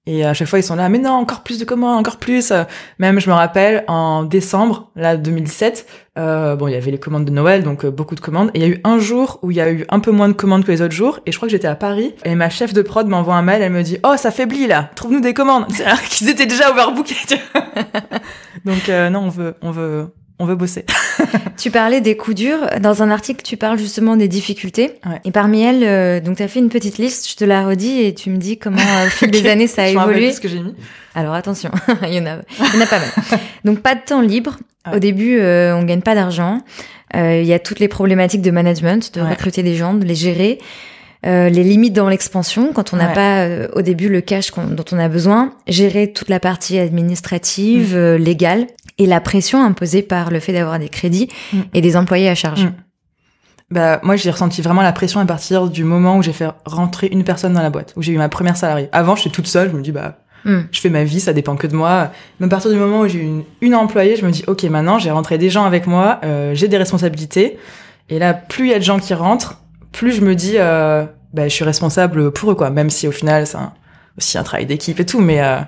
Et 0.06 0.26
à 0.26 0.34
chaque 0.34 0.49
fois, 0.49 0.60
ils 0.60 0.63
sont 0.63 0.76
là, 0.76 0.89
mais 0.89 0.97
non, 0.97 1.12
encore 1.12 1.43
plus 1.43 1.60
de 1.60 1.63
commandes, 1.63 1.97
encore 1.97 2.17
plus. 2.17 2.52
Même, 2.99 3.21
je 3.21 3.30
me 3.30 3.34
rappelle, 3.34 3.86
en 3.88 4.23
décembre, 4.23 4.91
là, 4.97 5.15
2017, 5.15 5.88
euh, 6.17 6.58
bon, 6.58 6.67
il 6.67 6.73
y 6.73 6.76
avait 6.76 6.91
les 6.91 6.99
commandes 6.99 7.23
de 7.23 7.32
Noël, 7.32 7.63
donc 7.63 7.86
euh, 7.86 7.91
beaucoup 7.91 8.15
de 8.15 8.19
commandes. 8.19 8.52
Et 8.54 8.60
il 8.60 8.62
y 8.62 8.65
a 8.65 8.67
eu 8.67 8.82
un 8.84 8.99
jour 8.99 9.39
où 9.43 9.52
il 9.52 9.58
y 9.58 9.62
a 9.62 9.71
eu 9.71 9.86
un 9.88 9.99
peu 10.02 10.12
moins 10.12 10.28
de 10.28 10.34
commandes 10.34 10.65
que 10.65 10.71
les 10.73 10.82
autres 10.82 10.93
jours. 10.93 11.21
Et 11.26 11.32
je 11.32 11.38
crois 11.38 11.47
que 11.47 11.54
j'étais 11.54 11.69
à 11.69 11.76
Paris. 11.76 12.13
Et 12.26 12.36
ma 12.36 12.49
chef 12.49 12.73
de 12.73 12.82
prod 12.82 13.08
m'envoie 13.08 13.36
un 13.36 13.41
mail, 13.43 13.62
elle 13.62 13.71
me 13.71 13.82
dit, 13.82 13.97
oh, 14.04 14.15
ça 14.17 14.32
faiblit, 14.32 14.67
là. 14.67 14.89
Trouve-nous 14.95 15.21
des 15.21 15.34
commandes. 15.34 15.67
C'est-à-dire 15.69 16.02
qu'ils 16.04 16.30
étaient 16.30 16.47
déjà 16.47 16.69
overbookés. 16.69 17.15
donc, 18.65 18.89
euh, 18.89 19.10
non, 19.10 19.21
on 19.21 19.30
veut, 19.30 19.56
on 19.62 19.71
veut, 19.71 20.08
on 20.43 20.45
veut 20.45 20.56
bosser. 20.56 20.86
tu 21.58 21.71
parlais 21.71 22.01
des 22.01 22.17
coups 22.17 22.36
durs. 22.36 22.60
Dans 22.82 23.01
un 23.01 23.10
article, 23.10 23.41
tu 23.43 23.58
parles 23.58 23.79
justement 23.79 24.15
des 24.15 24.27
difficultés. 24.27 24.99
Et 25.23 25.32
parmi 25.32 25.62
elles, 25.62 25.84
euh, 25.84 26.19
donc 26.19 26.38
tu 26.38 26.43
as 26.43 26.47
fait 26.47 26.60
une 26.60 26.69
petite 26.69 26.97
liste, 26.97 27.29
je 27.29 27.36
te 27.36 27.45
la 27.45 27.65
redis 27.65 28.01
et 28.01 28.13
tu 28.13 28.29
me 28.29 28.38
dis 28.38 28.58
comment 28.58 28.77
euh, 28.77 29.08
au 29.08 29.10
fil 29.10 29.32
des 29.32 29.47
années 29.49 29.67
ça 29.67 29.84
a 29.84 29.88
je 29.88 29.93
évolué. 29.93 30.32
ce 30.34 30.41
que 30.41 30.47
j'ai 30.47 30.60
mis. 30.60 30.75
Alors 31.15 31.34
attention, 31.34 31.71
il 32.03 32.13
y 32.13 32.19
en 32.19 32.25
a, 32.25 32.38
il 32.60 32.75
y 32.75 32.77
en 32.77 32.82
a 32.82 32.86
pas 32.86 32.99
mal. 32.99 33.39
Donc 33.63 33.79
pas 33.79 33.95
de 33.95 34.01
temps 34.06 34.21
libre. 34.21 34.58
Au 34.91 34.99
début, 34.99 35.39
euh, 35.39 35.75
on 35.75 35.84
gagne 35.84 36.01
pas 36.01 36.15
d'argent. 36.15 36.60
Euh, 37.15 37.39
il 37.41 37.47
y 37.47 37.53
a 37.53 37.60
toutes 37.60 37.79
les 37.79 37.88
problématiques 37.88 38.41
de 38.41 38.51
management, 38.51 39.13
de 39.13 39.21
recruter 39.21 39.63
des 39.63 39.75
gens, 39.75 39.93
de 39.93 40.03
les 40.03 40.15
gérer. 40.15 40.60
Euh, 41.26 41.50
les 41.50 41.64
limites 41.64 41.94
dans 41.94 42.10
l'expansion 42.10 42.74
quand 42.74 42.94
on 42.94 42.98
n'a 42.98 43.08
pas 43.08 43.48
au 43.76 43.82
début 43.82 44.10
le 44.10 44.20
cash 44.20 44.52
dont 44.52 44.84
on 44.92 45.00
a 45.00 45.08
besoin, 45.08 45.54
gérer 45.68 46.12
toute 46.12 46.28
la 46.28 46.42
partie 46.42 46.78
administrative, 46.78 47.96
mmh. 47.96 48.16
légale, 48.16 48.68
et 48.98 49.06
la 49.06 49.22
pression 49.22 49.64
imposée 49.64 50.02
par 50.02 50.32
le 50.32 50.40
fait 50.40 50.54
d'avoir 50.54 50.80
des 50.80 50.90
crédits 50.90 51.30
mm. 51.52 51.60
et 51.74 51.82
des 51.82 51.98
employés 51.98 52.30
à 52.30 52.36
charge. 52.36 52.66
Mm. 52.66 52.74
Bah 53.72 54.00
moi 54.04 54.16
j'ai 54.16 54.30
ressenti 54.30 54.62
vraiment 54.62 54.82
la 54.82 54.92
pression 54.92 55.20
à 55.20 55.26
partir 55.26 55.68
du 55.68 55.84
moment 55.84 56.18
où 56.18 56.22
j'ai 56.22 56.34
fait 56.34 56.48
rentrer 56.66 57.08
une 57.08 57.24
personne 57.24 57.54
dans 57.54 57.62
la 57.62 57.70
boîte, 57.70 57.94
où 57.96 58.02
j'ai 58.02 58.12
eu 58.12 58.18
ma 58.18 58.30
première 58.30 58.58
salariée. 58.58 58.90
Avant 58.92 59.16
j'étais 59.16 59.32
toute 59.32 59.48
seule, 59.48 59.72
je 59.72 59.76
me 59.76 59.82
dis 59.82 59.92
bah 59.92 60.20
mm. 60.46 60.60
je 60.72 60.80
fais 60.80 60.90
ma 60.90 61.04
vie, 61.04 61.20
ça 61.20 61.34
dépend 61.34 61.56
que 61.56 61.66
de 61.66 61.76
moi. 61.76 62.12
Mais 62.40 62.46
à 62.46 62.50
partir 62.50 62.72
du 62.72 62.78
moment 62.78 63.02
où 63.02 63.08
j'ai 63.08 63.20
eu 63.20 63.24
une, 63.24 63.44
une, 63.62 63.74
employée, 63.74 64.16
je 64.16 64.26
me 64.26 64.32
dis 64.32 64.44
ok 64.46 64.64
maintenant 64.64 65.00
j'ai 65.00 65.12
rentré 65.12 65.38
des 65.38 65.50
gens 65.50 65.66
avec 65.66 65.88
moi, 65.88 66.20
euh, 66.24 66.54
j'ai 66.54 66.68
des 66.68 66.78
responsabilités. 66.78 67.58
Et 68.10 68.20
là 68.20 68.34
plus 68.34 68.66
il 68.66 68.72
y 68.72 68.76
a 68.76 68.80
de 68.80 68.84
gens 68.84 69.00
qui 69.00 69.14
rentrent, 69.14 69.62
plus 69.93 70.12
je 70.12 70.21
me 70.21 70.36
dis 70.36 70.56
euh, 70.58 71.06
bah 71.34 71.47
je 71.47 71.53
suis 71.53 71.63
responsable 71.63 72.32
pour 72.32 72.51
eux 72.51 72.56
quoi. 72.56 72.69
Même 72.69 72.89
si 72.89 73.08
au 73.08 73.12
final 73.12 73.47
c'est 73.47 73.58
aussi 74.17 74.38
un 74.38 74.43
travail 74.43 74.65
d'équipe 74.65 74.99
et 74.99 75.06
tout, 75.06 75.21
mais 75.21 75.41
euh, 75.41 75.60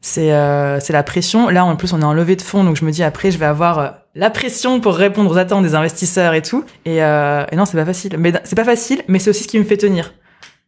c'est 0.00 0.32
euh, 0.32 0.80
c'est 0.80 0.92
la 0.92 1.02
pression. 1.02 1.48
Là, 1.48 1.64
en 1.64 1.76
plus, 1.76 1.92
on 1.92 2.00
est 2.00 2.04
en 2.04 2.14
levée 2.14 2.36
de 2.36 2.42
fonds, 2.42 2.64
donc 2.64 2.76
je 2.76 2.84
me 2.84 2.90
dis 2.90 3.02
après, 3.02 3.30
je 3.30 3.38
vais 3.38 3.46
avoir 3.46 3.78
euh, 3.78 3.88
la 4.14 4.30
pression 4.30 4.80
pour 4.80 4.94
répondre 4.94 5.30
aux 5.30 5.38
attentes 5.38 5.62
des 5.62 5.74
investisseurs 5.74 6.34
et 6.34 6.42
tout. 6.42 6.64
Et, 6.84 7.02
euh, 7.02 7.44
et 7.50 7.56
non, 7.56 7.64
c'est 7.64 7.76
pas 7.76 7.84
facile. 7.84 8.16
Mais 8.18 8.32
c'est 8.44 8.56
pas 8.56 8.64
facile, 8.64 9.02
mais 9.08 9.18
c'est 9.18 9.30
aussi 9.30 9.44
ce 9.44 9.48
qui 9.48 9.58
me 9.58 9.64
fait 9.64 9.76
tenir. 9.76 10.14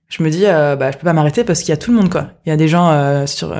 Je 0.08 0.22
me 0.22 0.28
dis, 0.30 0.44
euh, 0.46 0.76
bah, 0.76 0.90
je 0.90 0.98
peux 0.98 1.04
pas 1.04 1.14
m'arrêter 1.14 1.44
parce 1.44 1.60
qu'il 1.60 1.70
y 1.70 1.72
a 1.72 1.78
tout 1.78 1.90
le 1.90 1.96
monde, 1.96 2.10
quoi. 2.10 2.28
Il 2.44 2.50
y 2.50 2.52
a 2.52 2.56
des 2.56 2.68
gens 2.68 3.26
sur, 3.26 3.54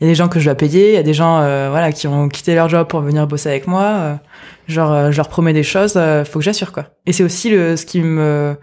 il 0.00 0.04
y 0.04 0.06
a 0.06 0.10
des 0.10 0.14
gens 0.14 0.28
que 0.28 0.38
je 0.38 0.44
dois 0.44 0.54
payer, 0.54 0.90
il 0.90 0.94
y 0.94 0.98
a 0.98 1.02
des 1.02 1.14
gens, 1.14 1.38
voilà, 1.70 1.92
qui 1.92 2.06
ont 2.06 2.28
quitté 2.28 2.54
leur 2.54 2.68
job 2.68 2.86
pour 2.86 3.00
venir 3.00 3.26
bosser 3.26 3.48
avec 3.48 3.66
moi. 3.66 4.20
genre, 4.68 5.10
je 5.10 5.16
leur 5.16 5.28
promets 5.28 5.52
des 5.52 5.64
choses, 5.64 5.98
faut 6.24 6.38
que 6.38 6.44
j'assure, 6.44 6.72
quoi. 6.72 6.86
Et 7.06 7.12
c'est 7.12 7.24
aussi 7.24 7.50
le 7.50 7.76
ce 7.76 7.84
qui 7.84 8.00
me 8.00 8.56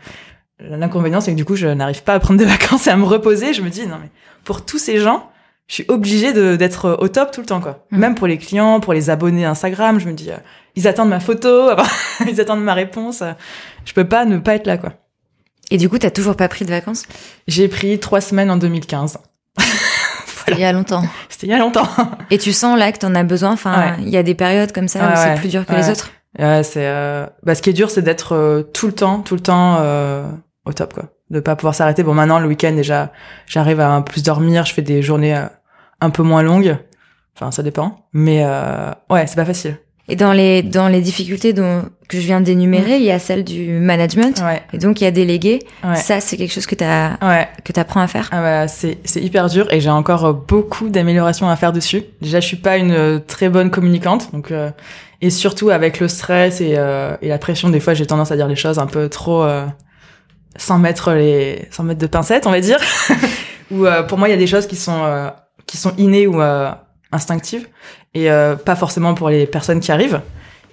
L'inconvénient, 0.59 1.19
c'est 1.19 1.31
que 1.31 1.35
du 1.35 1.43
coup, 1.43 1.55
je 1.55 1.67
n'arrive 1.67 2.03
pas 2.03 2.13
à 2.13 2.19
prendre 2.19 2.39
des 2.39 2.45
vacances 2.57 2.87
et 2.87 2.89
à 2.89 2.95
me 2.95 3.03
reposer. 3.03 3.53
Je 3.53 3.61
me 3.61 3.69
dis, 3.69 3.85
non, 3.85 3.97
mais 4.01 4.09
pour 4.43 4.63
tous 4.63 4.77
ces 4.77 4.99
gens, 4.99 5.29
je 5.67 5.75
suis 5.75 5.85
obligée 5.87 6.31
d'être 6.57 6.97
au 6.99 7.07
top 7.07 7.31
tout 7.31 7.41
le 7.41 7.47
temps 7.47 7.59
quoi. 7.59 7.85
Mm. 7.91 7.97
Même 7.97 8.15
pour 8.15 8.27
les 8.27 8.37
clients, 8.37 8.79
pour 8.79 8.93
les 8.93 9.09
abonnés 9.09 9.45
Instagram, 9.45 9.99
je 9.99 10.07
me 10.07 10.13
dis 10.13 10.31
euh, 10.31 10.37
ils 10.75 10.87
attendent 10.87 11.09
ma 11.09 11.19
photo, 11.19 11.71
ils 12.27 12.39
attendent 12.39 12.63
ma 12.63 12.73
réponse. 12.73 13.23
Je 13.83 13.93
peux 13.93 14.07
pas 14.07 14.25
ne 14.25 14.37
pas 14.37 14.55
être 14.55 14.67
là 14.67 14.77
quoi. 14.77 14.93
Et 15.71 15.77
du 15.77 15.89
coup, 15.89 15.97
t'as 15.97 16.11
toujours 16.11 16.35
pas 16.35 16.47
pris 16.47 16.63
de 16.63 16.69
vacances? 16.69 17.05
J'ai 17.47 17.67
pris 17.67 17.99
trois 17.99 18.21
semaines 18.21 18.51
en 18.51 18.57
2015. 18.57 19.17
C'était 20.45 20.59
il 20.59 20.61
y 20.61 20.65
a 20.65 20.71
longtemps. 20.71 21.03
C'était 21.29 21.47
il 21.47 21.49
y 21.49 21.53
a 21.53 21.59
longtemps. 21.59 21.87
Et 22.31 22.37
tu 22.37 22.53
sens 22.53 22.77
là 22.77 22.91
que 22.91 22.99
t'en 22.99 23.15
as 23.15 23.23
besoin? 23.23 23.51
Enfin, 23.51 23.95
il 23.99 24.09
y 24.09 24.17
a 24.17 24.23
des 24.23 24.35
périodes 24.35 24.71
comme 24.71 24.87
ça 24.87 24.99
où 24.99 25.15
c'est 25.15 25.35
plus 25.35 25.49
dur 25.49 25.65
que 25.65 25.73
les 25.73 25.89
autres? 25.89 26.11
Ouais, 26.37 26.63
c'est. 26.63 26.85
Euh... 26.85 27.27
Bah, 27.43 27.55
ce 27.55 27.61
qui 27.61 27.69
est 27.69 27.73
dur, 27.73 27.89
c'est 27.89 28.01
d'être 28.01 28.33
euh, 28.35 28.61
tout 28.61 28.87
le 28.87 28.93
temps, 28.93 29.21
tout 29.21 29.35
le 29.35 29.41
temps 29.41 29.77
euh, 29.79 30.25
au 30.65 30.73
top 30.73 30.93
quoi 30.93 31.05
de 31.29 31.39
pas 31.39 31.55
pouvoir 31.55 31.75
s'arrêter. 31.75 32.03
Bon, 32.03 32.13
maintenant, 32.13 32.39
le 32.39 32.47
week-end, 32.47 32.73
déjà, 32.73 33.11
j'arrive 33.47 33.79
à 33.79 33.89
un 33.89 34.01
plus 34.01 34.23
dormir, 34.23 34.65
je 34.65 34.73
fais 34.73 34.81
des 34.81 35.01
journées 35.01 35.35
euh, 35.35 35.45
un 36.01 36.09
peu 36.09 36.23
moins 36.23 36.43
longues. 36.43 36.77
Enfin, 37.35 37.51
ça 37.51 37.63
dépend. 37.63 38.07
Mais 38.13 38.43
euh, 38.45 38.91
ouais, 39.09 39.27
c'est 39.27 39.35
pas 39.35 39.45
facile. 39.45 39.77
Et 40.07 40.15
dans 40.15 40.33
les 40.33 40.61
dans 40.61 40.87
les 40.87 41.01
difficultés 41.01 41.53
dont 41.53 41.83
que 42.07 42.19
je 42.19 42.25
viens 42.25 42.41
d'énumérer, 42.41 42.97
mm. 42.97 43.01
il 43.01 43.05
y 43.05 43.11
a 43.11 43.19
celle 43.19 43.43
du 43.43 43.79
management. 43.79 44.41
Ouais. 44.45 44.61
Et 44.73 44.77
donc 44.77 45.01
il 45.01 45.05
y 45.05 45.07
a 45.07 45.11
délégué. 45.11 45.59
Ça 45.95 46.19
c'est 46.19 46.37
quelque 46.37 46.53
chose 46.53 46.67
que 46.67 46.75
tu 46.75 46.83
ouais. 46.83 47.47
que 47.63 47.73
tu 47.73 47.79
apprends 47.79 48.01
à 48.01 48.07
faire. 48.07 48.29
Ah 48.31 48.41
bah, 48.41 48.67
c'est 48.67 48.99
c'est 49.03 49.21
hyper 49.21 49.49
dur 49.49 49.67
et 49.71 49.79
j'ai 49.79 49.89
encore 49.89 50.25
euh, 50.25 50.33
beaucoup 50.33 50.89
d'améliorations 50.89 51.49
à 51.49 51.55
faire 51.55 51.73
dessus. 51.73 52.03
Déjà 52.21 52.39
je 52.39 52.47
suis 52.47 52.57
pas 52.57 52.77
une 52.77 52.91
euh, 52.91 53.19
très 53.19 53.49
bonne 53.49 53.71
communicante 53.71 54.31
donc 54.31 54.53
et 55.21 55.29
surtout 55.29 55.69
avec 55.69 55.99
le 55.99 56.07
stress 56.07 56.61
et 56.61 56.77
et 57.21 57.27
la 57.27 57.37
pression 57.37 57.69
des 57.69 57.79
fois 57.79 57.93
j'ai 57.93 58.05
tendance 58.05 58.31
à 58.31 58.35
dire 58.35 58.47
les 58.47 58.55
choses 58.55 58.79
un 58.79 58.87
peu 58.87 59.09
trop 59.09 59.43
sans 60.57 60.79
mettre 60.79 61.11
les 61.11 61.67
sans 61.71 61.83
mettre 61.83 61.99
de 61.99 62.07
pincettes, 62.07 62.47
on 62.47 62.51
va 62.51 62.59
dire. 62.59 62.79
ou 63.71 63.85
euh, 63.85 64.03
pour 64.03 64.17
moi, 64.17 64.27
il 64.27 64.31
y 64.31 64.35
a 64.35 64.37
des 64.37 64.47
choses 64.47 64.67
qui 64.67 64.75
sont 64.75 65.03
euh, 65.03 65.29
qui 65.65 65.77
sont 65.77 65.93
innées 65.97 66.27
ou 66.27 66.41
euh, 67.15 67.17
instinctives 67.17 67.67
et 68.13 68.29
pas 68.65 68.75
forcément 68.75 69.13
pour 69.13 69.29
les 69.29 69.45
personnes 69.45 69.79
qui 69.79 69.91
arrivent. 69.91 70.21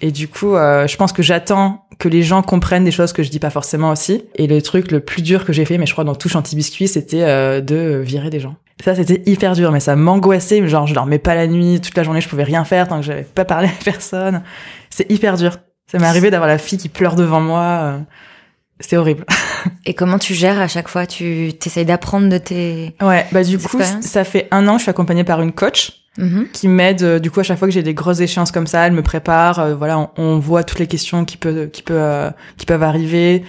Et 0.01 0.11
du 0.11 0.29
coup, 0.29 0.55
je 0.55 0.97
pense 0.97 1.13
que 1.13 1.23
j'attends 1.23 1.87
que 1.99 2.09
les 2.09 2.23
gens 2.23 2.43
comprennent 2.43 2.85
des 2.85 2.93
choses 2.93 3.13
que 3.13 3.25
je 3.25 3.31
dis 3.31 3.41
pas 3.41 3.51
forcément 3.51 3.91
aussi. 3.91 4.25
Et 4.37 4.47
le 4.47 4.63
truc 4.63 4.93
le 4.93 5.01
plus 5.01 5.23
dur 5.23 5.45
que 5.45 5.53
j'ai 5.53 5.65
fait, 5.65 5.77
mais 5.77 5.87
je 5.87 5.93
crois 5.93 6.05
dans 6.05 6.15
tout 6.15 6.29
biscuit, 6.55 6.87
c'était 6.87 7.61
de 7.61 8.01
virer 8.05 8.31
des 8.31 8.39
gens. 8.39 8.55
Ça, 8.85 8.95
c'était 8.95 9.23
hyper 9.27 9.55
dur, 9.55 9.73
mais 9.73 9.81
ça 9.81 9.97
m'angoissait. 9.97 10.67
Genre, 10.69 10.87
je 10.87 10.95
dormais 10.95 11.19
pas 11.19 11.35
la 11.35 11.49
nuit, 11.49 11.81
toute 11.81 11.97
la 11.97 12.05
journée, 12.05 12.21
je 12.21 12.29
pouvais 12.29 12.45
rien 12.45 12.65
faire 12.65 12.87
tant 12.87 13.01
que 13.01 13.07
j'avais 13.07 13.23
pas 13.23 13.45
parlé 13.45 13.69
à 13.69 13.73
personne. 13.85 14.43
C'est 14.91 15.11
hyper 15.11 15.37
dur. 15.37 15.57
Ça 15.91 15.99
m'est 15.99 16.07
arrivé 16.07 16.31
d'avoir 16.31 16.49
la 16.49 16.59
fille 16.59 16.79
qui 16.79 16.89
pleure 16.89 17.17
devant 17.17 17.41
moi. 17.41 17.99
C'était 18.83 18.97
horrible. 18.97 19.25
Et 19.87 19.95
comment 19.95 20.19
tu 20.19 20.35
gères 20.35 20.61
à 20.61 20.69
chaque 20.69 20.89
fois? 20.89 21.07
Tu 21.07 21.53
t'essayes 21.59 21.85
d'apprendre 21.85 22.29
de 22.29 22.39
tes 22.39 22.95
Ouais, 23.01 23.27
bah 23.31 23.45
du 23.45 23.59
coup, 23.59 23.81
ça 24.01 24.25
fait 24.25 24.49
un 24.51 24.67
an 24.69 24.73
que 24.73 24.79
je 24.79 24.83
suis 24.85 24.91
accompagnée 24.91 25.25
par 25.25 25.41
une 25.41 25.53
coach 25.53 26.02
mm-hmm. 26.19 26.51
qui 26.53 26.69
m'aide. 26.69 27.03
Euh, 27.03 27.19
du 27.19 27.31
coup, 27.31 27.41
à 27.41 27.43
chaque 27.43 27.59
fois 27.59 27.69
que 27.69 27.75
j'ai 27.75 27.83
des 27.83 27.95
grosses 27.95 28.21
échéances 28.21 28.53
comme 28.53 28.67
ça, 28.67 28.87
elle 28.87 28.93
me 28.93 29.03
prépare. 29.03 29.59
Euh, 29.59 29.75
voilà, 29.75 30.11
on, 30.17 30.39
voit 30.39 30.65
toutes 30.65 30.79
les 30.79 30.87
questions 30.87 31.25
qui 31.25 31.37
peuvent 31.37 31.71
qui 31.71 31.83
peuvent 31.83 31.97
euh, 31.99 32.31
qui 32.57 32.67
peuvent 32.67 32.83
arriver. 32.83 33.45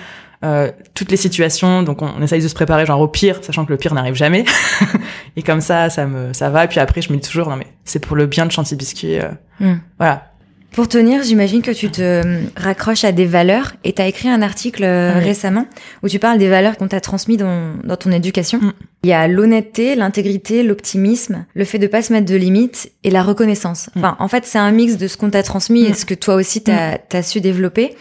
toutes 0.94 1.10
les 1.10 1.18
situations, 1.18 1.84
donc 1.84 2.02
on, 2.02 2.22
essaye 2.22 2.42
de 2.42 2.48
se 2.50 2.54
préparer 2.54 2.86
genre 2.86 3.00
au 3.00 3.08
pire, 3.08 3.40
sachant 3.42 3.64
que 3.64 3.72
le 3.72 3.78
pire 3.78 3.94
n'arrive 3.94 4.16
jamais. 4.16 4.44
et 5.38 5.42
comme 5.42 5.62
ça, 5.62 5.90
ça 5.90 6.06
me 6.06 6.34
ça 6.34 6.50
va. 6.50 6.68
Puis 6.68 6.80
après, 6.80 7.02
je 7.02 7.12
me 7.14 7.18
dis 7.18 7.30
toujours 7.30 7.50
non 7.50 7.56
mais 7.56 7.68
c'est 7.86 8.00
pour 8.00 8.18
le 8.18 8.26
bien 8.26 8.46
de 8.46 8.52
Chantilly 8.52 8.78
Biscuit. 8.78 9.20
Mm. 9.60 9.76
Voilà, 9.98 10.33
pour 10.74 10.88
tenir, 10.88 11.24
j'imagine 11.24 11.62
que 11.62 11.72
tu 11.72 11.90
te 11.90 12.02
euh, 12.02 12.42
raccroches 12.58 13.04
à 13.04 13.12
des 13.12 13.26
valeurs 13.26 13.74
et 13.84 13.94
tu 13.94 14.02
as 14.02 14.08
écrit 14.08 14.28
un 14.28 14.42
article 14.42 14.84
euh, 14.84 15.14
récemment 15.20 15.68
où 16.02 16.10
tu 16.10 16.18
parles 16.18 16.40
des 16.40 16.50
valeurs 16.50 16.78
qu'on 16.78 16.88
t'a 16.88 17.00
transmises 17.00 17.38
dans, 17.38 17.76
dans, 17.84 17.96
ton 17.96 18.12
éducation. 18.12 18.60
Mm. 18.60 18.74
Il 19.04 19.10
y 19.10 19.14
a 19.14 19.28
l'honnêteté, 19.28 19.96
l'intégrité, 19.96 20.64
l'optimisme, 20.64 21.46
le 21.54 21.64
fait 21.64 21.78
de 21.78 21.86
pas 21.86 22.02
se 22.02 22.12
mettre 22.12 22.26
de 22.26 22.36
limites 22.36 22.92
et 23.04 23.12
la 23.12 23.22
reconnaissance. 23.22 23.90
Mm. 23.96 24.00
Enfin, 24.00 24.18
en 24.20 24.28
fait, 24.28 24.46
c'est 24.46 24.58
un 24.58 24.72
mix 24.72 24.98
de 24.98 25.08
ce 25.08 25.16
qu'on 25.16 25.30
t'a 25.30 25.44
transmis 25.44 25.86
et 25.86 25.92
mm. 25.92 25.96
ce 25.96 26.06
que 26.06 26.16
toi 26.16 26.36
aussi 26.36 26.64
t'as 26.64 26.98
as 27.12 27.24
su 27.24 27.40
développer. 27.40 27.96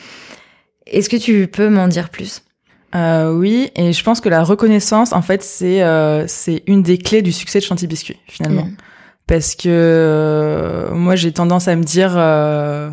Est-ce 0.86 1.10
que 1.10 1.16
tu 1.16 1.46
peux 1.48 1.68
m'en 1.68 1.88
dire 1.88 2.08
plus? 2.08 2.42
Euh, 2.94 3.32
oui, 3.32 3.70
et 3.76 3.92
je 3.92 4.02
pense 4.02 4.20
que 4.20 4.28
la 4.28 4.42
reconnaissance, 4.42 5.12
en 5.12 5.22
fait, 5.22 5.42
c'est 5.42 5.82
euh, 5.82 6.26
c'est 6.26 6.62
une 6.66 6.82
des 6.82 6.98
clés 6.98 7.22
du 7.22 7.32
succès 7.32 7.58
de 7.58 7.64
Chantilly 7.64 7.86
Biscuit, 7.86 8.18
finalement 8.26 8.68
parce 9.26 9.54
que 9.54 9.68
euh, 9.68 10.94
moi 10.94 11.16
j'ai 11.16 11.32
tendance 11.32 11.68
à 11.68 11.76
me 11.76 11.84
dire 11.84 12.14
euh, 12.16 12.90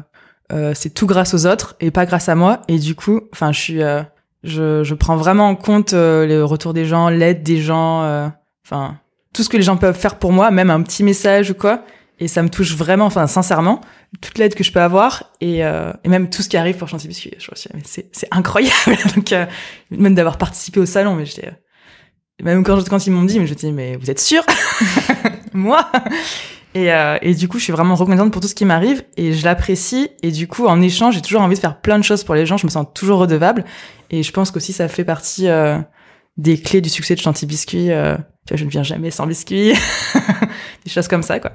euh, 0.51 0.73
c'est 0.73 0.89
tout 0.89 1.05
grâce 1.05 1.33
aux 1.33 1.45
autres 1.45 1.75
et 1.79 1.91
pas 1.91 2.05
grâce 2.05 2.29
à 2.29 2.35
moi. 2.35 2.61
Et 2.67 2.79
du 2.79 2.95
coup, 2.95 3.21
enfin, 3.33 3.51
je 3.51 3.59
suis, 3.59 3.83
euh, 3.83 4.01
je, 4.43 4.83
je 4.83 4.93
prends 4.95 5.15
vraiment 5.15 5.47
en 5.47 5.55
compte 5.55 5.93
euh, 5.93 6.25
le 6.25 6.43
retour 6.43 6.73
des 6.73 6.85
gens, 6.85 7.09
l'aide 7.09 7.43
des 7.43 7.61
gens, 7.61 8.31
enfin, 8.65 8.97
tout 9.33 9.43
ce 9.43 9.49
que 9.49 9.57
les 9.57 9.63
gens 9.63 9.77
peuvent 9.77 9.97
faire 9.97 10.17
pour 10.17 10.31
moi, 10.31 10.51
même 10.51 10.69
un 10.69 10.81
petit 10.81 11.03
message 11.03 11.51
ou 11.51 11.53
quoi. 11.53 11.83
Et 12.21 12.27
ça 12.27 12.43
me 12.43 12.49
touche 12.49 12.75
vraiment, 12.75 13.05
enfin, 13.05 13.27
sincèrement, 13.27 13.79
toute 14.19 14.37
l'aide 14.39 14.53
que 14.53 14.63
je 14.63 14.73
peux 14.73 14.81
avoir 14.81 15.31
et, 15.39 15.59
et 15.59 16.09
même 16.09 16.29
tout 16.29 16.41
ce 16.41 16.49
qui 16.49 16.57
arrive 16.57 16.75
pour 16.75 16.89
Chanty 16.89 17.07
Biscuit. 17.07 17.31
Je 17.37 17.49
mais 17.73 17.81
c'est, 17.85 18.09
c'est 18.11 18.27
incroyable. 18.31 18.97
Donc, 19.15 19.33
même 19.91 20.15
d'avoir 20.15 20.37
participé 20.37 20.81
au 20.81 20.85
salon, 20.85 21.15
mais 21.15 21.25
j'étais, 21.25 21.49
même 22.43 22.63
quand, 22.63 22.89
quand 22.89 23.05
ils 23.05 23.11
m'ont 23.11 23.23
dit, 23.23 23.39
mais 23.39 23.47
je 23.47 23.53
me 23.53 23.57
dis, 23.57 23.71
mais 23.71 23.95
vous 23.95 24.09
êtes 24.09 24.19
sûr 24.19 24.43
Moi 25.53 25.89
et, 26.75 26.93
euh, 26.93 27.17
et, 27.21 27.33
du 27.33 27.47
coup, 27.47 27.57
je 27.57 27.63
suis 27.63 27.73
vraiment 27.73 27.95
reconnaissante 27.95 28.31
pour 28.31 28.41
tout 28.41 28.47
ce 28.47 28.53
qui 28.53 28.65
m'arrive 28.65 29.03
et 29.17 29.33
je 29.33 29.43
l'apprécie. 29.43 30.09
Et 30.21 30.31
du 30.31 30.47
coup, 30.47 30.67
en 30.67 30.81
échange, 30.81 31.15
j'ai 31.15 31.21
toujours 31.21 31.41
envie 31.41 31.55
de 31.55 31.59
faire 31.59 31.81
plein 31.81 31.97
de 31.97 32.03
choses 32.03 32.23
pour 32.23 32.35
les 32.35 32.45
gens. 32.45 32.57
Je 32.57 32.67
me 32.67 32.71
sens 32.71 32.85
toujours 32.93 33.19
redevable. 33.19 33.65
Et 34.11 34.21
je 34.21 34.31
pense 34.31 34.51
qu'aussi, 34.51 34.71
ça 34.71 34.87
fait 34.87 35.03
partie 35.03 35.47
euh, 35.47 35.79
des 36.39 36.57
clés 36.59 36.81
du 36.81 36.89
succès 36.89 37.15
de 37.15 37.19
Chanty 37.19 37.45
Biscuit. 37.45 37.91
Euh, 37.91 38.15
tu 38.47 38.53
vois, 38.53 38.57
je 38.57 38.65
ne 38.65 38.69
viens 38.69 38.83
jamais 38.83 39.11
sans 39.11 39.27
biscuit. 39.27 39.73
des 40.85 40.89
choses 40.89 41.07
comme 41.07 41.23
ça, 41.23 41.39
quoi. 41.39 41.51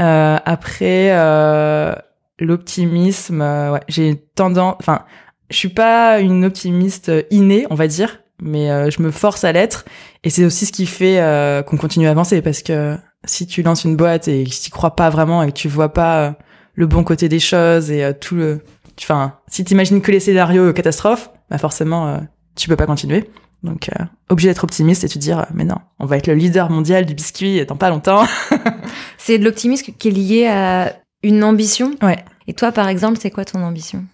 Euh, 0.00 0.38
après, 0.44 1.10
euh, 1.12 1.94
l'optimisme, 2.38 3.40
ouais, 3.40 3.80
j'ai 3.88 4.16
tendance... 4.34 4.76
Enfin, 4.80 5.04
je 5.50 5.56
suis 5.56 5.68
pas 5.68 6.20
une 6.20 6.44
optimiste 6.44 7.12
innée, 7.30 7.66
on 7.70 7.74
va 7.74 7.86
dire. 7.86 8.21
Mais 8.44 8.90
je 8.90 9.00
me 9.00 9.10
force 9.10 9.44
à 9.44 9.52
l'être. 9.52 9.84
Et 10.24 10.30
c'est 10.30 10.44
aussi 10.44 10.66
ce 10.66 10.72
qui 10.72 10.86
fait 10.86 11.64
qu'on 11.66 11.76
continue 11.76 12.08
à 12.08 12.10
avancer. 12.10 12.42
Parce 12.42 12.62
que 12.62 12.98
si 13.24 13.46
tu 13.46 13.62
lances 13.62 13.84
une 13.84 13.96
boîte 13.96 14.28
et 14.28 14.44
que 14.44 14.50
tu 14.50 14.70
crois 14.70 14.96
pas 14.96 15.10
vraiment 15.10 15.42
et 15.42 15.48
que 15.48 15.56
tu 15.56 15.68
vois 15.68 15.92
pas 15.92 16.20
euh, 16.20 16.32
le 16.74 16.86
bon 16.86 17.04
côté 17.04 17.28
des 17.28 17.40
choses 17.40 17.90
et 17.90 18.04
euh, 18.04 18.12
tout 18.18 18.34
le 18.34 18.60
enfin 19.00 19.38
si 19.48 19.64
t'imagines 19.64 20.00
que 20.00 20.12
les 20.12 20.20
scénarios 20.20 20.72
catastrophes 20.72 21.30
bah 21.50 21.58
forcément 21.58 22.08
euh, 22.08 22.18
tu 22.56 22.68
peux 22.68 22.76
pas 22.76 22.86
continuer. 22.86 23.30
Donc 23.62 23.90
obligé 24.28 24.48
d'être 24.48 24.64
optimiste 24.64 25.04
et 25.04 25.08
te 25.08 25.18
dire 25.18 25.46
mais 25.54 25.64
non 25.64 25.76
on 26.00 26.06
va 26.06 26.16
être 26.16 26.26
le 26.26 26.34
leader 26.34 26.68
mondial 26.68 27.06
du 27.06 27.14
biscuit 27.14 27.64
dans 27.64 27.76
pas 27.76 27.90
longtemps. 27.90 28.24
C'est 29.18 29.38
de 29.38 29.44
l'optimisme 29.44 29.92
qui 29.96 30.08
est 30.08 30.10
lié 30.10 30.46
à 30.48 30.96
une 31.22 31.44
ambition? 31.44 31.92
Ouais. 32.02 32.24
Et 32.48 32.54
toi 32.54 32.72
par 32.72 32.88
exemple 32.88 33.18
c'est 33.22 33.30
quoi 33.30 33.44
ton 33.44 33.62
ambition? 33.62 34.04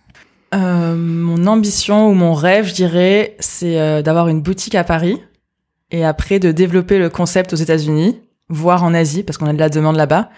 Mon 0.53 1.47
ambition 1.47 2.09
ou 2.09 2.15
mon 2.15 2.35
rêve 2.35 2.67
je 2.67 2.75
dirais 2.75 3.37
c'est 3.39 4.03
d'avoir 4.03 4.29
une 4.29 4.41
boutique 4.41 4.75
à 4.75 4.85
Paris 4.85 5.21
et 5.91 6.05
après 6.05 6.39
de 6.39 6.53
développer 6.53 6.99
le 6.99 7.11
concept 7.11 7.53
aux 7.53 7.57
États-Unis 7.57 8.21
voire 8.49 8.83
en 8.85 8.95
Asie, 8.95 9.23
parce 9.23 9.39
qu'on 9.39 9.47
a 9.47 9.53
de 9.53 9.59
la 9.59 9.69
demande 9.69 9.97
là-bas. 9.97 10.31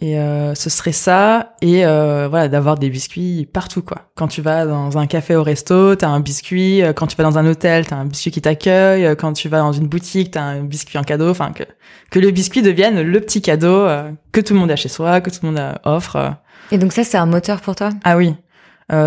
Et 0.00 0.16
euh, 0.16 0.54
ce 0.54 0.70
serait 0.70 0.92
ça, 0.92 1.56
et 1.60 1.84
euh, 1.84 2.28
voilà, 2.30 2.46
d'avoir 2.46 2.78
des 2.78 2.88
biscuits 2.88 3.48
partout, 3.52 3.82
quoi. 3.82 4.10
Quand 4.14 4.28
tu 4.28 4.42
vas 4.42 4.64
dans 4.64 4.96
un 4.96 5.08
café 5.08 5.34
au 5.34 5.42
resto, 5.42 5.96
t'as 5.96 6.06
un 6.06 6.20
biscuit. 6.20 6.84
Euh, 6.84 6.92
quand 6.92 7.08
tu 7.08 7.16
vas 7.16 7.24
dans 7.24 7.36
un 7.36 7.44
hôtel, 7.44 7.84
t'as 7.84 7.96
un 7.96 8.04
biscuit 8.04 8.30
qui 8.30 8.40
t'accueille. 8.40 9.06
Euh, 9.06 9.16
quand 9.16 9.32
tu 9.32 9.48
vas 9.48 9.58
dans 9.58 9.72
une 9.72 9.88
boutique, 9.88 10.30
t'as 10.30 10.42
un 10.42 10.62
biscuit 10.62 10.98
en 10.98 11.02
cadeau. 11.02 11.30
Enfin, 11.30 11.50
que 11.50 11.64
que 12.12 12.20
le 12.20 12.30
biscuit 12.30 12.62
devienne 12.62 13.02
le 13.02 13.20
petit 13.20 13.42
cadeau 13.42 13.88
que 14.30 14.40
tout 14.40 14.54
le 14.54 14.60
monde 14.60 14.70
a 14.70 14.76
chez 14.76 14.88
soi, 14.88 15.20
que 15.20 15.30
tout 15.30 15.40
le 15.42 15.50
monde 15.50 15.74
offre. 15.84 16.36
Et 16.70 16.78
donc 16.78 16.92
ça, 16.92 17.02
c'est 17.02 17.18
un 17.18 17.26
moteur 17.26 17.60
pour 17.60 17.74
toi? 17.74 17.90
Ah 18.04 18.16
oui. 18.16 18.34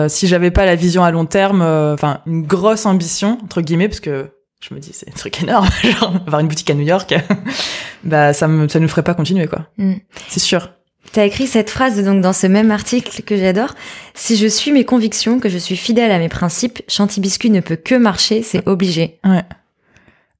Si 0.08 0.28
j'avais 0.28 0.52
pas 0.52 0.66
la 0.66 0.76
vision 0.76 1.04
à 1.04 1.12
long 1.12 1.26
terme, 1.26 1.62
enfin 1.62 2.22
une 2.26 2.44
grosse 2.44 2.86
ambition 2.86 3.38
entre 3.44 3.62
guillemets, 3.62 3.88
parce 3.88 4.00
que 4.00 4.30
je 4.62 4.76
me 4.76 4.80
dis 4.80 4.92
c'est 4.94 5.10
un 5.10 5.14
truc 5.14 5.42
énorme 5.42 5.68
genre 5.84 6.14
avoir 6.28 6.40
une 6.40 6.48
boutique 6.48 6.70
à 6.70 6.76
New 6.76 6.86
York 6.86 7.14
bah 8.04 8.32
ça 8.32 8.48
me 8.48 8.68
ça 8.68 8.80
nous 8.80 8.88
ferait 8.88 9.04
pas 9.04 9.16
continuer 9.16 9.48
quoi 9.48 9.68
mm. 9.78 9.96
c'est 10.28 10.40
sûr 10.40 10.70
T'as 11.14 11.26
écrit 11.26 11.48
cette 11.48 11.70
phrase 11.70 12.02
donc 12.06 12.22
dans 12.22 12.32
ce 12.32 12.48
même 12.48 12.72
article 12.72 13.24
que 13.24 13.36
j'adore. 13.36 13.74
Si 14.14 14.38
je 14.38 14.48
suis 14.48 14.72
mes 14.72 14.86
convictions, 14.86 15.42
que 15.42 15.50
je 15.50 15.58
suis 15.58 15.76
fidèle 15.76 16.10
à 16.10 16.20
mes 16.20 16.30
principes, 16.30 16.82
Chanty 16.88 17.20
Biscuit 17.20 17.50
ne 17.50 17.60
peut 17.60 17.76
que 17.76 17.96
marcher, 17.96 18.44
c'est 18.44 18.66
obligé. 18.66 19.20
Ouais. 19.26 19.44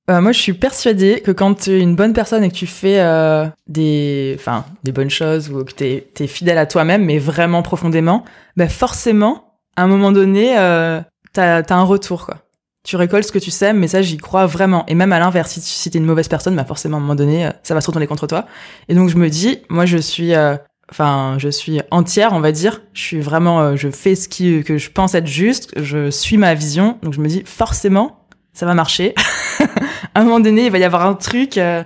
Euh, 0.10 0.20
moi, 0.20 0.32
je 0.32 0.40
suis 0.40 0.54
persuadée 0.54 1.22
que 1.22 1.32
quand 1.32 1.54
tu 1.54 1.72
es 1.72 1.80
une 1.80 1.96
bonne 1.96 2.14
personne 2.14 2.44
et 2.44 2.50
que 2.50 2.56
tu 2.56 2.68
fais 2.68 3.00
euh, 3.00 3.46
des, 3.68 4.36
enfin, 4.38 4.66
des 4.84 4.92
bonnes 4.92 5.10
choses 5.10 5.50
ou 5.50 5.64
que 5.64 5.72
t'es 5.72 6.08
es 6.20 6.28
fidèle 6.28 6.58
à 6.58 6.66
toi-même, 6.66 7.06
mais 7.06 7.20
vraiment 7.20 7.62
profondément, 7.62 8.26
bah 8.58 8.68
forcément, 8.68 9.60
à 9.76 9.84
un 9.84 9.88
moment 9.88 10.12
donné, 10.12 10.58
euh, 10.58 11.00
t'as 11.34 11.62
as 11.62 11.74
un 11.76 11.84
retour 11.84 12.26
quoi 12.26 12.38
tu 12.84 12.96
récoltes 12.96 13.28
ce 13.28 13.32
que 13.32 13.40
tu 13.40 13.52
sèmes, 13.52 13.78
mais 13.78 13.88
ça 13.88 14.02
j'y 14.02 14.18
crois 14.18 14.46
vraiment. 14.46 14.86
Et 14.88 14.96
même 14.96 15.14
à 15.14 15.20
l'inverse, 15.20 15.52
si, 15.52 15.62
si 15.62 15.92
t'es 15.92 16.00
une 16.00 16.06
mauvaise 16.06 16.28
personne, 16.28 16.56
bah 16.56 16.66
forcément 16.66 16.98
à 16.98 17.00
un 17.00 17.02
moment 17.02 17.16
donné, 17.16 17.46
euh, 17.46 17.52
ça 17.64 17.74
va 17.74 17.82
se 17.82 17.88
retourner 17.88 18.08
contre 18.08 18.28
toi. 18.28 18.46
Et 18.90 18.96
donc 18.96 19.10
je 19.10 19.18
me 19.18 19.30
dis, 19.30 19.60
moi 19.70 19.86
je 19.86 19.98
suis, 19.98 20.34
euh, 20.34 20.56
enfin 20.90 21.36
je 21.38 21.50
suis 21.50 21.82
entière, 21.92 22.34
on 22.34 22.40
va 22.40 22.52
dire. 22.52 22.82
Je 22.94 23.02
suis 23.02 23.22
vraiment, 23.22 23.62
euh, 23.62 23.76
je 23.76 23.90
fais 23.90 24.16
ce 24.16 24.28
qui 24.28 24.64
que 24.64 24.78
je 24.78 24.90
pense 24.90 25.14
être 25.14 25.28
juste, 25.28 25.72
je 25.80 26.10
suis 26.10 26.38
ma 26.38 26.56
vision. 26.56 26.98
Donc 27.04 27.14
je 27.14 27.22
me 27.22 27.28
dis 27.28 27.44
forcément, 27.46 28.21
ça 28.54 28.66
va 28.66 28.74
marcher. 28.74 29.14
à 30.14 30.22
un 30.22 30.24
moment 30.24 30.40
donné, 30.40 30.66
il 30.66 30.72
va 30.72 30.78
y 30.78 30.84
avoir 30.84 31.06
un 31.06 31.14
truc, 31.14 31.54
je 31.56 31.84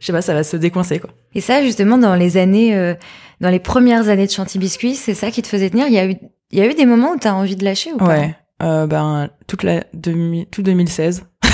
sais 0.00 0.12
pas, 0.12 0.22
ça 0.22 0.34
va 0.34 0.44
se 0.44 0.56
décoincer 0.56 1.00
quoi. 1.00 1.10
Et 1.34 1.40
ça 1.40 1.62
justement 1.62 1.98
dans 1.98 2.14
les 2.14 2.36
années, 2.36 2.94
dans 3.40 3.50
les 3.50 3.60
premières 3.60 4.08
années 4.08 4.26
de 4.26 4.32
Chanty 4.32 4.58
Biscuit, 4.58 4.94
c'est 4.94 5.14
ça 5.14 5.30
qui 5.30 5.42
te 5.42 5.48
faisait 5.48 5.70
tenir? 5.70 5.86
Il 5.86 5.94
y 5.94 5.98
a 5.98 6.06
eu, 6.06 6.16
il 6.50 6.58
y 6.58 6.62
a 6.62 6.66
eu 6.66 6.74
des 6.74 6.86
moments 6.86 7.12
où 7.12 7.18
t'as 7.18 7.32
envie 7.32 7.56
de 7.56 7.64
lâcher 7.64 7.92
ou 7.92 7.98
pas? 7.98 8.06
Ouais 8.06 8.34
euh, 8.62 8.86
ben 8.86 9.28
toute 9.46 9.62
la 9.62 9.84
demi, 9.92 10.46
tout 10.50 10.62
2016. 10.62 11.26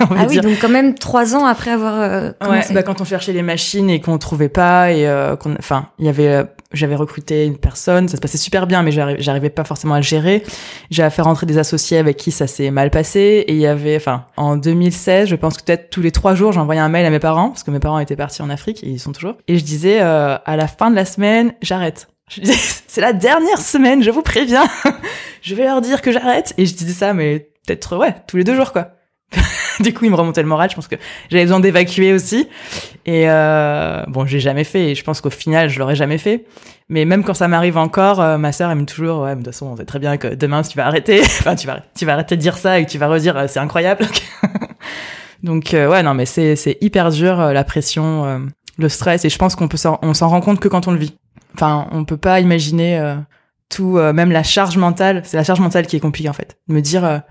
ah 0.00 0.26
oui, 0.28 0.40
donc 0.40 0.58
quand 0.60 0.68
même 0.68 0.94
trois 0.94 1.34
ans 1.34 1.44
après 1.44 1.70
avoir 1.70 2.00
euh, 2.00 2.32
commencé. 2.40 2.68
Ouais, 2.68 2.74
bah 2.74 2.82
quand 2.82 3.00
on 3.00 3.04
cherchait 3.04 3.32
les 3.32 3.42
machines 3.42 3.90
et 3.90 4.00
qu'on 4.00 4.18
trouvait 4.18 4.48
pas 4.48 4.92
et 4.92 5.06
euh, 5.06 5.36
qu'on, 5.36 5.54
enfin, 5.58 5.88
il 5.98 6.06
y 6.06 6.08
avait, 6.08 6.28
euh, 6.28 6.44
j'avais 6.72 6.94
recruté 6.94 7.46
une 7.46 7.56
personne, 7.56 8.08
ça 8.08 8.16
se 8.16 8.20
passait 8.20 8.38
super 8.38 8.66
bien, 8.66 8.82
mais 8.82 8.92
j'arrivais 8.92 9.50
pas 9.50 9.64
forcément 9.64 9.94
à 9.94 9.98
le 9.98 10.04
gérer. 10.04 10.44
J'ai 10.90 11.08
fait 11.10 11.22
rentrer 11.22 11.46
des 11.46 11.58
associés 11.58 11.98
avec 11.98 12.16
qui 12.16 12.30
ça 12.30 12.46
s'est 12.46 12.70
mal 12.70 12.90
passé 12.90 13.44
et 13.46 13.52
il 13.52 13.58
y 13.58 13.66
avait, 13.66 13.96
enfin, 13.96 14.26
en 14.36 14.56
2016, 14.56 15.28
je 15.28 15.36
pense 15.36 15.56
que 15.56 15.64
peut-être 15.64 15.90
tous 15.90 16.02
les 16.02 16.12
trois 16.12 16.34
jours, 16.34 16.52
j'envoyais 16.52 16.80
un 16.80 16.88
mail 16.88 17.06
à 17.06 17.10
mes 17.10 17.18
parents 17.18 17.48
parce 17.48 17.64
que 17.64 17.70
mes 17.70 17.80
parents 17.80 17.98
étaient 17.98 18.16
partis 18.16 18.42
en 18.42 18.50
Afrique 18.50 18.84
et 18.84 18.88
ils 18.88 19.00
sont 19.00 19.12
toujours. 19.12 19.36
Et 19.48 19.58
je 19.58 19.64
disais 19.64 20.00
à 20.00 20.56
la 20.56 20.66
fin 20.66 20.90
de 20.90 20.96
la 20.96 21.04
semaine, 21.04 21.54
j'arrête. 21.62 22.08
C'est 22.86 23.00
la 23.00 23.12
dernière 23.12 23.60
semaine, 23.60 24.02
je 24.02 24.10
vous 24.10 24.22
préviens. 24.22 24.64
je 25.42 25.54
vais 25.54 25.64
leur 25.64 25.80
dire 25.80 26.02
que 26.02 26.12
j'arrête. 26.12 26.54
Et 26.58 26.66
je 26.66 26.74
disais 26.74 26.92
ça, 26.92 27.12
mais 27.12 27.50
peut-être, 27.66 27.96
ouais, 27.96 28.14
tous 28.26 28.36
les 28.36 28.44
deux 28.44 28.54
jours, 28.54 28.72
quoi. 28.72 28.92
du 29.80 29.94
coup, 29.94 30.04
il 30.04 30.10
me 30.10 30.16
remontait 30.16 30.42
le 30.42 30.48
moral. 30.48 30.70
Je 30.70 30.74
pense 30.74 30.88
que 30.88 30.96
j'avais 31.30 31.44
besoin 31.44 31.60
d'évacuer 31.60 32.12
aussi. 32.12 32.48
Et 33.06 33.24
euh, 33.28 34.02
bon, 34.08 34.26
j'ai 34.26 34.40
jamais 34.40 34.64
fait. 34.64 34.90
Et 34.90 34.94
je 34.94 35.04
pense 35.04 35.20
qu'au 35.20 35.30
final, 35.30 35.68
je 35.68 35.78
l'aurais 35.78 35.96
jamais 35.96 36.18
fait. 36.18 36.46
Mais 36.90 37.04
même 37.04 37.22
quand 37.22 37.34
ça 37.34 37.46
m'arrive 37.46 37.78
encore, 37.78 38.20
euh, 38.20 38.36
ma 38.36 38.50
sœur, 38.50 38.68
elle 38.70 38.76
me 38.76 38.82
dit 38.82 38.92
toujours, 38.92 39.22
ouais, 39.22 39.36
mais 39.36 39.42
de 39.42 39.44
toute 39.44 39.54
façon, 39.54 39.66
on 39.66 39.76
sait 39.76 39.84
très 39.84 40.00
bien 40.00 40.16
que 40.16 40.26
demain, 40.26 40.62
tu 40.62 40.76
vas 40.76 40.86
arrêter, 40.86 41.20
enfin, 41.24 41.54
tu 41.54 41.68
vas, 41.68 41.80
tu 41.96 42.04
vas 42.04 42.14
arrêter 42.14 42.36
de 42.36 42.42
dire 42.42 42.58
ça 42.58 42.80
et 42.80 42.84
que 42.84 42.90
tu 42.90 42.98
vas 42.98 43.06
redire, 43.06 43.36
euh, 43.36 43.46
c'est 43.48 43.60
incroyable. 43.60 44.06
Donc, 45.44 45.72
euh, 45.72 45.88
ouais, 45.88 46.02
non, 46.02 46.14
mais 46.14 46.26
c'est, 46.26 46.56
c'est 46.56 46.78
hyper 46.80 47.10
dur, 47.10 47.36
la 47.36 47.64
pression, 47.64 48.42
le 48.76 48.88
stress. 48.90 49.24
Et 49.24 49.30
je 49.30 49.38
pense 49.38 49.54
qu'on 49.54 49.68
peut 49.68 49.78
s'en, 49.78 49.98
on 50.02 50.12
s'en 50.12 50.28
rend 50.28 50.40
compte 50.40 50.60
que 50.60 50.68
quand 50.68 50.88
on 50.88 50.90
le 50.90 50.98
vit. 50.98 51.16
Enfin, 51.54 51.86
on 51.92 52.04
peut 52.04 52.18
pas 52.18 52.40
imaginer 52.40 53.16
tout, 53.70 53.96
même 53.96 54.30
la 54.32 54.42
charge 54.42 54.76
mentale. 54.76 55.22
C'est 55.24 55.38
la 55.38 55.44
charge 55.44 55.60
mentale 55.60 55.86
qui 55.86 55.96
est 55.96 56.00
compliquée 56.00 56.28
en 56.28 56.34
fait. 56.34 56.58
Me 56.68 56.80
dire, 56.80 57.22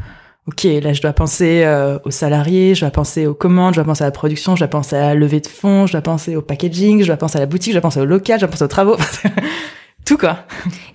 ok, 0.50 0.64
là 0.84 0.94
je 0.94 1.02
dois 1.02 1.14
penser 1.14 1.66
aux 2.04 2.12
salariés, 2.12 2.76
je 2.76 2.82
dois 2.82 2.92
penser 2.92 3.28
aux 3.28 3.34
commandes, 3.34 3.74
je 3.74 3.80
dois 3.80 3.86
penser 3.86 4.04
à 4.04 4.08
la 4.08 4.12
production, 4.12 4.56
je 4.56 4.62
dois 4.62 4.68
penser 4.68 4.96
à 4.96 5.08
la 5.08 5.16
levée 5.16 5.40
de 5.40 5.48
fonds, 5.48 5.86
je 5.86 5.94
dois 5.94 6.02
penser 6.02 6.36
au 6.36 6.42
packaging, 6.42 7.02
je 7.02 7.08
dois 7.08 7.18
penser 7.18 7.38
à 7.38 7.42
la 7.42 7.46
boutique, 7.46 7.72
je 7.72 7.78
dois 7.78 7.82
penser 7.82 8.00
au 8.00 8.06
local, 8.06 8.40
je 8.40 8.46
dois 8.46 8.52
penser 8.52 8.64
aux 8.64 8.68
travaux. 8.68 8.98
tout 10.06 10.18
quoi. 10.18 10.40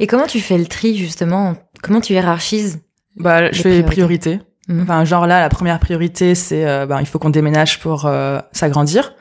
Et 0.00 0.06
comment 0.06 0.26
tu 0.26 0.40
fais 0.40 0.58
le 0.58 0.66
tri 0.66 0.96
justement? 0.96 1.54
Comment 1.82 2.00
tu 2.00 2.12
hiérarchises 2.12 2.80
Bah, 3.16 3.50
je 3.52 3.62
fais 3.62 3.70
les 3.70 3.82
priorités? 3.82 4.40
Mhm. 4.68 4.82
Enfin, 4.82 5.04
genre 5.04 5.26
là, 5.26 5.40
la 5.40 5.48
première 5.48 5.78
priorité, 5.78 6.34
c'est, 6.34 6.64
ben, 6.86 7.00
il 7.00 7.06
faut 7.06 7.18
qu'on 7.18 7.30
déménage 7.30 7.80
pour 7.80 8.10
s'agrandir. 8.52 9.14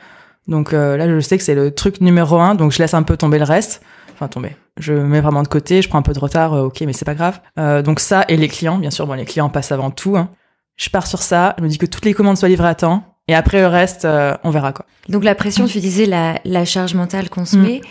Donc 0.48 0.74
euh, 0.74 0.98
là, 0.98 1.08
je 1.08 1.19
sais 1.19 1.38
que 1.38 1.43
c'est 1.43 1.56
le 1.56 1.72
truc 1.72 2.02
numéro 2.02 2.39
un, 2.39 2.56
donc 2.56 2.72
je 2.72 2.80
laisse 2.80 2.93
un 2.93 3.04
peu 3.04 3.17
tomber 3.17 3.39
le 3.39 3.46
reste. 3.46 3.82
Enfin, 4.23 4.29
tomber. 4.29 4.55
Je 4.79 4.93
mets 4.93 5.21
vraiment 5.21 5.43
de 5.43 5.47
côté, 5.47 5.81
je 5.81 5.89
prends 5.89 5.99
un 5.99 6.03
peu 6.03 6.13
de 6.13 6.19
retard, 6.19 6.53
euh, 6.53 6.63
ok, 6.63 6.81
mais 6.81 6.93
c'est 6.93 7.05
pas 7.05 7.15
grave. 7.15 7.41
Euh, 7.59 7.81
donc 7.81 7.99
ça, 7.99 8.25
et 8.27 8.38
les 8.38 8.47
clients, 8.47 8.77
bien 8.77 8.89
sûr, 8.89 9.05
bon, 9.05 9.13
les 9.13 9.25
clients 9.25 9.49
passent 9.49 9.71
avant 9.71 9.91
tout. 9.91 10.15
Hein. 10.17 10.29
Je 10.77 10.89
pars 10.89 11.07
sur 11.07 11.21
ça, 11.21 11.55
je 11.57 11.63
me 11.63 11.67
dis 11.67 11.77
que 11.77 11.86
toutes 11.86 12.05
les 12.05 12.13
commandes 12.13 12.38
soient 12.38 12.49
livrées 12.49 12.69
à 12.69 12.75
temps, 12.75 13.03
et 13.27 13.36
après 13.36 13.59
le 13.59 13.67
reste, 13.67 14.07
on 14.43 14.49
verra 14.49 14.73
quoi. 14.73 14.86
Donc 15.09 15.23
la 15.23 15.36
pression, 15.36 15.65
tu 15.65 15.79
disais 15.79 16.05
la, 16.05 16.39
la 16.45 16.65
charge 16.65 16.93
mentale 16.93 17.29
qu'on 17.29 17.45
se 17.45 17.57
mm. 17.57 17.62
met, 17.62 17.81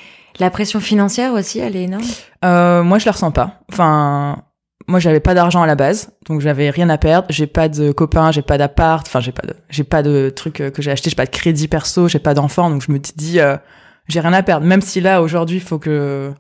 la 0.41 0.51
pression 0.51 0.81
financière 0.81 1.33
aussi, 1.35 1.59
elle 1.59 1.77
est 1.77 1.85
énorme? 1.85 2.05
Moi, 2.43 2.99
je 2.99 3.07
la 3.07 3.13
ressens 3.13 3.31
pas. 3.31 3.61
Enfin, 3.71 4.43
moi 4.89 5.01
j'avais 5.01 5.21
pas 5.21 5.35
d'argent 5.35 5.63
à 5.63 5.67
la 5.67 5.75
base, 5.75 6.11
donc 6.27 6.41
j'avais 6.41 6.71
rien 6.71 6.89
à 6.89 6.99
perdre. 6.99 7.27
J'ai 7.31 7.47
pas 7.47 7.69
de 7.69 7.93
copains, 7.93 8.33
j'ai 8.33 8.43
pas 8.43 8.59
d'appart, 8.59 9.07
enfin 9.07 9.21
j'ai 9.21 9.33
pas 9.33 9.47
de, 9.47 9.55
j'ai 9.69 9.85
pas 9.85 10.03
de 10.03 10.31
trucs 10.35 10.61
euh, 10.61 10.71
que 10.71 10.83
j'ai 10.83 10.91
acheté, 10.91 11.11
j'ai 11.11 11.17
pas 11.17 11.27
de 11.27 11.31
crédit 11.31 11.69
perso, 11.69 12.09
j'ai 12.09 12.19
pas 12.19 12.35
d'enfant, 12.35 12.71
donc 12.71 12.83
je 12.83 12.93
me 12.93 12.99
dis 12.99 13.41
euh, 13.41 13.57
j'ai 14.09 14.21
rien 14.21 14.33
à 14.33 14.43
perdre. 14.43 14.67
Même 14.67 14.81
si 14.81 15.01
là 15.01 15.23
aujourd'hui 15.23 15.61
faut 15.61 15.79
que, 15.79 16.33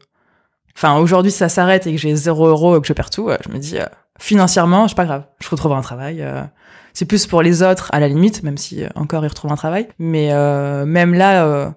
enfin 0.76 0.96
aujourd'hui 0.96 1.32
ça 1.32 1.48
s'arrête 1.48 1.86
et 1.86 1.92
que 1.92 1.98
j'ai 1.98 2.14
zéro 2.14 2.46
euro 2.46 2.76
et 2.76 2.80
que 2.80 2.86
je 2.86 2.92
perds 2.92 3.10
tout, 3.10 3.30
euh, 3.30 3.38
je 3.44 3.52
me 3.52 3.58
dis 3.58 3.78
financièrement 4.18 4.88
c'est 4.88 4.96
pas 4.96 5.04
grave, 5.04 5.24
je 5.40 5.48
retrouverai 5.48 5.78
un 5.78 5.82
travail. 5.82 6.24
c'est 6.92 7.06
plus 7.06 7.26
pour 7.26 7.42
les 7.42 7.62
autres 7.62 7.88
à 7.92 8.00
la 8.00 8.08
limite, 8.08 8.42
même 8.42 8.58
si 8.58 8.84
encore 8.94 9.24
ils 9.24 9.28
retrouvent 9.28 9.52
un 9.52 9.56
travail. 9.56 9.88
Mais 9.98 10.32
même 10.84 11.14
là, 11.14 11.74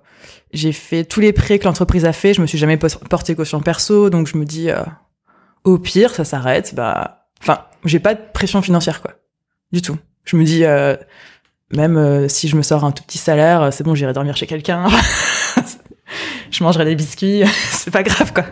j'ai 0.54 0.71
fait 0.71 1.04
tous 1.06 1.19
les 1.21 1.34
prêts 1.34 1.60
que 1.60 1.65
l'entreprise 1.65 2.06
a 2.06 2.13
fait, 2.13 2.34
je 2.34 2.41
me 2.41 2.48
suis 2.48 2.58
jamais 2.58 2.78
porté 2.78 3.36
caution 3.36 3.62
perso, 3.62 4.10
donc 4.10 4.28
je 4.28 4.38
me 4.38 4.45
dis 4.45 4.69
au 5.65 5.80
pire, 5.80 6.13
ça 6.13 6.24
s'arrête. 6.24 6.74
Bah, 6.76 7.28
enfin, 7.41 7.65
j'ai 7.84 8.00
pas 8.00 8.13
de 8.13 8.21
pression 8.34 8.62
financière, 8.62 9.02
quoi, 9.02 9.12
du 9.71 9.82
tout. 9.82 9.98
Je 10.24 10.38
me 10.38 10.43
dis, 10.43 10.63
euh, 10.63 10.95
même 11.76 11.98
euh, 11.98 12.30
si 12.30 12.48
je 12.48 12.56
me 12.56 12.62
sors 12.62 12.86
un 12.86 12.91
tout 12.91 13.04
petit 13.04 13.17
salaire, 13.17 13.63
euh, 13.63 13.71
c'est 13.71 13.84
bon, 13.84 13.95
j'irai 13.95 14.13
dormir 14.13 14.38
chez 14.38 14.48
quelqu'un. 14.48 14.86
je 16.58 16.63
mangerai 16.63 16.86
des 16.86 16.96
biscuits, 16.96 17.44
c'est 17.72 17.91
pas 17.91 18.04
grave, 18.04 18.34
quoi. 18.34 18.46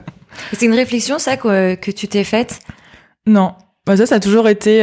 C'est 0.54 0.66
une 0.66 0.74
réflexion, 0.74 1.20
ça, 1.20 1.38
que, 1.38 1.76
que 1.76 1.92
tu 1.92 2.08
t'es 2.08 2.24
faite? 2.24 2.60
Non, 3.26 3.54
bah, 3.86 3.98
ça, 3.98 4.06
ça 4.06 4.16
a 4.16 4.20
toujours 4.20 4.48
été, 4.50 4.82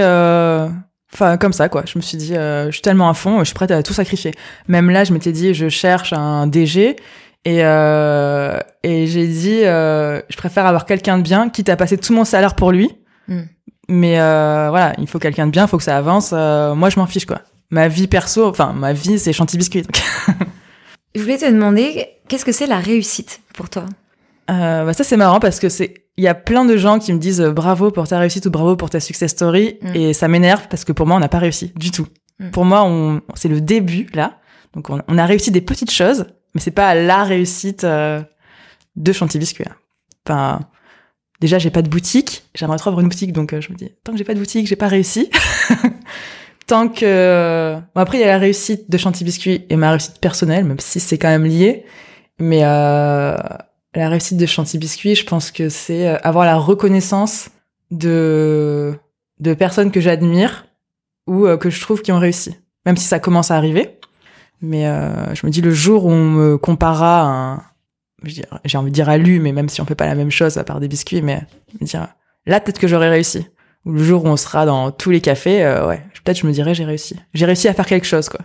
enfin, 1.13 1.37
comme 1.39 1.53
ça, 1.53 1.69
quoi. 1.69 1.85
Je 1.87 1.99
me 1.99 2.03
suis 2.03 2.17
dit, 2.17 2.35
je 2.35 2.71
suis 2.71 2.83
tellement 2.83 3.09
à 3.11 3.15
fond, 3.15 3.41
je 3.41 3.45
suis 3.45 3.55
prête 3.55 3.71
à 3.71 3.83
tout 3.83 3.93
sacrifier. 3.93 4.33
Même 4.69 4.91
là, 4.91 5.05
je 5.05 5.13
m'étais 5.13 5.33
dit, 5.33 5.55
je 5.55 5.69
cherche 5.69 6.13
un 6.13 6.47
DG. 6.47 6.97
Et, 7.45 7.65
euh, 7.65 8.59
et 8.83 9.07
j'ai 9.07 9.27
dit, 9.27 9.65
euh, 9.65 10.21
je 10.29 10.37
préfère 10.37 10.67
avoir 10.67 10.85
quelqu'un 10.85 11.19
de 11.19 11.23
bien, 11.23 11.49
quitte 11.49 11.69
à 11.69 11.77
passer 11.77 11.97
tout 11.97 12.13
mon 12.13 12.25
salaire 12.25 12.55
pour 12.55 12.71
lui. 12.73 12.91
Mm. 13.29 13.41
Mais 13.89 14.21
euh, 14.21 14.69
voilà, 14.71 14.93
il 14.99 15.07
faut 15.07 15.19
quelqu'un 15.19 15.47
de 15.47 15.51
bien, 15.51 15.65
il 15.65 15.69
faut 15.69 15.79
que 15.79 15.83
ça 15.83 15.97
avance. 15.97 16.31
Euh, 16.33 16.75
moi, 16.75 16.91
je 16.91 17.01
m'en 17.01 17.07
fiche, 17.07 17.27
quoi. 17.27 17.41
Ma 17.71 17.89
vie 17.89 18.09
perso, 18.09 18.47
enfin, 18.47 18.73
ma 18.73 18.93
vie, 18.93 19.19
c'est 19.19 19.33
chantilly 19.33 19.59
biscuit. 19.59 19.85
je 21.15 21.21
voulais 21.21 21.39
te 21.39 21.45
demander, 21.45 22.09
qu'est-ce 22.29 22.45
que 22.45 22.53
c'est 22.53 22.67
la 22.67 22.79
réussite 22.79 23.41
pour 23.55 23.71
toi? 23.71 23.87
Euh, 24.51 24.85
bah 24.85 24.93
Ça, 24.93 25.05
c'est 25.05 25.17
marrant 25.17 25.41
parce 25.41 25.61
que 25.61 25.69
c'est, 25.69 25.95
il 26.17 26.25
y 26.25 26.29
a 26.29 26.35
plein 26.35 26.65
de 26.65 26.77
gens 26.77 26.99
qui 26.99 27.13
me 27.13 27.19
disent 27.19 27.41
bravo 27.41 27.91
pour 27.91 28.07
ta 28.09 28.19
réussite 28.19 28.47
ou 28.47 28.51
bravo 28.51 28.77
pour 28.77 28.91
ta 28.91 29.01
success 29.01 29.31
story. 29.31 29.79
Mm. 29.83 29.95
Et 29.95 30.13
ça 30.13 30.29
m'énerve 30.29 30.69
parce 30.69 30.85
que 30.85 30.93
pour 30.93 31.07
moi, 31.07 31.17
on 31.17 31.21
n'a 31.21 31.29
pas 31.29 31.39
réussi 31.39 31.73
du 31.77 31.91
tout. 31.91 32.07
Mm. 32.39 32.51
Pour 32.51 32.65
moi, 32.65 32.85
on, 32.85 33.21
c'est 33.35 33.49
le 33.49 33.61
début, 33.61 34.07
là. 34.15 34.39
Donc, 34.75 34.91
on, 34.91 35.01
on 35.09 35.19
a 35.19 35.27
réussi 35.27 35.51
des 35.51 35.61
petites 35.61 35.91
choses 35.91 36.27
mais 36.55 36.61
c'est 36.61 36.71
pas 36.71 36.95
la 36.95 37.25
réussite 37.25 37.85
euh, 37.85 38.23
de 38.97 39.13
Chantilly 39.13 39.41
Biscuit. 39.41 39.65
Hein. 39.69 39.77
Enfin, 40.27 40.61
déjà 41.41 41.59
j'ai 41.59 41.71
pas 41.71 41.83
de 41.83 41.89
boutique, 41.89 42.45
j'aimerais 42.55 42.79
trop 42.79 42.91
avoir 42.91 43.01
une 43.03 43.09
boutique, 43.09 43.33
donc 43.33 43.53
euh, 43.53 43.61
je 43.61 43.71
me 43.71 43.77
dis 43.77 43.91
tant 44.05 44.13
que 44.13 44.19
j'ai 44.19 44.25
pas 44.25 44.35
de 44.35 44.39
boutique, 44.39 44.67
j'ai 44.67 44.77
pas 44.77 44.89
réussi. 44.89 45.31
tant 46.71 46.89
que 46.89 47.75
bon, 47.95 48.01
après 48.01 48.19
il 48.19 48.21
y 48.21 48.25
a 48.25 48.29
la 48.29 48.39
réussite 48.39 48.89
de 48.89 48.97
Chantilly 48.97 49.25
Biscuit 49.25 49.67
et 49.69 49.77
ma 49.77 49.91
réussite 49.91 50.21
personnelle, 50.21 50.65
même 50.65 50.79
si 50.79 51.01
c'est 51.01 51.19
quand 51.19 51.29
même 51.29 51.45
lié. 51.45 51.85
Mais 52.39 52.61
euh, 52.63 53.37
la 53.95 54.09
réussite 54.09 54.39
de 54.39 54.47
Chantilly 54.47 54.79
Biscuit, 54.79 55.17
je 55.17 55.27
pense 55.27 55.51
que 55.51 55.69
c'est 55.69 56.07
avoir 56.23 56.47
la 56.47 56.57
reconnaissance 56.57 57.51
de 57.91 58.95
de 59.41 59.55
personnes 59.55 59.91
que 59.91 60.01
j'admire 60.01 60.67
ou 61.27 61.47
que 61.57 61.71
je 61.71 61.81
trouve 61.81 62.03
qui 62.03 62.13
ont 62.13 62.21
réussi, 62.21 62.57
même 62.87 62.97
si 62.97 63.05
ça 63.05 63.19
commence 63.19 63.51
à 63.51 63.57
arriver. 63.57 63.99
Mais 64.63 64.87
euh, 64.87 65.35
je 65.35 65.45
me 65.47 65.51
dis 65.51 65.63
le 65.63 65.73
jour 65.73 66.05
où 66.05 66.11
on 66.11 66.31
me 66.31 66.59
comparera 66.59 67.21
à 67.21 67.25
un, 67.25 67.63
j'ai 68.65 68.79
envie 68.79 68.91
de 68.91 68.95
dire 68.95 69.09
à 69.09 69.19
lui, 69.19 69.41
mais 69.41 69.51
même 69.51 69.69
si 69.69 69.81
on 69.81 69.87
fait 69.87 69.97
pas 69.97 70.07
la 70.07 70.15
même 70.15 70.31
chose 70.31 70.57
à 70.57 70.63
part 70.63 70.79
des 70.79 70.89
biscuits, 70.89 71.23
mais 71.23 71.41
me 71.81 71.87
dire 71.87 72.07
là 72.47 72.61
peut-être 72.61 72.79
que 72.79 72.87
j'aurais 72.87 73.09
réussi. 73.09 73.47
Ou 73.87 73.93
le 73.93 74.05
jour 74.05 74.25
où 74.25 74.29
on 74.29 74.37
sera 74.37 74.67
dans 74.67 74.91
tous 74.91 75.11
les 75.11 75.21
cafés, 75.21 75.65
euh, 75.65 75.87
ouais, 75.89 76.03
peut-être 76.23 76.39
je 76.39 76.47
me 76.47 76.53
dirais 76.53 76.75
j'ai 76.75 76.85
réussi. 76.85 77.17
J'ai 77.35 77.47
réussi 77.47 77.69
à 77.69 77.75
faire 77.75 77.87
quelque 77.87 78.07
chose 78.07 78.29
quoi. 78.29 78.41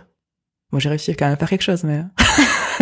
Bon, 0.72 0.78
j'ai 0.78 0.88
réussi 0.88 1.14
quand 1.14 1.26
même 1.26 1.34
à 1.34 1.36
faire 1.36 1.50
quelque 1.50 1.62
chose, 1.62 1.84
mais 1.84 2.02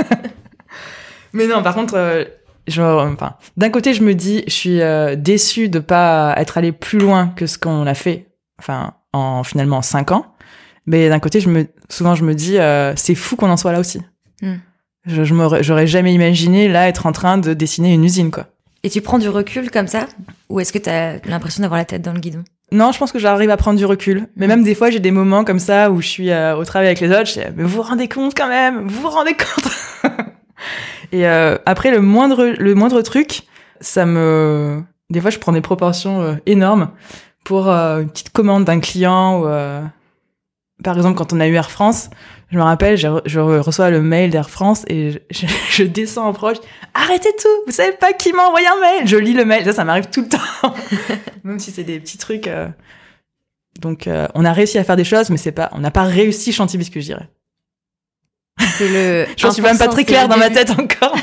mais 1.33 1.47
non, 1.47 1.63
par 1.63 1.75
contre, 1.75 1.95
euh, 1.97 2.25
genre, 2.67 3.07
enfin, 3.07 3.35
d'un 3.57 3.71
côté 3.71 3.93
je 3.93 4.03
me 4.03 4.15
dis 4.15 4.45
je 4.47 4.53
suis 4.53 4.81
euh, 4.81 5.17
déçue 5.17 5.69
de 5.69 5.81
pas 5.81 6.35
être 6.39 6.59
allé 6.59 6.73
plus 6.73 6.99
loin 6.99 7.29
que 7.37 7.47
ce 7.47 7.59
qu'on 7.59 7.87
a 7.87 7.95
fait, 7.95 8.29
enfin 8.59 8.95
en 9.13 9.43
finalement 9.43 9.83
cinq 9.83 10.13
ans. 10.13 10.35
Mais 10.87 11.09
d'un 11.09 11.21
côté, 11.21 11.41
je 11.41 11.49
me, 11.49 11.67
souvent, 11.89 12.15
je 12.15 12.25
me 12.25 12.35
dis, 12.35 12.59
euh, 12.59 12.95
c'est 12.97 13.15
fou 13.15 13.37
qu'on 13.37 13.51
en 13.51 13.57
soit 13.57 13.73
là 13.73 13.81
aussi. 13.81 14.03
Hmm. 14.43 14.57
Je, 15.07 15.25
je 15.25 15.35
j'aurais 15.63 15.87
jamais 15.87 16.13
imaginé 16.15 16.69
là 16.69 16.89
être 16.89 17.07
en 17.07 17.13
train 17.13 17.39
de 17.39 17.55
dessiner 17.55 17.93
une 17.95 18.05
usine, 18.05 18.31
quoi. 18.31 18.47
Et 18.85 18.91
tu 18.91 19.01
prends 19.01 19.19
du 19.19 19.31
recul 19.31 19.71
comme 19.71 19.89
ça, 19.89 20.07
ou 20.51 20.61
est-ce 20.61 20.71
que 20.71 20.79
tu 20.79 20.91
as 20.91 21.17
l'impression 21.25 21.63
d'avoir 21.63 21.79
la 21.79 21.87
tête 21.87 22.03
dans 22.03 22.13
le 22.13 22.21
guidon? 22.21 22.45
Non, 22.71 22.93
je 22.93 22.99
pense 22.99 23.13
que 23.13 23.19
j'arrive 23.19 23.49
à 23.49 23.57
prendre 23.57 23.79
du 23.79 23.87
recul. 23.87 24.29
Mais 24.37 24.47
même 24.47 24.63
des 24.63 24.75
fois, 24.75 24.91
j'ai 24.91 25.01
des 25.01 25.11
moments 25.11 25.43
comme 25.43 25.59
ça 25.59 25.91
où 25.91 26.03
je 26.03 26.09
suis 26.09 26.31
euh, 26.31 26.55
au 26.55 26.65
travail 26.67 26.89
avec 26.89 27.01
les 27.01 27.09
autres. 27.09 27.27
Je 27.27 27.33
dis, 27.33 27.47
mais 27.57 27.63
vous 27.63 27.77
vous 27.77 27.83
rendez 27.83 28.09
compte 28.09 28.35
quand 28.37 28.49
même? 28.49 28.87
Vous 28.87 29.01
vous 29.01 29.09
rendez 29.09 29.35
compte? 29.35 30.13
Et 31.13 31.27
euh, 31.27 31.57
après, 31.65 31.93
le 31.93 32.03
moindre, 32.03 32.45
le 32.45 32.75
moindre 32.75 33.01
truc, 33.01 33.45
ça 33.81 34.05
me, 34.05 34.83
des 35.09 35.21
fois, 35.21 35.31
je 35.31 35.39
prends 35.39 35.53
des 35.53 35.63
proportions 35.63 36.21
euh, 36.21 36.35
énormes 36.45 36.91
pour 37.43 37.69
une 37.69 38.11
petite 38.11 38.31
commande 38.31 38.65
d'un 38.65 38.81
client 38.81 39.41
ou 39.41 39.47
par 40.85 40.97
exemple, 40.97 41.17
quand 41.17 41.33
on 41.33 41.41
a 41.41 41.49
eu 41.49 41.55
Air 41.55 41.71
France, 41.71 42.11
je 42.53 42.59
me 42.59 42.63
rappelle, 42.63 42.97
je, 42.97 43.39
reçois 43.39 43.91
le 43.91 44.01
mail 44.01 44.31
d'Air 44.31 44.49
France 44.49 44.85
et 44.89 45.23
je, 45.71 45.83
descends 45.83 46.29
en 46.29 46.33
proche. 46.33 46.59
Arrêtez 46.95 47.31
tout 47.41 47.49
Vous 47.67 47.73
savez 47.73 47.93
pas 47.93 48.13
qui 48.13 48.33
m'a 48.33 48.45
envoyé 48.45 48.69
un 48.69 48.81
mail 48.81 49.09
Je 49.09 49.17
lis 49.17 49.33
le 49.33 49.45
mail. 49.45 49.65
Ça, 49.65 49.73
ça 49.73 49.85
m'arrive 49.85 50.09
tout 50.11 50.21
le 50.23 50.29
temps. 50.29 50.75
Même 51.45 51.59
si 51.59 51.73
c'est 51.73 51.83
des 51.83 51.99
petits 51.99 52.19
trucs. 52.19 52.47
Euh. 52.47 52.69
Donc, 53.81 54.07
euh, 54.07 54.29
on 54.35 54.45
a 54.45 54.53
réussi 54.53 54.79
à 54.79 54.85
faire 54.85 54.97
des 54.97 55.05
choses, 55.05 55.31
mais 55.31 55.37
c'est 55.37 55.51
pas, 55.51 55.69
on 55.73 55.81
n'a 55.81 55.91
pas 55.91 56.05
réussi 56.05 56.53
Chantilly 56.53 56.79
Biscuit, 56.79 57.01
je 57.01 57.07
dirais. 57.07 57.29
C'est 58.61 58.89
le. 58.89 59.27
je 59.37 59.49
suis 59.49 59.63
même 59.63 59.79
pas 59.79 59.89
très 59.89 60.05
claire 60.05 60.29
dans 60.29 60.37
ma 60.37 60.51
tête 60.51 60.71
encore. 60.71 61.17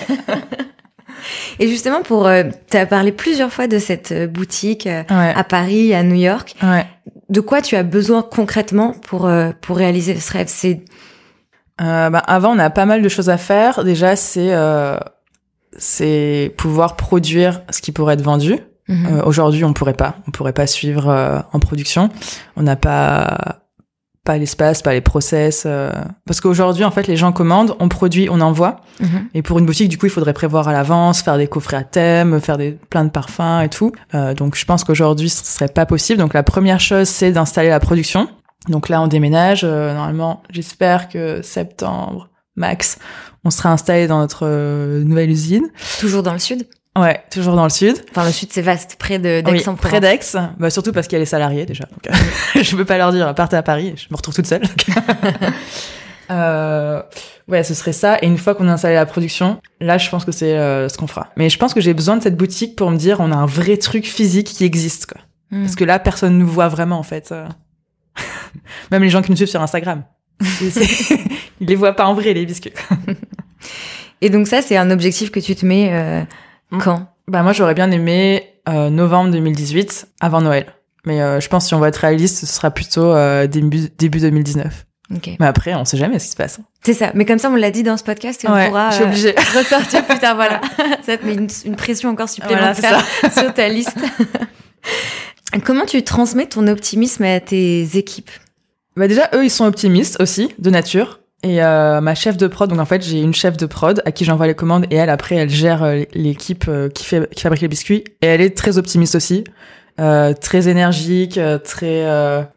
Et 1.60 1.68
justement, 1.68 2.02
pour, 2.02 2.28
euh, 2.28 2.44
tu 2.70 2.78
as 2.78 2.86
parlé 2.86 3.12
plusieurs 3.12 3.52
fois 3.52 3.68
de 3.68 3.80
cette 3.80 4.32
boutique 4.32 4.88
à 4.88 5.44
Paris, 5.44 5.94
à 5.94 6.04
New 6.04 6.16
York. 6.16 6.56
Ouais 6.64 6.86
de 7.32 7.40
quoi 7.40 7.62
tu 7.62 7.76
as 7.76 7.84
besoin 7.84 8.22
concrètement 8.22 8.94
pour, 9.08 9.26
euh, 9.26 9.52
pour 9.62 9.78
réaliser 9.78 10.20
ce 10.20 10.34
rêve? 10.34 10.48
C'est 10.50 10.82
euh, 11.82 12.10
bah, 12.10 12.20
avant, 12.20 12.54
on 12.56 12.60
a 12.60 12.70
pas 12.70 12.86
mal 12.86 13.02
de 13.02 13.10
choses 13.10 13.30
à 13.30 13.38
faire. 13.38 13.84
Déjà, 13.84 14.16
c'est 14.16 14.54
euh, 14.54 14.98
c'est 15.78 16.54
pouvoir 16.58 16.98
produire 16.98 17.62
ce 17.72 17.82
qui 17.82 17.92
pourrait 17.92 18.16
être 18.16 18.22
vendu. 18.22 18.60
Euh, 18.90 19.24
Aujourd'hui, 19.24 19.64
on 19.64 19.72
pourrait 19.72 19.94
pas. 19.94 20.18
On 20.28 20.32
pourrait 20.32 20.52
pas 20.52 20.68
suivre 20.68 21.08
euh, 21.08 21.40
en 21.54 21.60
production. 21.60 22.10
On 22.58 22.64
n'a 22.64 22.76
pas 22.76 23.61
pas 24.24 24.38
l'espace, 24.38 24.82
pas 24.82 24.94
les 24.94 25.02
process. 25.02 25.64
Euh, 25.66 25.92
parce 26.26 26.42
qu'aujourd'hui, 26.42 26.84
en 26.84 26.92
fait, 26.92 27.08
les 27.08 27.18
gens 27.18 27.32
commandent, 27.32 27.76
on 27.80 27.90
produit, 27.90 28.30
on 28.30 28.40
envoie. 28.40 28.82
Mhm. 29.00 29.30
Et 29.34 29.42
pour 29.42 29.60
une 29.60 29.66
boutique, 29.66 29.90
du 29.90 29.98
coup, 29.98 30.06
il 30.06 30.12
faudrait 30.12 30.34
prévoir 30.34 30.68
à 30.68 30.74
l'avance, 30.74 31.22
faire 31.22 31.38
des 31.38 31.48
coffrets 31.48 31.78
à 31.78 31.84
thème, 31.84 32.40
faire 32.40 32.58
des 32.58 32.78
plein 32.90 33.04
de 33.04 33.10
parfums 33.10 33.62
et 33.64 33.70
tout. 33.70 33.92
Euh, 34.14 34.34
donc, 34.34 34.56
je 34.56 34.66
pense 34.66 34.84
qu'aujourd'hui, 34.84 35.30
ce 35.30 35.44
serait 35.44 35.68
pas 35.68 35.86
possible. 35.86 36.20
Donc, 36.20 36.34
la 36.34 36.44
première 36.44 36.80
chose, 36.80 37.08
c'est 37.08 37.32
d'installer 37.32 37.70
la 37.70 37.80
production. 37.80 38.28
Donc 38.68 38.90
là, 38.90 39.02
on 39.02 39.08
déménage. 39.08 39.62
Euh, 39.64 39.94
normalement, 39.94 40.44
j'espère 40.52 41.10
que 41.10 41.42
septembre 41.42 42.30
max, 42.56 43.00
on 43.44 43.50
sera 43.50 43.72
installé 43.72 44.08
dans 44.08 44.20
notre 44.20 44.46
nouvelle 45.04 45.32
usine. 45.32 45.68
Toujours 46.00 46.22
dans 46.22 46.34
le 46.34 46.40
sud? 46.40 46.68
Ouais, 47.00 47.24
toujours 47.32 47.56
dans 47.56 47.64
le 47.64 47.70
sud. 47.70 47.96
Enfin, 48.10 48.26
le 48.26 48.32
sud, 48.32 48.50
c'est 48.52 48.62
vaste, 48.62 48.98
près 49.00 49.18
de 49.18 49.40
d'Aix 49.42 49.68
en 49.70 49.76
Près 49.76 50.02
d'Aix, 50.02 50.20
bah, 50.60 50.70
surtout 50.70 50.92
parce 50.92 51.08
qu'il 51.08 51.16
y 51.16 51.18
a 51.18 51.20
les 51.20 51.26
salariés 51.26 51.66
déjà. 51.66 51.86
Donc, 51.86 52.08
euh, 52.08 52.62
je 52.62 52.76
peux 52.76 52.84
pas 52.84 52.98
leur 52.98 53.14
dire 53.14 53.34
partez 53.34 53.56
à 53.56 53.64
Paris, 53.64 53.94
je 53.96 54.08
me 54.12 54.18
retrouve 54.18 54.36
toute 54.36 54.48
seule. 54.48 54.64
euh, 56.32 57.02
ouais, 57.48 57.64
ce 57.64 57.74
serait 57.74 57.94
ça. 57.94 58.18
Et 58.22 58.26
une 58.26 58.38
fois 58.38 58.56
qu'on 58.56 58.68
a 58.68 58.74
installé 58.74 58.96
la 58.96 59.06
production, 59.06 59.62
là, 59.80 59.98
je 59.98 60.10
pense 60.10 60.26
que 60.26 60.34
c'est 60.34 60.58
euh, 60.58 60.90
ce 60.90 60.98
qu'on 60.98 61.08
fera. 61.08 61.30
Mais 61.38 61.50
je 61.50 61.58
pense 61.58 61.74
que 61.74 61.80
j'ai 61.80 61.94
besoin 61.94 62.18
de 62.18 62.24
cette 62.24 62.36
boutique 62.36 62.76
pour 62.76 62.92
me 62.92 62.98
dire 62.98 63.22
on 63.22 63.32
a 63.32 63.38
un 63.38 63.46
vrai 63.46 63.78
truc 63.78 64.06
physique 64.06 64.48
qui 64.48 64.66
existe, 64.66 65.06
quoi. 65.06 65.22
Hmm. 65.52 65.64
Parce 65.64 65.76
que 65.76 65.86
là, 65.86 65.98
personne 65.98 66.38
nous 66.38 66.48
voit 66.48 66.68
vraiment, 66.68 67.00
en 67.00 67.04
fait. 67.04 67.32
Euh. 67.32 67.48
Même 68.92 69.04
les 69.04 69.10
gens 69.10 69.22
qui 69.22 69.32
nous 69.32 69.38
suivent 69.38 69.48
sur 69.48 69.62
Instagram. 69.62 70.04
Ils 70.42 71.68
les 71.68 71.76
voient 71.76 71.96
pas 71.96 72.06
en 72.06 72.16
vrai, 72.16 72.34
les 72.34 72.46
biscuits. 72.46 72.74
Et 74.22 74.30
donc 74.30 74.48
ça, 74.48 74.62
c'est 74.62 74.76
un 74.76 74.92
objectif 74.92 75.32
que 75.32 75.40
tu 75.40 75.56
te 75.56 75.66
mets 75.66 76.26
Mm. 76.26 76.28
Quand 76.80 77.08
Bah 77.28 77.44
moi 77.44 77.54
j'aurais 77.54 77.74
bien 77.74 77.92
aimé 77.92 78.52
euh, 78.70 78.90
novembre 78.90 79.32
2018 79.32 80.08
avant 80.20 80.42
Noël. 80.42 80.68
Mais 81.06 81.22
euh, 81.22 81.40
je 81.40 81.50
pense 81.50 81.64
que 81.64 81.68
si 81.70 81.74
on 81.74 81.80
va 81.80 81.88
être 81.88 81.98
réaliste, 81.98 82.38
ce 82.38 82.46
sera 82.46 82.70
plutôt 82.70 83.12
euh, 83.14 83.48
début, 83.48 83.90
début 83.98 84.20
2019. 84.20 84.86
Okay. 85.16 85.36
Mais 85.40 85.48
après, 85.48 85.74
on 85.74 85.84
sait 85.84 85.98
jamais 85.98 86.20
ce 86.20 86.26
qui 86.26 86.32
se 86.32 86.36
passe. 86.38 86.60
C'est 86.84 86.94
ça. 86.94 87.12
Mais 87.16 87.26
comme 87.26 87.40
ça, 87.40 87.50
on 87.50 87.56
l'a 87.56 87.72
dit 87.72 87.84
dans 87.84 87.98
ce 87.98 88.04
podcast 88.04 88.44
et 88.46 88.48
on 88.48 88.68
pourra 88.68 88.92
je 88.92 89.14
suis 89.14 89.30
ressortir 89.58 90.06
plus 90.06 90.20
tard. 90.20 90.36
Voilà. 90.36 90.62
ça 91.04 91.18
te 91.18 91.26
met 91.26 91.34
une, 91.34 91.76
pression 91.76 92.10
encore 92.10 92.30
supplémentaire 92.30 93.04
sur 93.32 93.54
ta 93.54 93.68
liste. 93.68 93.98
Comment 95.66 95.86
tu 95.86 96.04
transmets 96.04 96.46
ton 96.46 96.68
optimisme 96.68 97.24
à 97.24 97.40
tes 97.40 97.98
équipes? 97.98 98.32
Bah 98.96 99.08
déjà, 99.08 99.30
eux, 99.34 99.44
ils 99.44 99.50
sont 99.50 99.66
optimistes 99.66 100.22
aussi, 100.22 100.54
de 100.60 100.70
nature. 100.70 101.21
Et 101.44 101.64
euh, 101.64 102.02
ma 102.02 102.14
chef 102.14 102.38
de 102.38 102.46
prod, 102.46 102.70
donc 102.70 102.80
en 102.80 102.86
fait 102.86 103.02
j'ai 103.02 103.20
une 103.20 103.34
chef 103.34 103.58
de 103.58 103.66
prod 103.66 104.02
à 104.06 104.12
qui 104.12 104.26
j'envoie 104.26 104.46
les 104.46 104.54
commandes 104.54 104.86
et 104.92 104.96
elle 104.96 105.10
après 105.10 105.36
elle 105.36 105.50
gère 105.50 105.82
euh, 105.82 106.04
l'équipe 106.14 106.66
euh, 106.68 106.88
qui 106.90 107.04
qui 107.04 107.42
fabrique 107.42 107.62
les 107.62 107.68
biscuits. 107.68 108.04
Et 108.22 108.28
elle 108.28 108.42
est 108.42 108.56
très 108.56 108.78
optimiste 108.78 109.16
aussi, 109.16 109.44
euh, 110.00 110.34
très 110.34 110.68
énergique, 110.68 111.40
très 111.64 112.48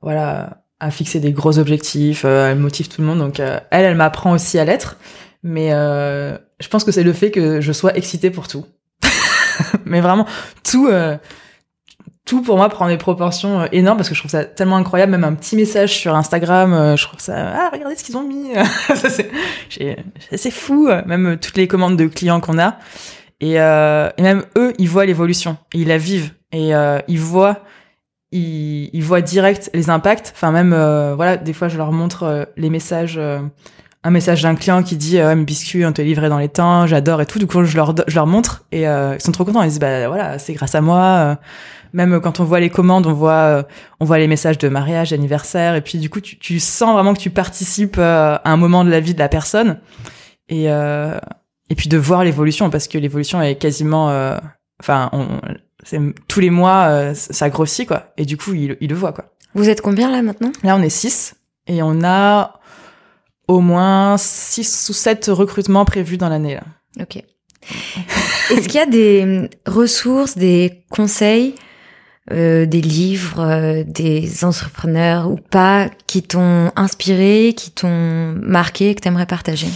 voilà 0.00 0.62
à 0.80 0.90
fixer 0.92 1.18
des 1.18 1.32
gros 1.32 1.58
objectifs, 1.58 2.24
elle 2.24 2.58
motive 2.58 2.88
tout 2.88 3.00
le 3.00 3.06
monde. 3.08 3.18
Donc 3.18 3.40
elle 3.40 3.62
elle 3.70 3.96
m'apprend 3.96 4.30
aussi 4.30 4.60
à 4.60 4.64
l'être, 4.64 4.96
mais 5.42 5.70
je 5.70 6.68
pense 6.68 6.84
que 6.84 6.92
c'est 6.92 7.02
le 7.02 7.12
fait 7.12 7.32
que 7.32 7.60
je 7.60 7.72
sois 7.72 7.96
excitée 7.96 8.30
pour 8.30 8.46
tout, 8.46 8.64
mais 9.84 10.00
vraiment 10.00 10.26
tout 10.62 10.88
tout 12.28 12.42
pour 12.42 12.56
moi 12.56 12.68
prend 12.68 12.88
des 12.88 12.98
proportions 12.98 13.60
euh, 13.60 13.66
énormes 13.72 13.96
parce 13.96 14.08
que 14.08 14.14
je 14.14 14.20
trouve 14.20 14.30
ça 14.30 14.44
tellement 14.44 14.76
incroyable 14.76 15.12
même 15.12 15.24
un 15.24 15.34
petit 15.34 15.56
message 15.56 15.94
sur 15.94 16.14
Instagram 16.14 16.72
euh, 16.72 16.96
je 16.96 17.04
trouve 17.06 17.20
ça 17.20 17.34
ah 17.54 17.70
regardez 17.72 17.96
ce 17.96 18.04
qu'ils 18.04 18.16
ont 18.16 18.22
mis 18.22 18.52
c'est 20.36 20.50
fou 20.50 20.88
même 21.06 21.38
toutes 21.40 21.56
les 21.56 21.66
commandes 21.66 21.96
de 21.96 22.06
clients 22.06 22.40
qu'on 22.40 22.58
a 22.58 22.76
Et, 23.40 23.60
euh, 23.60 24.10
même 24.18 24.44
eux, 24.56 24.72
ils 24.78 24.88
voient 24.88 25.06
l'évolution, 25.06 25.56
ils 25.72 25.88
la 25.88 25.98
vivent, 25.98 26.32
et 26.52 26.74
euh, 26.74 26.98
ils 27.08 27.20
voient, 27.20 27.60
ils, 28.32 29.00
voient 29.02 29.20
direct 29.20 29.70
les 29.74 29.90
impacts. 29.90 30.32
Enfin 30.34 30.50
même, 30.50 30.72
euh, 30.72 31.14
voilà, 31.14 31.36
des 31.36 31.52
fois 31.52 31.68
je 31.68 31.76
leur 31.76 31.92
montre 31.92 32.24
euh, 32.24 32.44
les 32.56 32.70
messages, 32.70 33.16
euh, 33.18 33.40
un 34.04 34.10
message 34.10 34.42
d'un 34.42 34.54
client 34.54 34.82
qui 34.82 34.96
dit 34.96 35.18
euh, 35.18 35.34
biscuit, 35.36 35.84
on 35.84 35.92
te 35.92 36.02
livrait 36.02 36.28
dans 36.28 36.38
les 36.38 36.48
temps, 36.48 36.86
j'adore 36.86 37.20
et 37.20 37.26
tout. 37.26 37.38
Du 37.38 37.46
coup 37.46 37.64
je 37.64 37.76
leur 37.76 37.94
je 38.06 38.14
leur 38.14 38.26
montre 38.26 38.64
et 38.72 38.88
euh, 38.88 39.14
ils 39.16 39.22
sont 39.22 39.32
trop 39.32 39.44
contents. 39.44 39.62
Ils 39.62 39.68
disent 39.68 39.80
bah 39.80 40.08
voilà, 40.08 40.38
c'est 40.38 40.54
grâce 40.54 40.74
à 40.74 40.80
moi. 40.80 41.38
Même 41.92 42.20
quand 42.20 42.40
on 42.40 42.44
voit 42.44 42.60
les 42.60 42.70
commandes, 42.70 43.06
on 43.06 43.12
voit 43.12 43.32
euh, 43.32 43.62
on 44.00 44.04
voit 44.04 44.18
les 44.18 44.26
messages 44.26 44.58
de 44.58 44.68
mariage, 44.68 45.10
d'anniversaire, 45.10 45.74
et 45.74 45.80
puis 45.80 45.98
du 45.98 46.10
coup 46.10 46.20
tu, 46.20 46.38
tu 46.38 46.60
sens 46.60 46.92
vraiment 46.94 47.14
que 47.14 47.20
tu 47.20 47.30
participes 47.30 47.96
euh, 47.98 48.36
à 48.42 48.50
un 48.50 48.56
moment 48.56 48.84
de 48.84 48.90
la 48.90 49.00
vie 49.00 49.14
de 49.14 49.18
la 49.18 49.28
personne. 49.28 49.80
Et 50.48 50.70
euh, 50.70 51.18
et 51.70 51.74
puis 51.74 51.88
de 51.88 51.98
voir 51.98 52.24
l'évolution 52.24 52.70
parce 52.70 52.88
que 52.88 52.96
l'évolution 52.96 53.42
est 53.42 53.56
quasiment 53.56 54.08
euh, 54.08 54.38
enfin 54.80 55.10
on, 55.12 55.40
c'est 55.84 56.00
tous 56.26 56.40
les 56.40 56.50
mois 56.50 57.12
ça 57.14 57.50
grossit 57.50 57.86
quoi. 57.86 58.12
Et 58.16 58.24
du 58.24 58.36
coup 58.36 58.54
il, 58.54 58.76
il 58.80 58.88
le 58.88 58.96
voit 58.96 59.12
quoi. 59.12 59.26
Vous 59.54 59.68
êtes 59.68 59.82
combien 59.82 60.10
là 60.10 60.22
maintenant? 60.22 60.52
Là 60.62 60.76
on 60.76 60.82
est 60.82 60.88
six 60.88 61.34
et 61.66 61.82
on 61.82 62.02
a 62.02 62.60
au 63.46 63.60
moins 63.60 64.16
six 64.16 64.88
ou 64.88 64.92
sept 64.94 65.26
recrutements 65.26 65.84
prévus 65.84 66.16
dans 66.16 66.30
l'année 66.30 66.54
là. 66.54 66.62
Ok. 67.00 67.22
Est-ce 68.50 68.66
qu'il 68.66 68.76
y 68.76 68.82
a 68.82 68.86
des 68.86 69.50
ressources, 69.66 70.38
des 70.38 70.84
conseils, 70.90 71.54
euh, 72.32 72.66
des 72.66 72.80
livres, 72.80 73.40
euh, 73.40 73.84
des 73.86 74.44
entrepreneurs 74.44 75.30
ou 75.30 75.36
pas 75.50 75.88
qui 76.06 76.22
t'ont 76.22 76.70
inspiré, 76.76 77.54
qui 77.56 77.70
t'ont 77.70 78.34
marqué, 78.40 78.94
que 78.94 79.00
t'aimerais 79.00 79.26
partager? 79.26 79.68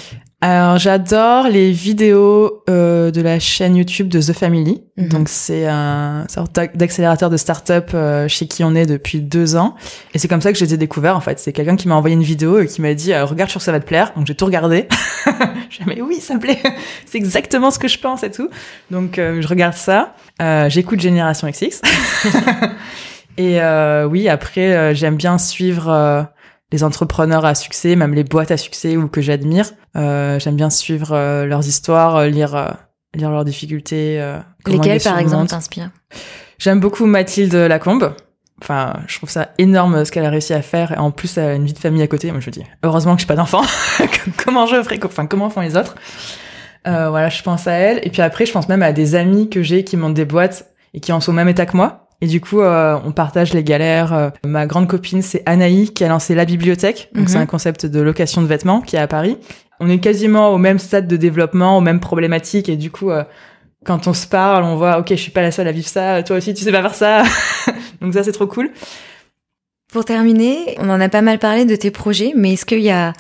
Alors 0.45 0.77
j'adore 0.77 1.47
les 1.47 1.71
vidéos 1.71 2.65
euh, 2.69 3.13
de 3.13 3.21
la 3.21 3.39
chaîne 3.39 3.77
YouTube 3.77 4.09
de 4.09 4.21
The 4.21 4.33
Family. 4.33 4.83
Mhm. 4.97 5.09
Donc 5.09 5.29
c'est 5.29 5.69
un 5.69 6.27
sorte 6.29 6.53
d'ac- 6.57 6.77
d'accélérateur 6.77 7.31
de 7.31 7.37
start-up 7.37 7.93
euh, 7.95 8.27
chez 8.27 8.49
qui 8.49 8.65
on 8.65 8.75
est 8.75 8.87
depuis 8.87 9.21
deux 9.21 9.55
ans. 9.55 9.77
Et 10.15 10.19
c'est 10.19 10.27
comme 10.27 10.41
ça 10.41 10.53
que 10.53 10.59
je 10.59 10.65
les 10.65 10.75
ai 10.75 10.77
découverts 10.77 11.17
en 11.17 11.21
fait. 11.21 11.39
C'est 11.39 11.53
quelqu'un 11.53 11.77
qui 11.77 11.87
m'a 11.87 11.95
envoyé 11.95 12.17
une 12.17 12.25
vidéo 12.25 12.59
et 12.59 12.67
qui 12.67 12.83
m'a 12.83 12.93
dit 12.93 13.13
euh, 13.13 13.25
regarde, 13.25 13.53
que 13.53 13.61
ça 13.61 13.71
va 13.71 13.79
te 13.79 13.87
plaire. 13.87 14.11
Donc 14.17 14.27
j'ai 14.27 14.35
tout 14.35 14.45
regardé. 14.47 14.89
j'ai 15.79 15.85
dit 15.85 15.91
mais 15.91 16.01
oui, 16.03 16.21
ça 16.21 16.35
me 16.35 16.41
plaît. 16.41 16.61
c'est 17.07 17.19
exactement 17.19 17.71
ce 17.71 17.79
que 17.79 17.89
je 17.89 17.99
pense 17.99 18.23
et 18.23 18.31
tout. 18.31 18.49
Donc 18.91 19.19
euh, 19.19 19.41
je 19.43 19.49
regarde 19.49 19.75
ça. 19.75 20.15
Euh, 20.41 20.69
J'écoute 20.69 21.01
Génération 21.01 21.49
XX. 21.49 21.81
et 23.39 23.61
euh, 23.61 24.05
oui, 24.07 24.29
après 24.29 24.75
euh, 24.75 24.95
j'aime 24.95 25.17
bien 25.17 25.39
suivre. 25.39 25.89
euh, 25.89 26.23
les 26.73 26.85
entrepreneurs 26.85 27.45
à 27.45 27.55
succès, 27.55 27.97
même 27.97 28.15
les 28.15 28.25
boîtes 28.25 28.51
à 28.51 28.57
succès 28.57 28.97
ou 28.97 29.07
que 29.07 29.21
j'admire. 29.21 29.67
Euh, 29.95 30.39
J'aime 30.39 30.57
bien 30.57 30.71
suivre 30.71 31.45
leurs 31.45 31.69
histoires, 31.69 32.25
lire 32.25 32.77
lire 33.15 33.31
leurs 33.31 33.45
difficultés. 33.45 34.19
euh, 34.19 34.39
comment 34.65 34.79
ils 34.79 34.81
Lesquels 34.81 34.95
les 34.99 35.05
par 35.05 35.19
exemple 35.19 35.51
t'inspirent 35.51 35.91
J'aime 36.59 36.81
beaucoup 36.81 37.05
Mathilde 37.05 37.53
Lacombe. 37.55 38.15
Enfin, 38.63 38.95
je 39.09 39.17
trouve 39.19 39.29
ça 39.29 39.49
énorme 39.59 40.05
ce 40.05 40.13
qu'elle 40.13 40.25
a 40.25 40.31
réussi 40.31 40.55
à 40.55 40.63
faire. 40.63 40.93
Et 40.93 40.97
en 40.97 41.11
plus, 41.11 41.37
elle 41.37 41.49
a 41.49 41.55
une 41.55 41.65
vie 41.67 41.73
de 41.73 41.79
famille 41.79 42.03
à 42.03 42.07
côté. 42.07 42.31
Moi, 42.31 42.41
je 42.41 42.47
me 42.47 42.53
dis, 42.53 42.63
heureusement 42.85 43.15
que 43.17 43.21
j'ai 43.21 43.27
pas 43.27 43.35
d'enfant. 43.35 43.63
comment 44.45 44.67
je 44.67 44.83
ferais 44.83 45.01
Enfin, 45.05 45.27
comment 45.27 45.51
font 45.51 45.61
les 45.61 45.77
autres? 45.77 45.97
Euh, 46.87 47.11
Voilà, 47.11 47.29
je 47.29 47.43
pense 47.43 47.67
à 47.67 47.73
elle. 47.73 48.01
Et 48.05 48.11
puis 48.11 48.23
après, 48.23 48.47
je 48.47 48.53
pense 48.53 48.69
même 48.69 48.83
à 48.83 48.93
des 48.93 49.15
amis 49.15 49.51
que 49.51 49.63
j'ai 49.63 49.85
qui 49.85 49.97
montent 49.97 50.15
des 50.15 50.25
boîtes 50.25 50.67
et 50.95 51.01
qui 51.01 51.13
en 51.13 51.21
sont 51.21 51.33
au 51.33 51.35
même 51.35 51.49
état 51.49 51.67
que 51.67 51.77
moi. 51.77 52.07
Et 52.21 52.27
du 52.27 52.41
coup, 52.41 52.61
euh, 52.61 52.97
on 53.05 53.11
partage 53.11 53.53
les 53.53 53.65
galères. 53.65 54.13
Euh, 54.13 54.31
Ma 54.47 54.67
grande 54.67 54.87
copine, 54.87 55.23
c'est 55.23 55.43
Anaï, 55.45 55.89
qui 55.89 56.05
a 56.05 56.09
lancé 56.09 56.37
la 56.37 56.45
bibliothèque. 56.45 57.09
Donc, 57.15 57.25
Mhm. 57.25 57.29
c'est 57.29 57.39
un 57.39 57.47
concept 57.47 57.85
de 57.87 58.01
location 58.01 58.43
de 58.43 58.47
vêtements 58.47 58.81
qui 58.81 58.95
est 58.95 59.01
à 59.01 59.09
Paris. 59.09 59.39
On 59.81 59.91
est 59.91 59.99
quasiment 59.99 60.51
au 60.51 60.59
même 60.59 60.79
stade 60.79 61.09
de 61.09 61.17
développement, 61.17 61.77
aux 61.77 61.81
mêmes 61.81 61.99
problématiques. 61.99 62.69
Et 62.69 62.77
du 62.77 62.93
coup, 62.93 63.11
euh, 63.11 63.25
quand 63.85 64.07
on 64.07 64.15
se 64.15 64.27
parle, 64.27 64.65
on 64.65 64.77
voit, 64.77 64.99
ok, 64.99 65.09
je 65.11 65.17
suis 65.17 65.31
pas 65.31 65.43
la 65.43 65.51
seule 65.51 65.69
à 65.69 65.73
vivre 65.73 65.89
ça. 65.89 66.23
Toi 66.23 66.37
aussi, 66.37 66.55
tu 66.55 66.63
sais 66.65 66.73
pas 66.73 66.83
faire 66.83 66.95
ça. 66.95 67.23
Donc 68.01 68.15
ça, 68.15 68.23
c'est 68.23 68.33
trop 68.33 68.47
cool. 68.47 68.71
Pour 69.93 70.05
terminer, 70.05 70.77
on 70.79 70.89
en 70.89 71.01
a 71.01 71.09
pas 71.09 71.23
mal 71.23 71.39
parlé 71.39 71.65
de 71.65 71.77
tes 71.77 71.91
projets, 71.91 72.33
mais 72.35 72.55
est-ce 72.55 72.65
qu'il 72.65 72.81
y 72.81 72.91
a 72.91 73.13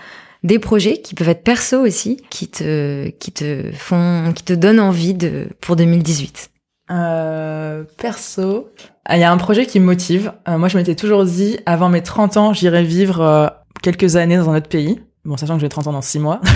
des 0.42 0.58
projets 0.58 0.98
qui 0.98 1.14
peuvent 1.14 1.28
être 1.28 1.44
perso 1.44 1.80
aussi, 1.80 2.16
qui 2.30 2.48
te, 2.48 3.08
qui 3.10 3.30
te 3.30 3.70
font, 3.72 4.32
qui 4.34 4.42
te 4.42 4.52
donnent 4.52 4.80
envie 4.80 5.14
de, 5.14 5.48
pour 5.60 5.76
2018 5.76 6.50
Euh, 6.90 7.84
perso, 7.98 8.70
ah, 9.04 9.16
il 9.16 9.20
y 9.20 9.24
a 9.24 9.32
un 9.32 9.36
projet 9.36 9.66
qui 9.66 9.80
me 9.80 9.84
motive. 9.84 10.32
Euh, 10.48 10.58
moi, 10.58 10.68
je 10.68 10.78
m'étais 10.78 10.94
toujours 10.94 11.24
dit, 11.24 11.58
avant 11.66 11.88
mes 11.88 12.02
30 12.02 12.36
ans, 12.36 12.52
j'irai 12.52 12.84
vivre 12.84 13.20
euh, 13.20 13.48
quelques 13.82 14.16
années 14.16 14.36
dans 14.36 14.48
un 14.50 14.56
autre 14.56 14.68
pays. 14.68 15.00
Bon, 15.24 15.36
sachant 15.36 15.54
que 15.54 15.60
j'ai 15.60 15.68
30 15.68 15.88
ans 15.88 15.92
dans 15.92 16.02
6 16.02 16.18
mois. 16.20 16.40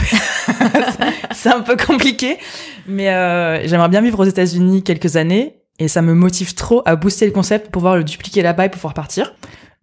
c'est 1.46 1.54
un 1.54 1.60
peu 1.60 1.76
compliqué. 1.76 2.38
Mais 2.86 3.10
euh, 3.10 3.66
j'aimerais 3.66 3.88
bien 3.88 4.00
vivre 4.00 4.20
aux 4.20 4.24
États-Unis 4.24 4.82
quelques 4.82 5.16
années. 5.16 5.62
Et 5.78 5.88
ça 5.88 6.02
me 6.02 6.14
motive 6.14 6.54
trop 6.54 6.82
à 6.86 6.96
booster 6.96 7.26
le 7.26 7.32
concept 7.32 7.66
pour 7.66 7.72
pouvoir 7.72 7.96
le 7.96 8.04
dupliquer 8.04 8.42
là-bas 8.42 8.66
et 8.66 8.68
pouvoir 8.70 8.94
partir. 8.94 9.34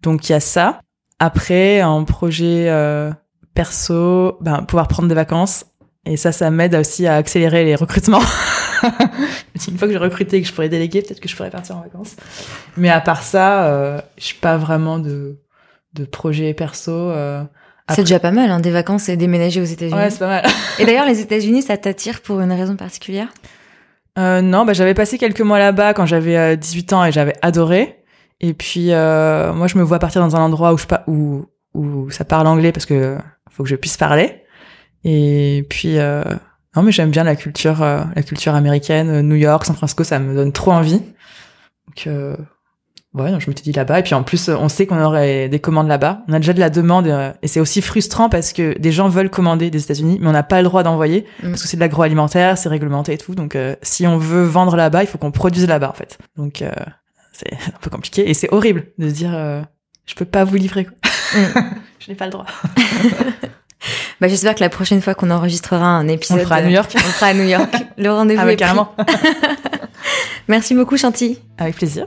Donc, 0.02 0.28
il 0.28 0.32
y 0.32 0.34
a 0.34 0.40
ça. 0.40 0.80
Après, 1.20 1.80
un 1.80 2.02
projet 2.02 2.68
euh, 2.68 3.12
perso, 3.54 4.36
ben, 4.40 4.62
pouvoir 4.62 4.88
prendre 4.88 5.08
des 5.08 5.14
vacances. 5.14 5.66
Et 6.04 6.16
ça, 6.16 6.32
ça 6.32 6.50
m'aide 6.50 6.74
aussi 6.74 7.06
à 7.06 7.14
accélérer 7.14 7.64
les 7.64 7.76
recrutements. 7.76 8.20
Une 9.68 9.78
fois 9.78 9.86
que 9.86 9.92
j'ai 9.92 9.98
recruté 9.98 10.36
et 10.36 10.42
que 10.42 10.48
je 10.48 10.52
pourrais 10.52 10.68
déléguer, 10.68 11.00
peut-être 11.00 11.20
que 11.20 11.28
je 11.28 11.36
pourrais 11.36 11.50
partir 11.50 11.76
en 11.76 11.80
vacances. 11.80 12.16
Mais 12.76 12.90
à 12.90 13.00
part 13.00 13.22
ça, 13.22 13.64
euh, 13.66 14.00
je 14.18 14.24
suis 14.24 14.38
pas 14.38 14.58
vraiment 14.58 14.98
de, 14.98 15.38
de 15.94 16.04
projet 16.04 16.52
perso. 16.52 16.92
Euh. 16.92 17.44
Après- 17.86 17.96
C'est 17.96 18.02
déjà 18.02 18.18
pas 18.18 18.30
mal, 18.30 18.50
hein, 18.50 18.60
des 18.60 18.70
vacances 18.70 19.08
et 19.08 19.16
déménager 19.16 19.60
aux 19.60 19.64
États-Unis. 19.64 19.94
Ouais, 19.98 20.10
c'est 20.10 20.18
pas 20.18 20.26
mal. 20.28 20.44
et 20.78 20.84
d'ailleurs, 20.86 21.06
les 21.06 21.20
États-Unis, 21.20 21.62
ça 21.62 21.76
t'attire 21.76 22.20
pour 22.22 22.40
une 22.40 22.52
raison 22.52 22.76
particulière? 22.76 23.28
Euh, 24.18 24.40
non, 24.40 24.64
bah, 24.64 24.72
j'avais 24.72 24.94
passé 24.94 25.18
quelques 25.18 25.40
mois 25.40 25.58
là-bas 25.58 25.92
quand 25.92 26.06
j'avais 26.06 26.36
euh, 26.36 26.56
18 26.56 26.92
ans 26.92 27.04
et 27.04 27.12
j'avais 27.12 27.34
adoré. 27.42 27.98
Et 28.40 28.54
puis, 28.54 28.92
euh, 28.92 29.52
moi, 29.52 29.66
je 29.66 29.76
me 29.76 29.82
vois 29.82 29.98
partir 29.98 30.20
dans 30.22 30.34
un 30.36 30.40
endroit 30.40 30.72
où, 30.72 30.78
je 30.78 30.86
pa- 30.86 31.04
où, 31.08 31.46
où 31.74 32.10
ça 32.10 32.24
parle 32.24 32.46
anglais 32.46 32.72
parce 32.72 32.86
que 32.86 33.18
faut 33.50 33.64
que 33.64 33.68
je 33.68 33.76
puisse 33.76 33.96
parler. 33.96 34.42
Et 35.04 35.66
puis, 35.68 35.98
euh, 35.98 36.22
non, 36.76 36.82
mais 36.82 36.92
j'aime 36.92 37.10
bien 37.10 37.24
la 37.24 37.36
culture, 37.36 37.82
euh, 37.82 38.02
la 38.16 38.22
culture 38.22 38.54
américaine, 38.54 39.08
euh, 39.10 39.22
New 39.22 39.34
York, 39.36 39.64
San 39.66 39.76
Francisco, 39.76 40.04
ça 40.04 40.18
me 40.18 40.34
donne 40.34 40.52
trop 40.52 40.72
envie. 40.72 41.00
Donc, 41.00 42.06
euh, 42.06 42.36
ouais, 43.14 43.30
donc 43.30 43.40
je 43.40 43.50
me 43.50 43.54
suis 43.56 43.62
dit 43.64 43.72
là-bas. 43.72 44.00
Et 44.00 44.02
puis, 44.02 44.14
en 44.14 44.22
plus, 44.22 44.48
on 44.48 44.68
sait 44.68 44.86
qu'on 44.86 45.00
aurait 45.02 45.48
des 45.48 45.58
commandes 45.60 45.88
là-bas. 45.88 46.22
On 46.28 46.32
a 46.32 46.38
déjà 46.38 46.52
de 46.52 46.60
la 46.60 46.70
demande 46.70 47.06
euh, 47.06 47.32
et 47.42 47.48
c'est 47.48 47.60
aussi 47.60 47.80
frustrant 47.82 48.28
parce 48.28 48.52
que 48.52 48.76
des 48.78 48.92
gens 48.92 49.08
veulent 49.08 49.30
commander 49.30 49.70
des 49.70 49.82
États-Unis, 49.82 50.18
mais 50.20 50.28
on 50.28 50.32
n'a 50.32 50.42
pas 50.42 50.58
le 50.58 50.64
droit 50.64 50.82
d'envoyer 50.82 51.26
Mm. 51.42 51.50
parce 51.50 51.62
que 51.62 51.68
c'est 51.68 51.76
de 51.76 51.80
l'agroalimentaire, 51.80 52.58
c'est 52.58 52.68
réglementé 52.68 53.12
et 53.14 53.18
tout. 53.18 53.34
Donc, 53.34 53.54
euh, 53.56 53.74
si 53.82 54.06
on 54.06 54.18
veut 54.18 54.44
vendre 54.44 54.76
là-bas, 54.76 55.02
il 55.02 55.06
faut 55.06 55.18
qu'on 55.18 55.30
produise 55.32 55.66
là-bas, 55.66 55.90
en 55.90 55.94
fait. 55.94 56.18
Donc, 56.36 56.62
euh, 56.62 56.70
c'est 57.32 57.52
un 57.68 57.78
peu 57.80 57.90
compliqué 57.90 58.28
et 58.28 58.34
c'est 58.34 58.52
horrible 58.52 58.86
de 58.98 59.08
se 59.08 59.14
dire, 59.14 59.32
euh, 59.34 59.62
je 60.06 60.14
peux 60.14 60.24
pas 60.26 60.44
vous 60.44 60.56
livrer. 60.56 60.84
Quoi. 60.84 60.94
Mm. 61.34 61.70
je 62.00 62.10
n'ai 62.10 62.16
pas 62.16 62.26
le 62.26 62.30
droit. 62.32 62.46
Bah, 64.20 64.28
j'espère 64.28 64.54
que 64.54 64.60
la 64.60 64.70
prochaine 64.70 65.02
fois 65.02 65.14
qu'on 65.14 65.30
enregistrera 65.30 65.84
un 65.84 66.06
On 66.06 66.08
épisode, 66.08 66.38
le 66.38 66.44
fera 66.44 66.54
à 66.56 66.62
New 66.62 66.70
York. 66.70 66.90
on 66.96 66.98
fera 67.00 67.26
à 67.26 67.34
New 67.34 67.42
York. 67.44 67.68
Le 67.98 68.10
rendez-vous 68.10 68.40
Ah 68.42 68.44
est 68.44 68.56
pris. 68.56 68.56
carrément. 68.56 68.94
Merci 70.48 70.74
beaucoup, 70.74 70.96
Chanty. 70.96 71.38
Avec 71.58 71.76
plaisir. 71.76 72.06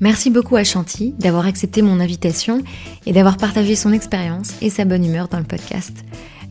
Merci 0.00 0.30
beaucoup 0.30 0.56
à 0.56 0.64
Chanty 0.64 1.14
d'avoir 1.18 1.46
accepté 1.46 1.80
mon 1.80 2.00
invitation 2.00 2.62
et 3.06 3.12
d'avoir 3.12 3.38
partagé 3.38 3.74
son 3.76 3.92
expérience 3.92 4.52
et 4.60 4.68
sa 4.68 4.84
bonne 4.84 5.04
humeur 5.04 5.28
dans 5.28 5.38
le 5.38 5.44
podcast. 5.44 6.04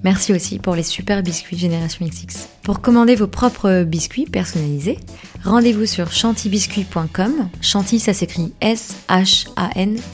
Merci 0.04 0.34
aussi 0.34 0.60
pour 0.60 0.76
les 0.76 0.84
super 0.84 1.24
biscuits 1.24 1.58
Génération 1.58 2.06
XX. 2.06 2.48
Pour 2.64 2.82
commander 2.82 3.16
vos 3.16 3.28
propres 3.28 3.84
biscuits 3.84 4.26
personnalisés, 4.26 5.00
rendez-vous 5.44 5.86
sur 5.86 6.12
chantybiscuit.com. 6.12 7.50
Chanty, 7.62 8.00
ça 8.00 8.14
s'écrit 8.14 8.54
S-H-A-N-T-Y. 8.62 10.06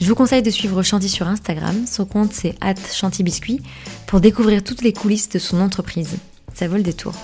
Je 0.00 0.06
vous 0.06 0.14
conseille 0.14 0.42
de 0.42 0.50
suivre 0.50 0.82
Chanty 0.82 1.08
sur 1.08 1.26
Instagram. 1.26 1.86
Son 1.86 2.04
compte 2.04 2.32
c'est 2.32 2.54
chantybiscuit 2.92 3.60
pour 4.06 4.20
découvrir 4.20 4.62
toutes 4.62 4.82
les 4.82 4.92
coulisses 4.92 5.28
de 5.28 5.38
son 5.38 5.60
entreprise. 5.60 6.18
Ça 6.54 6.68
vaut 6.68 6.76
le 6.76 6.82
détour. 6.82 7.14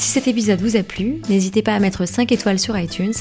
Si 0.00 0.08
cet 0.08 0.28
épisode 0.28 0.62
vous 0.62 0.76
a 0.76 0.82
plu, 0.82 1.20
n'hésitez 1.28 1.60
pas 1.60 1.74
à 1.74 1.78
mettre 1.78 2.06
5 2.06 2.32
étoiles 2.32 2.58
sur 2.58 2.76
iTunes 2.76 3.12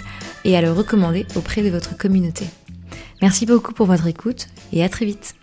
et 0.45 0.55
à 0.55 0.61
le 0.61 0.71
recommander 0.71 1.25
auprès 1.35 1.61
de 1.61 1.69
votre 1.69 1.97
communauté. 1.97 2.45
Merci 3.21 3.45
beaucoup 3.45 3.73
pour 3.73 3.85
votre 3.85 4.07
écoute 4.07 4.47
et 4.71 4.81
à 4.81 4.87
très 4.87 5.05
vite. 5.05 5.35